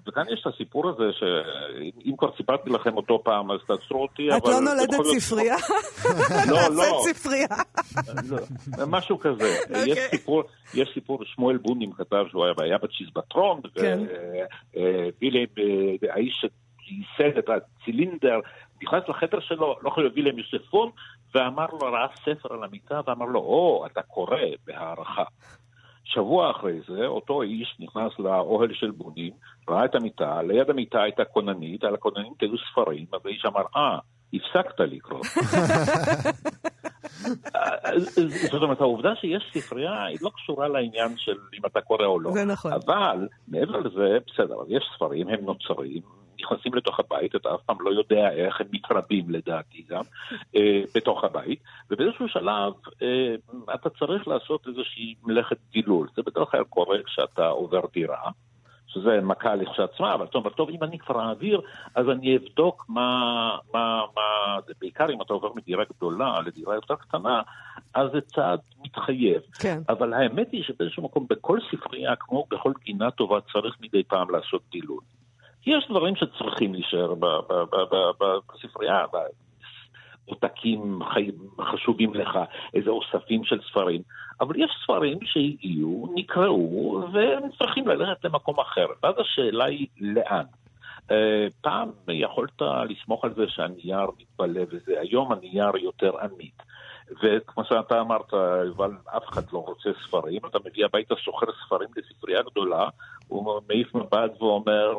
וכאן 0.09 0.25
יש 0.33 0.41
את 0.47 0.55
הסיפור 0.55 0.89
הזה, 0.89 1.05
שאם 1.13 2.17
כבר 2.19 2.29
סיפרתי 2.37 2.71
לכם 2.71 2.97
אותו 2.97 3.23
פעם, 3.25 3.51
אז 3.51 3.59
תעצרו 3.67 4.03
אותי, 4.03 4.29
את 4.29 4.43
אבל... 4.43 4.51
לא 4.53 4.61
נולדת 4.61 5.19
ספרייה? 5.21 5.57
לא, 6.51 6.57
לא. 6.77 6.85
נעשית 6.85 7.17
ספרייה. 7.17 7.47
לא, 8.79 8.87
משהו 8.87 9.19
כזה. 9.19 9.57
אוקיי. 9.69 9.91
יש 9.93 9.99
סיפור, 10.11 10.43
יש 10.75 10.91
סיפור, 10.95 11.19
שמואל 11.25 11.57
בונים 11.57 11.93
כתב 11.93 12.25
שהוא 12.31 12.45
היה- 12.59 12.79
בצ'יזבטרון, 12.79 13.61
כן. 13.75 13.99
ווילם, 15.21 15.47
אה, 15.59 16.13
האיש 16.15 16.45
שייסד 16.81 17.39
את 17.39 17.49
הצילינדר, 17.49 18.41
נכנס 18.83 19.03
לחדר 19.09 19.41
שלו, 19.41 19.77
לא 19.83 19.91
חושב 19.91 20.09
וילם 20.15 20.39
יוספון, 20.39 20.91
ואמר 21.35 21.67
לו, 21.73 21.79
ראה 21.79 22.07
ספר 22.25 22.55
על 22.55 22.65
המיטה, 22.65 23.01
ואמר 23.07 23.27
לו, 23.27 23.41
או, 23.41 23.87
אתה 23.87 24.03
קורא 24.03 24.37
בהערכה. 24.67 25.25
שבוע 26.05 26.51
אחרי 26.51 26.81
זה, 26.89 27.07
אותו 27.07 27.43
איש 27.43 27.77
נכנס 27.81 28.13
לאוהל 28.19 28.75
של 28.75 28.91
בונים, 28.91 29.33
ראה 29.69 29.85
את 29.85 29.95
המיטה, 29.95 30.43
ליד 30.43 30.71
המיטה 30.71 31.03
הייתה 31.03 31.25
כוננית, 31.25 31.85
על 31.85 31.95
הכוננית 31.95 32.43
היו 32.43 32.59
ספרים, 32.73 33.07
אז 33.13 33.21
האיש 33.25 33.45
אמר, 33.47 33.63
אה, 33.77 33.99
הפסקת 34.35 34.81
לקרוא. 34.81 35.21
זאת 38.53 38.63
אומרת, 38.63 38.81
העובדה 38.81 39.15
שיש 39.21 39.51
ספרייה 39.55 40.05
היא 40.05 40.19
לא 40.21 40.31
קשורה 40.35 40.69
לעניין 40.69 41.15
של 41.17 41.37
אם 41.55 41.67
אתה 41.67 41.81
קורא 41.81 42.07
או 42.07 42.21
לא. 42.21 42.31
זה 42.33 42.45
נכון. 42.45 42.73
אבל 42.73 43.29
מעבר 43.49 43.77
לזה, 43.77 44.19
בסדר, 44.27 44.57
יש 44.69 44.85
ספרים, 44.97 45.29
הם 45.29 45.45
נוצרים, 45.45 46.03
נכנסים 46.41 46.75
לתוך 46.75 47.01
הבית, 47.01 47.37
אתה 47.37 47.55
אף 47.55 47.61
פעם 47.67 47.77
לא 47.81 47.91
יודע 47.91 48.31
איך 48.31 48.61
הם 48.61 48.67
מתרבים 48.73 49.31
לדעתי 49.31 49.85
גם, 49.89 50.03
אה, 50.57 50.83
בתוך 50.95 51.25
הבית, 51.25 51.61
ובאיזשהו 51.91 52.29
שלב 52.29 52.73
אה, 53.03 53.35
אתה 53.75 53.91
צריך 53.91 54.29
לעשות 54.29 54.67
איזושהי 54.69 55.15
מלאכת 55.25 55.57
דילול. 55.73 56.09
זה 56.17 56.23
בדרך 56.23 56.51
כלל 56.51 56.65
קורה 56.65 56.99
כשאתה 57.07 57.47
עובר 57.47 57.81
דירה. 57.93 58.31
שזה 58.93 59.21
מכה 59.23 59.55
לכשעצמה, 59.55 60.15
אבל 60.15 60.27
טוב, 60.27 60.49
טוב, 60.49 60.69
אם 60.71 60.83
אני 60.83 60.99
כבר 60.99 61.29
אעביר, 61.29 61.61
אז 61.95 62.09
אני 62.09 62.37
אבדוק 62.37 62.85
מה, 62.89 63.09
מה, 63.75 64.03
מה, 64.17 64.57
בעיקר 64.81 65.11
אם 65.11 65.23
אתה 65.23 65.33
עובר 65.33 65.53
מדירה 65.55 65.85
גדולה 65.97 66.41
לדירה 66.47 66.75
יותר 66.75 66.95
קטנה, 66.95 67.43
אז 67.95 68.11
זה 68.13 68.21
צעד 68.21 68.59
מתחייב. 68.85 69.41
כן. 69.59 69.81
אבל 69.89 70.13
האמת 70.13 70.53
היא 70.53 70.63
שבאיזשהו 70.63 71.03
מקום, 71.03 71.27
בכל 71.31 71.59
ספרייה, 71.71 72.17
כמו 72.17 72.47
בכל 72.51 72.73
גינה 72.85 73.11
טובה, 73.11 73.39
צריך 73.53 73.77
מדי 73.81 74.03
פעם 74.03 74.31
לעשות 74.31 74.63
דילול. 74.71 75.01
יש 75.67 75.87
דברים 75.91 76.17
שצריכים 76.17 76.75
להישאר 76.75 77.15
בספרייה, 78.55 79.05
עותקים 80.25 80.99
חשובים 81.61 82.15
לך, 82.15 82.39
איזה 82.75 82.91
אוספים 82.91 83.45
של 83.45 83.61
ספרים, 83.71 84.03
אבל 84.41 84.55
יש 84.57 84.71
ספרים 84.85 85.19
שהגיעו, 85.25 86.13
נקראו, 86.15 87.03
והם 87.13 87.43
צריכים 87.59 87.89
ללכת 87.89 88.25
למקום 88.25 88.61
אחר. 88.61 88.87
ואז 89.03 89.15
השאלה 89.19 89.65
היא 89.65 89.87
לאן. 90.01 90.45
אה, 91.11 91.47
פעם 91.61 91.91
יכולת 92.09 92.63
לסמוך 92.89 93.25
על 93.25 93.35
זה 93.35 93.45
שהנייר 93.49 94.07
מתבלה 94.19 94.63
וזה, 94.71 95.01
היום 95.01 95.33
הנייר 95.33 95.77
יותר 95.77 96.13
עמיד. 96.19 96.53
וכמו 97.23 97.65
שאתה 97.65 98.01
אמרת, 98.01 98.33
יובל, 98.67 98.91
אף 99.17 99.23
אחד 99.29 99.43
לא 99.53 99.59
רוצה 99.59 99.91
ספרים, 100.07 100.41
אתה 100.51 100.59
מביא 100.65 100.85
הביתה 100.85 101.15
סוחר 101.25 101.47
ספרים 101.67 101.89
לספרייה 101.97 102.43
גדולה, 102.43 102.89
הוא 103.29 103.61
מעיף 103.69 103.95
מבט 103.95 104.43
ואומר, 104.43 104.95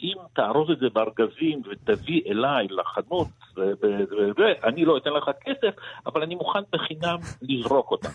אם 0.00 0.16
תארוז 0.32 0.70
את 0.70 0.78
זה 0.78 0.86
בארגזים 0.92 1.62
ותביא 1.70 2.22
אליי 2.26 2.66
לחנות, 2.70 3.28
ואני 4.36 4.84
לא 4.84 4.96
אתן 4.96 5.10
לך 5.10 5.30
כסף, 5.40 5.74
אבל 6.06 6.22
אני 6.22 6.34
מוכן 6.34 6.60
בחינם 6.72 7.18
לזרוק 7.42 7.90
אותם. 7.90 8.08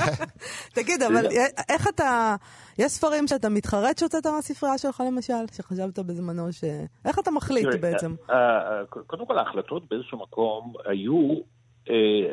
תגיד, 0.76 1.02
אבל 1.02 1.26
איך 1.68 1.88
אתה... 1.88 2.36
יש 2.78 2.92
ספרים 2.92 3.26
שאתה 3.26 3.48
מתחרט 3.48 3.98
שהוצאת 3.98 4.26
מהספרייה 4.26 4.78
שלך 4.78 5.02
למשל? 5.06 5.46
שחשבת 5.52 5.98
בזמנו 5.98 6.52
ש... 6.52 6.64
איך 7.04 7.18
אתה 7.18 7.30
מחליט 7.30 7.68
בעצם? 7.80 8.14
אה, 8.30 8.36
אה, 8.36 8.84
קודם 9.06 9.26
כל 9.26 9.38
ההחלטות 9.38 9.88
באיזשהו 9.88 10.18
מקום 10.18 10.72
היו, 10.86 11.34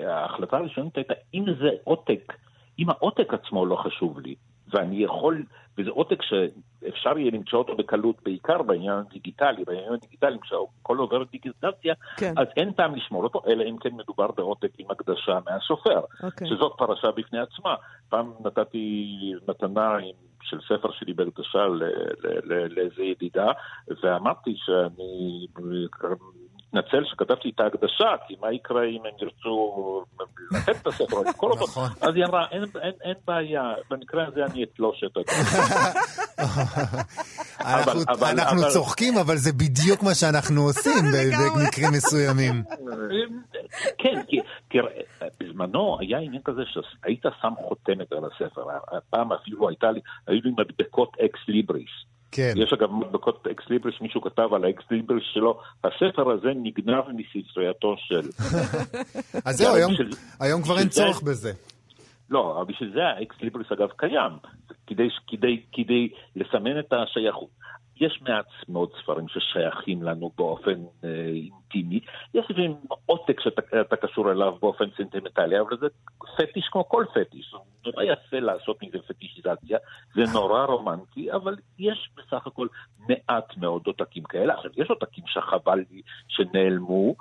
ההחלטה 0.07 0.57
הראשונית 0.57 0.97
הייתה 0.97 1.13
אם 1.33 1.45
זה 1.61 1.69
עותק, 1.83 2.33
אם 2.79 2.89
העותק 2.89 3.33
עצמו 3.33 3.65
לא 3.65 3.75
חשוב 3.75 4.19
לי, 4.19 4.35
ואני 4.73 5.03
יכול, 5.03 5.43
וזה 5.77 5.89
עותק 5.89 6.21
שאפשר 6.21 7.17
יהיה 7.17 7.31
למצוא 7.31 7.59
אותו 7.59 7.75
בקלות, 7.75 8.15
בעיקר 8.23 8.61
בעניין 8.61 8.93
הדיגיטלי, 8.93 9.63
בעניין 9.63 9.93
הדיגיטלי, 9.93 10.37
כשהכל 10.41 10.97
עובר 10.97 11.23
דיגיטציה, 11.23 11.93
כן. 12.17 12.33
אז 12.37 12.47
אין 12.57 12.71
טעם 12.71 12.95
לשמור 12.95 13.23
אותו, 13.23 13.41
אלא 13.47 13.63
אם 13.63 13.77
כן 13.77 13.89
מדובר 13.93 14.31
בעותק 14.31 14.71
עם 14.77 14.91
הקדשה 14.91 15.39
מהסופר, 15.45 16.01
אוקיי. 16.23 16.47
שזאת 16.47 16.73
פרשה 16.77 17.11
בפני 17.11 17.39
עצמה. 17.39 17.75
פעם 18.09 18.33
נתתי 18.45 19.07
מתנה 19.47 19.97
עם... 19.97 20.15
של 20.43 20.57
ספר 20.61 20.91
שלי 20.91 21.13
בהקדשה 21.13 21.65
לאיזה 22.69 23.03
ידידה, 23.03 23.51
ואמרתי 24.03 24.55
שאני 24.55 25.47
מתנצל 26.73 27.03
שכתבתי 27.05 27.49
את 27.55 27.59
ההקדשה, 27.59 28.05
כי 28.27 28.35
מה 28.41 28.53
יקרה 28.53 28.83
אם 28.85 28.99
הם 29.05 29.11
ירצו 29.21 30.03
לתת 30.51 30.81
את 30.81 30.87
הספר, 30.87 31.15
או 31.17 31.23
למכור 31.23 31.51
אותו? 31.51 31.81
אז 32.01 32.15
היא 32.15 32.25
אמרה, 32.25 32.45
אין, 32.51 32.63
אין, 32.81 32.91
אין 33.03 33.13
בעיה, 33.27 33.61
במקרה 33.89 34.27
הזה 34.27 34.45
אני 34.45 34.63
אתלוש 34.63 35.03
את 35.03 35.11
זה. 35.13 35.21
אנחנו- 37.61 38.01
אבל- 38.09 38.27
אנחנו 38.39 38.61
אבל- 38.61 38.69
צוחקים, 38.69 39.17
אבל 39.17 39.35
זה 39.37 39.53
בדיוק 39.53 40.03
מה 40.03 40.15
שאנחנו 40.15 40.61
עושים. 40.67 41.03
במקרים 41.55 41.89
מסוימים. 41.93 42.63
כן, 44.01 44.21
כי 44.27 44.37
תראה, 44.71 45.01
בזמנו 45.39 45.97
היה 45.99 46.17
עניין 46.17 46.41
כזה 46.45 46.61
שהיית 46.65 47.23
שם 47.41 47.53
חותמת 47.67 48.11
על 48.11 48.23
הספר. 48.25 48.61
פעם 49.09 49.33
אפילו 49.33 49.69
הייתה 49.69 49.91
לי, 49.91 49.99
היו 50.27 50.39
לי 50.43 50.51
מדבקות 50.57 51.09
אקס 51.25 51.39
ליבריס. 51.47 51.89
כן. 52.31 52.53
יש 52.55 52.73
אגב 52.73 52.91
מדבקות 52.91 53.47
אקס 53.51 53.63
ליבריס, 53.69 53.95
מישהו 54.01 54.21
כתב 54.21 54.53
על 54.53 54.63
האקס 54.65 54.83
ליבריס 54.91 55.23
שלו, 55.33 55.59
הספר 55.83 56.31
הזה 56.31 56.47
נגנב 56.55 57.03
מספרייתו 57.35 57.95
של... 57.97 58.21
אז 59.45 59.57
זהו, 59.57 59.75
היום- 59.75 59.93
בשביל- 59.93 60.11
היום 60.39 60.61
כבר 60.61 60.77
אין 60.77 60.87
בשביל 60.87 61.05
זה- 61.07 61.11
צורך 61.13 61.21
בזה. 61.23 61.51
לא, 62.29 62.57
אבל 62.61 62.73
בשביל 62.73 62.91
זה 62.93 63.03
האקס 63.03 63.35
ליבריס 63.41 63.71
אגב 63.71 63.87
קיים, 63.97 64.31
כדי, 64.87 65.07
כדי, 65.27 65.61
כדי 65.73 66.09
לסמן 66.35 66.79
את 66.79 66.93
השייכות. 66.93 67.49
יש 68.01 68.21
מעט 68.21 68.45
מאוד 68.69 68.89
ספרים 69.01 69.27
ששייכים 69.27 70.03
לנו 70.03 70.31
באופן 70.37 70.83
אה, 71.03 71.09
אינטימי, 71.25 71.99
יש 72.33 72.45
לפעמים 72.49 72.75
עותק 73.05 73.39
ששאתה 73.39 73.61
אתה 73.81 73.95
קשור 73.95 74.31
אליו 74.31 74.55
באופן 74.61 74.85
סנטימנטלי, 74.97 75.59
אבל 75.59 75.77
זה 75.77 75.87
פטיש 76.37 76.69
כמו 76.71 76.89
כל 76.89 77.05
פטיש, 77.13 77.55
נורא 77.85 78.03
יפה 78.03 78.39
לעשות 78.39 78.83
מזה 78.83 78.97
פטישיזציה, 79.07 79.77
זה 80.15 80.21
נורא 80.33 80.65
רומנטי, 80.65 81.31
אבל 81.31 81.55
יש 81.79 82.09
בסך 82.17 82.47
הכל 82.47 82.67
מעט 83.09 83.57
מאוד 83.57 83.81
עותקים 83.85 84.23
כאלה. 84.23 84.53
עכשיו, 84.53 84.71
יש 84.77 84.89
עותקים 84.89 85.23
שחבל 85.27 85.79
לי 85.91 86.01
שנעלמו, 86.27 87.15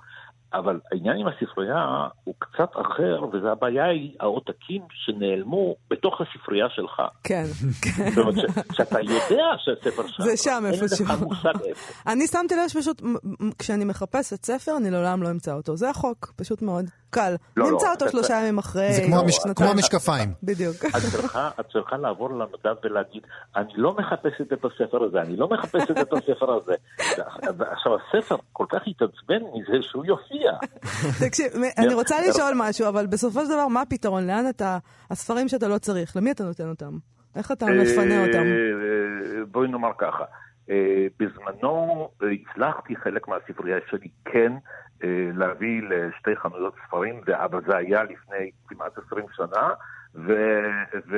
אבל 0.54 0.80
העניין 0.92 1.16
עם 1.16 1.26
הספרייה 1.26 1.84
הוא 2.24 2.34
קצת 2.38 2.70
אחר, 2.72 3.24
והבעיה 3.42 3.84
היא 3.84 4.16
העותקים 4.20 4.82
שנעלמו 4.92 5.74
בתוך 5.90 6.20
הספרייה 6.20 6.66
שלך. 6.70 7.02
כן, 7.24 7.44
כן. 7.82 8.10
זאת 8.10 8.18
אומרת, 8.18 8.34
שאתה 8.72 9.00
יודע 9.00 9.44
שהספר 9.58 10.06
שם, 10.06 10.22
זה 10.22 10.36
שם 10.36 10.62
אין 10.66 10.74
איפשהו. 10.82 11.04
לך 11.04 11.22
מושג 11.22 11.64
איפה. 11.64 12.10
אני 12.12 12.26
שמתי 12.26 12.54
לב 12.54 12.68
שפשוט, 12.68 13.02
כשאני 13.58 13.84
מחפשת 13.84 14.44
ספר, 14.44 14.76
אני 14.76 14.90
לעולם 14.90 15.22
לא 15.22 15.30
אמצא 15.30 15.52
אותו. 15.54 15.76
זה 15.76 15.90
החוק, 15.90 16.32
פשוט 16.36 16.62
מאוד 16.62 16.84
קל. 17.10 17.34
לא, 17.56 17.70
נמצא 17.70 17.86
לא, 17.86 17.92
אותו 17.92 18.08
שלושה 18.08 18.34
ימים 18.34 18.58
אחרי. 18.58 18.92
זה 18.92 19.02
כמו 19.06 19.18
המש-. 19.20 19.38
כמו 19.56 19.66
המשקפיים. 19.66 20.32
בדיוק. 20.42 20.76
את 20.84 21.02
צריכה, 21.12 21.50
את 21.60 21.66
צריכה 21.72 21.96
לעבור 21.96 22.30
למדף 22.30 22.84
ולהגיד, 22.84 23.22
אני 23.56 23.72
לא 23.76 23.96
מחפשת 23.98 24.52
את 24.52 24.64
הספר 24.64 25.04
הזה, 25.04 25.20
אני 25.20 25.36
לא 25.36 25.48
מחפשת 25.48 25.90
את 25.90 26.12
הספר 26.12 26.50
הזה. 26.50 26.74
עכשיו, 27.72 27.94
הספר 27.94 28.36
כל 28.52 28.66
כך 28.68 28.80
התעצבן 28.86 29.42
מזה 29.54 29.82
שהוא 29.82 30.04
יופיע. 30.04 30.52
תקשיב, 31.26 31.46
אני 31.78 31.94
רוצה 31.94 32.16
לשאול 32.28 32.52
משהו, 32.56 32.88
אבל 32.88 33.06
בסופו 33.06 33.40
של 33.40 33.48
דבר, 33.48 33.68
מה 33.68 33.80
הפתרון? 33.80 34.26
לאן 34.26 34.48
אתה, 34.48 34.78
הספרים 35.10 35.48
שאתה 35.48 35.68
לא 35.68 35.78
צריך, 35.78 36.16
למי 36.16 36.30
אתה 36.30 36.44
נותן 36.44 36.68
אותם? 36.68 36.98
איך 37.36 37.52
אתה 37.52 37.66
מפנה 37.66 38.26
אותם? 38.26 38.38
אה, 38.38 39.44
בואי 39.50 39.68
נאמר 39.68 39.90
ככה, 39.98 40.24
אה, 40.70 41.06
בזמנו 41.18 42.08
אה, 42.22 42.28
הצלחתי 42.30 42.96
חלק 42.96 43.28
מהספרייה 43.28 43.78
שלי 43.90 44.08
כן 44.24 44.52
אה, 44.52 44.58
להביא 45.34 45.82
לשתי 45.82 46.36
חנויות 46.36 46.74
ספרים, 46.86 47.20
ו- 47.26 47.44
אבל 47.44 47.60
זה 47.66 47.76
היה 47.76 48.02
לפני 48.04 48.50
כמעט 48.68 48.98
20 49.06 49.24
שנה, 49.36 49.70
ו- 50.14 51.08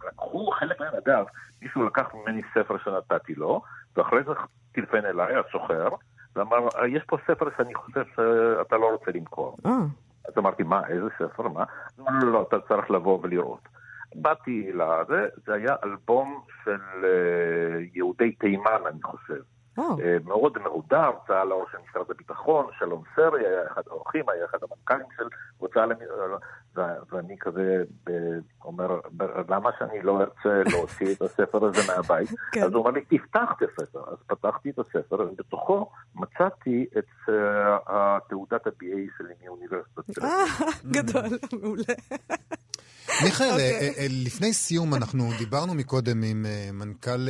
ולקחו 0.00 0.50
חלק 0.50 0.80
מהם, 0.80 0.92
אגב, 1.06 1.24
מישהו 1.62 1.86
לקח 1.86 2.14
ממני 2.14 2.42
ספר 2.54 2.78
שנתתי 2.78 3.34
לו, 3.34 3.62
ואחרי 3.96 4.22
זה 4.22 4.32
טלפן 4.72 5.04
אליי, 5.04 5.34
הסוחר, 5.36 5.88
ואמר, 6.36 6.68
"אה, 6.78 6.88
יש 6.88 7.02
פה 7.06 7.16
ספר 7.26 7.46
שאני 7.56 7.74
חושב 7.74 8.04
שאתה 8.16 8.76
לא 8.76 8.90
רוצה 8.90 9.10
למכור. 9.14 9.56
אה, 9.66 9.70
אז 10.28 10.38
אמרתי, 10.38 10.62
מה, 10.62 10.82
איזה 10.88 11.08
ספר, 11.18 11.48
מה? 11.48 11.64
אמר, 12.00 12.10
לא, 12.22 12.32
לא, 12.32 12.46
אתה 12.48 12.60
צריך 12.68 12.90
לבוא 12.90 13.18
ולראות. 13.22 13.68
באתי 14.14 14.72
לזה, 14.72 15.26
זה 15.46 15.54
היה 15.54 15.76
אלבום 15.84 16.42
של 16.64 16.80
אה, 17.04 17.80
יהודי 17.94 18.32
תימן, 18.32 18.80
אני 18.86 19.02
חושב. 19.02 19.40
אה, 19.78 20.16
מאוד 20.24 20.58
מהודר, 20.58 21.10
צה"ל 21.26 21.50
האור 21.50 21.66
של 21.72 21.78
משרד 21.90 22.10
הביטחון, 22.10 22.66
שלום 22.78 23.02
סרי 23.16 23.46
היה 23.46 23.66
אחד 23.72 23.82
האורחים, 23.90 24.28
היה 24.28 24.44
אחד 24.44 24.58
המנכ"לים 24.62 25.06
של 25.16 25.24
הוצאה 25.58 25.86
למ... 25.86 25.96
ו- 26.76 26.80
ואני 27.12 27.36
כזה 27.40 27.84
אומר, 28.64 29.00
למה 29.48 29.70
שאני 29.78 30.02
לא 30.02 30.20
ארצה 30.20 30.70
להוציא 30.72 31.14
את 31.14 31.22
הספר 31.22 31.64
הזה 31.64 31.80
מהבית? 31.92 32.28
כן. 32.52 32.62
אז 32.62 32.72
הוא 32.72 32.82
אמר 32.82 32.90
לי, 32.90 33.00
תפתח 33.04 33.52
את 33.56 33.62
הספר. 33.62 34.00
אז 34.10 34.18
פתחתי 34.26 34.70
את 34.70 34.78
הספר, 34.78 35.20
ובתוכו 35.20 35.90
מצאתי 36.14 36.86
את 36.98 37.28
אה, 37.88 38.18
תעודת 38.28 38.66
ה-BA 38.66 39.18
שלי 39.18 39.34
מאוניברסיטת 39.44 40.10
תל 40.10 40.20
גדול, 40.94 41.38
מעולה. 41.62 41.94
מיכאל, 43.24 43.50
אוקיי. 43.50 43.72
אה, 43.72 43.88
אה, 43.98 44.06
לפני 44.26 44.52
סיום, 44.52 44.94
אנחנו 44.94 45.24
דיברנו 45.38 45.74
מקודם 45.74 46.22
עם 46.22 46.46
אה, 46.46 46.70
מנכ"ל 46.72 47.28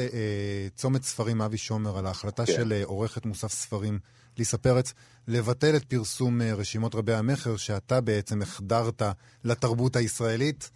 צומת 0.74 1.02
ספרים 1.02 1.42
אבי 1.42 1.56
שומר 1.56 1.98
על 1.98 2.06
ההחלטה 2.06 2.46
כן. 2.46 2.52
של 2.52 2.72
עורכת 2.84 3.26
מוסף 3.26 3.48
ספרים 3.48 3.98
ליסה 4.38 4.58
פרץ 4.58 4.94
לבטל 5.28 5.76
את 5.76 5.84
פרסום 5.84 6.42
רשימות 6.42 6.94
רבי 6.94 7.14
המכר 7.14 7.56
שאתה 7.56 8.00
בעצם 8.00 8.42
החדרת 8.42 9.02
לתרבות 9.44 9.96
הישראלית 9.96 10.70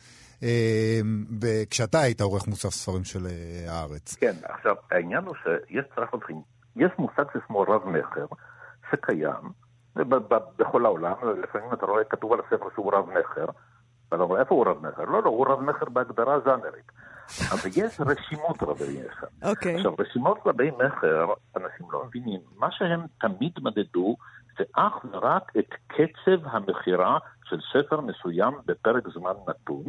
כשאתה 1.71 2.01
היית 2.01 2.21
עורך 2.21 2.49
מוסף 2.49 2.69
ספרים 2.69 3.05
של 3.05 3.27
הארץ. 3.69 4.17
כן, 4.17 4.35
עכשיו, 4.43 4.75
העניין 4.91 5.25
הוא 5.25 5.35
שיש 5.43 5.85
צריך 5.95 6.15
להתחיל, 6.15 6.37
יש 6.77 6.91
מושג 6.99 7.25
ששמו 7.33 7.61
רב-מכר, 7.61 8.27
שקיים 8.91 9.53
ב- 9.97 10.35
ב- 10.35 10.49
בכל 10.59 10.85
העולם, 10.85 11.15
לפעמים 11.43 11.73
אתה 11.73 11.87
רואה 11.87 12.05
כתוב 12.05 12.33
על 12.33 12.39
הספר 12.41 12.67
שהוא 12.75 12.93
רב-מכר, 12.95 13.45
ואתה 13.45 13.53
אומר, 14.13 14.41
איפה 14.41 14.55
הוא 14.55 14.67
רב-מכר? 14.67 15.05
לא, 15.05 15.23
לא, 15.23 15.29
הוא 15.29 15.47
רב-מכר 15.49 15.89
בהגדרה 15.89 16.41
ז'אנרית. 16.41 16.93
אבל 17.53 17.71
יש 17.77 18.01
רשימות 18.01 18.63
רבי 18.63 19.01
מכר. 19.07 19.27
אוקיי. 19.51 19.77
עכשיו, 19.77 19.95
רשימות 19.99 20.39
רבי 20.47 20.71
מכר, 20.71 21.27
אנשים 21.57 21.87
לא 21.93 22.05
מבינים, 22.05 22.41
מה 22.57 22.71
שהם 22.71 23.01
תמיד 23.21 23.53
מדדו 23.63 24.17
זה 24.59 24.65
אך 24.73 25.05
ורק 25.13 25.53
את 25.59 25.75
קצב 25.87 26.47
המכירה 26.47 27.19
של 27.45 27.59
ספר 27.73 28.01
מסוים 28.01 28.55
בפרק 28.67 29.09
זמן 29.09 29.33
נתון, 29.49 29.85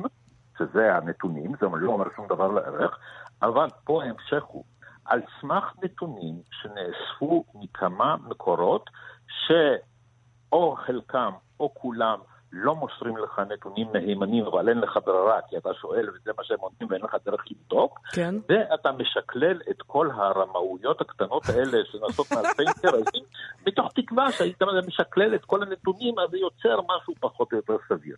שזה 0.60 0.96
הנתונים, 0.96 1.52
זה 1.62 1.66
לא 1.74 1.92
אומר 1.92 2.06
שום 2.16 2.28
דבר 2.28 2.48
לערך, 2.48 2.98
אבל 3.42 3.68
פה 3.84 4.04
ההמשך 4.04 4.44
הוא, 4.44 4.64
על 5.06 5.22
סמך 5.42 5.64
נתונים 5.84 6.36
שנאספו 6.52 7.46
מכמה 7.54 8.16
מקורות, 8.28 8.90
שאו 9.28 10.76
חלקם 10.86 11.32
או 11.60 11.74
כולם 11.74 12.20
לא 12.52 12.76
מוסרים 12.76 13.18
לך 13.18 13.42
נתונים 13.54 13.88
מהימנים, 13.94 14.46
אבל 14.46 14.70
אין 14.70 14.78
לך 14.78 15.00
ברירה, 15.06 15.40
כי 15.50 15.58
אתה 15.58 15.70
שואל 15.74 16.10
וזה 16.10 16.32
מה 16.38 16.44
שהם 16.44 16.58
עונים 16.60 16.88
ואין 16.90 17.02
לך 17.02 17.16
דרך 17.26 17.44
לבדוק, 17.52 18.00
כן. 18.14 18.36
ואתה 18.50 18.92
משקלל 18.92 19.62
את 19.70 19.82
כל 19.82 20.10
הרמאויות 20.14 21.02
הקטנות 21.02 21.44
האלה 21.50 21.78
שנעשות 21.92 22.32
מאלפי 22.32 22.64
אינטרסים, 22.68 23.24
מתוך 23.68 23.92
תקווה 23.96 24.32
שהיית 24.32 24.62
משקלל 24.88 25.36
את 25.36 25.46
כל 25.46 25.64
הנתונים, 25.64 26.20
אז 26.20 26.30
זה 26.30 26.38
יוצר 26.38 26.80
משהו 26.82 27.14
פחות 27.20 27.52
או 27.52 27.58
יותר 27.58 27.78
סביר. 27.90 28.16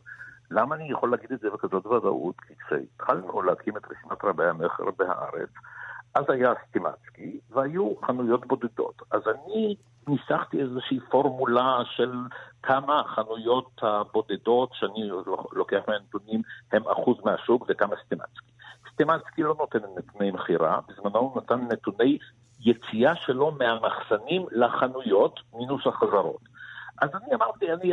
למה 0.52 0.76
אני 0.76 0.92
יכול 0.92 1.12
להגיד 1.12 1.32
את 1.32 1.40
זה 1.40 1.50
בכזאת 1.50 1.86
ודאות? 1.86 2.36
כי 2.48 2.54
כשהתחלנו 2.56 3.42
להקים 3.42 3.78
את 3.78 3.84
רשימת 3.86 4.24
רבי 4.24 4.46
המכר 4.46 4.84
בהארץ, 4.98 5.50
אז 6.16 6.26
היה 6.30 6.54
סטימצקי, 6.68 7.40
והיו 7.50 7.94
חנויות 8.06 8.48
בודדות. 8.48 9.02
אז 9.12 9.22
אני 9.28 9.76
ניסחתי 10.08 10.62
איזושהי 10.62 11.00
פורמולה 11.00 11.80
של 11.86 12.12
כמה 12.64 13.00
החנויות 13.00 13.70
הבודדות 13.82 14.70
שאני 14.74 15.10
לוקח 15.52 15.80
מהן 15.88 16.02
נתונים 16.08 16.42
הם 16.72 16.88
אחוז 16.88 17.18
מהשוק 17.26 17.66
וכמה 17.70 17.96
סטימצקי. 18.06 18.52
סטימצקי 18.94 19.44
לא 19.44 19.56
נותן 19.60 19.80
נתוני 19.98 20.32
מכירה, 20.32 20.80
בזמנו 20.88 21.20
הוא 21.20 21.42
נתן 21.42 21.60
נתוני 21.72 22.18
יציאה 22.60 23.16
שלו 23.16 23.52
מהמחסנים 23.52 24.46
לחנויות, 24.52 25.40
מינוס 25.54 25.88
החזרות. 25.88 26.51
אז 27.02 27.10
אני 27.16 27.36
אמרתי, 27.36 27.74
אני 27.74 27.92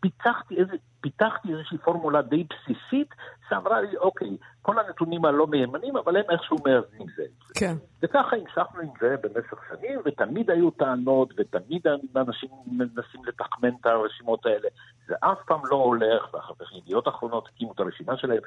פיתחתי, 0.00 0.56
איזה, 0.56 0.72
פיתחתי 1.00 1.48
איזושהי 1.52 1.78
פורמולה 1.78 2.22
די 2.22 2.44
בסיסית, 2.44 3.14
שאמרה 3.48 3.80
לי, 3.80 3.96
אוקיי, 3.96 4.36
כל 4.62 4.78
הנתונים 4.78 5.24
הלא 5.24 5.46
מהימנים, 5.46 5.96
אבל 5.96 6.16
הם 6.16 6.24
איכשהו 6.30 6.56
מאזנים 6.66 7.06
זה. 7.16 7.22
כן. 7.54 7.74
וככה 8.02 8.36
המשכנו 8.36 8.80
עם 8.80 8.88
זה 9.00 9.16
במשך 9.22 9.58
שנים, 9.68 10.00
ותמיד 10.04 10.50
היו 10.50 10.70
טענות, 10.70 11.34
ותמיד 11.36 11.86
אנשים 12.16 12.50
מנסים 12.66 13.24
לתחמן 13.26 13.70
את 13.80 13.86
הרשימות 13.86 14.46
האלה. 14.46 14.68
זה 15.06 15.14
אף 15.20 15.38
פעם 15.46 15.60
לא 15.70 15.76
הולך, 15.76 16.34
ואחר 16.34 16.54
כך 16.58 16.72
ידיעות 16.72 17.08
אחרונות 17.08 17.48
הקימו 17.48 17.72
את 17.72 17.80
הרשימה 17.80 18.16
שלהם, 18.16 18.40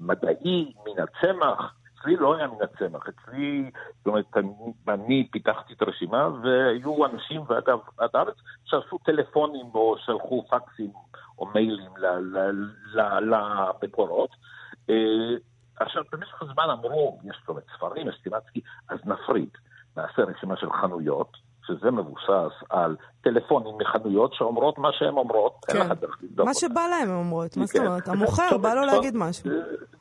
מדעי, 0.00 0.72
מן 0.86 1.02
הצמח. 1.02 1.74
אצלי 2.00 2.16
לא 2.16 2.36
היה 2.36 2.46
מן 2.46 2.56
הצמח, 2.62 3.08
אצלי, 3.08 3.70
זאת 3.98 4.06
אומרת, 4.06 4.36
אני 4.88 5.28
פיתחתי 5.32 5.72
את 5.72 5.82
הרשימה, 5.82 6.28
והיו 6.42 7.06
אנשים, 7.06 7.42
ואגב, 7.48 7.78
עד 7.98 8.10
הארץ, 8.14 8.36
שעשו 8.64 8.98
טלפונים 8.98 9.66
או 9.74 9.96
שלחו 9.98 10.44
פקסים 10.50 10.90
או 11.38 11.46
מיילים 11.54 11.92
למקורות. 12.92 14.30
אה, 14.90 14.94
עכשיו, 15.80 16.02
במשך 16.12 16.42
הזמן 16.42 16.70
אמרו, 16.72 17.20
יש 17.24 17.36
זאת 17.40 17.48
אומרת 17.48 17.64
ספרים, 17.76 18.08
יש 18.08 18.16
סטימצקי, 18.20 18.60
אז 18.88 18.98
נפריד. 19.04 19.50
נעשה 19.96 20.22
רשימה 20.22 20.56
של 20.56 20.72
חנויות, 20.72 21.36
שזה 21.66 21.90
מבוסס 21.90 22.54
על 22.70 22.96
טלפונים 23.20 23.78
מחנויות 23.78 24.34
שאומרות 24.34 24.78
מה 24.78 24.88
שהן 24.92 25.14
אומרות. 25.14 25.64
כן, 25.68 25.88
מה 26.44 26.54
שבא 26.54 26.80
להם 26.80 27.08
הן 27.08 27.16
אומרות, 27.16 27.56
מה 27.56 27.66
זאת 27.66 27.76
כן. 27.76 27.86
אומרת? 27.86 28.08
המוכר, 28.08 28.58
בא 28.58 28.74
לו 28.74 28.84
להגיד 28.84 29.16
משהו. 29.16 29.50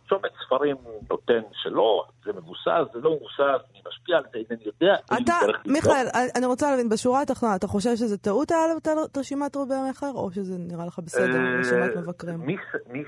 צומת 0.10 0.32
ספרים 0.46 0.76
נותן 1.10 1.42
שלא, 1.54 2.04
זה 2.26 2.34
מבוסס, 2.34 2.94
זה 2.94 3.00
לא 3.00 3.16
מבוסס, 3.16 3.62
אני 3.72 3.82
משפיע 3.88 4.18
על 4.18 4.24
זה, 4.32 4.38
אינני 4.38 4.64
יודע. 4.66 4.96
אתה, 5.06 5.34
מיכאל, 5.66 6.06
אני 6.36 6.46
רוצה 6.46 6.72
להבין, 6.72 6.90
בשורה 6.90 7.22
התחתונה, 7.22 7.56
אתה 7.56 7.68
חושב 7.68 7.96
שזה 7.96 8.18
טעות 8.18 8.52
היה 8.52 8.68
לבטל 8.74 8.98
את 9.12 9.18
רשימת 9.18 9.56
רובי 9.56 9.76
המכר, 9.76 10.12
או 10.16 10.32
שזה 10.32 10.56
נראה 10.58 10.86
לך 10.86 11.00
בסדר, 11.00 11.36
אה, 11.36 11.60
רשימת 11.60 11.98
מבקרים? 11.98 12.40
מי 12.88 13.04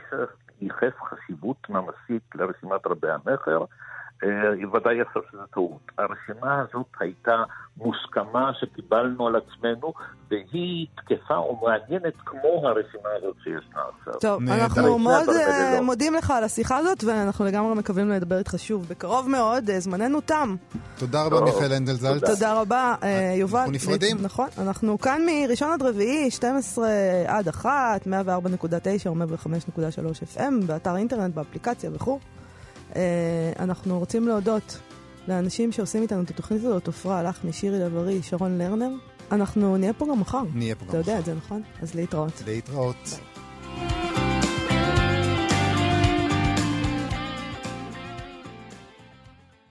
שייחס 0.59 0.93
חשיבות 1.09 1.69
ממשית 1.69 2.23
לרשימת 2.35 2.87
רבי 2.87 3.07
המכר, 3.09 3.61
אה, 3.61 3.65
ודאי 4.73 5.01
יחשוב 5.01 5.23
שזה 5.31 5.41
טעות. 5.53 5.91
הרשימה 5.97 6.61
הזאת 6.61 6.85
הייתה 6.99 7.43
מוסכמה 7.77 8.51
שקיבלנו 8.59 9.27
על 9.27 9.35
עצמנו, 9.35 9.93
והיא 10.29 10.87
תקפה 10.95 11.39
ומעניינת 11.39 12.13
כמו 12.25 12.61
הרשימה 12.67 13.09
הזאת 13.17 13.35
שישנה 13.43 13.81
עכשיו. 13.99 14.13
טוב, 14.19 14.41
אנחנו 14.49 14.99
מאוד 14.99 15.29
uh, 15.29 15.81
מודים 15.81 16.13
לך 16.13 16.31
על 16.31 16.43
השיחה 16.43 16.77
הזאת, 16.77 17.03
ואנחנו 17.03 17.45
לגמרי 17.45 17.75
מקווים 17.75 18.09
לדבר 18.09 18.37
איתך 18.37 18.55
שוב 18.57 18.85
בקרוב 18.89 19.29
מאוד, 19.29 19.69
uh, 19.69 19.79
זמננו 19.79 20.21
תם. 20.21 20.55
תודה 20.97 21.23
רבה, 21.23 21.41
מיכאל 21.41 21.73
הנדלזלץ. 21.73 22.23
תודה 22.23 22.61
רבה, 22.61 22.95
יובל. 23.35 23.59
אנחנו 23.59 23.73
נפרדים. 23.73 24.17
נכון, 24.21 24.47
אנחנו 24.57 24.99
כאן 24.99 25.21
מראשון 25.25 25.71
עד 25.71 25.81
רביעי, 25.81 26.31
12 26.31 26.87
עד 27.27 27.47
1, 27.47 28.07
104.9 28.07 29.07
או 29.07 29.15
105.3 29.15 30.37
FM, 30.37 30.65
באתר 30.65 30.95
אינטרנט, 30.95 31.35
באפליקציה 31.35 31.89
וכו'. 31.93 32.19
אה, 32.95 33.01
אנחנו 33.59 33.99
רוצים 33.99 34.27
להודות 34.27 34.79
לאנשים 35.27 35.71
שעושים 35.71 36.01
איתנו 36.01 36.21
את 36.21 36.29
התוכנית 36.29 36.63
הזאת, 36.63 36.87
עפרה 36.87 37.23
לחמי, 37.23 37.53
שירי 37.53 37.79
לב-ארי, 37.79 38.23
שרון 38.23 38.57
לרנר. 38.57 38.89
אנחנו 39.31 39.77
נהיה 39.77 39.93
פה 39.93 40.05
גם 40.11 40.19
מחר. 40.19 40.41
נהיה 40.53 40.75
פה 40.75 40.85
גם 40.85 40.87
מחר. 40.87 40.99
אתה 40.99 41.09
יודע 41.09 41.19
את 41.19 41.25
זה, 41.25 41.33
נכון? 41.33 41.61
אז 41.81 41.95
להתראות. 41.95 42.43
להתראות. 42.45 43.19
ביי. 43.65 44.08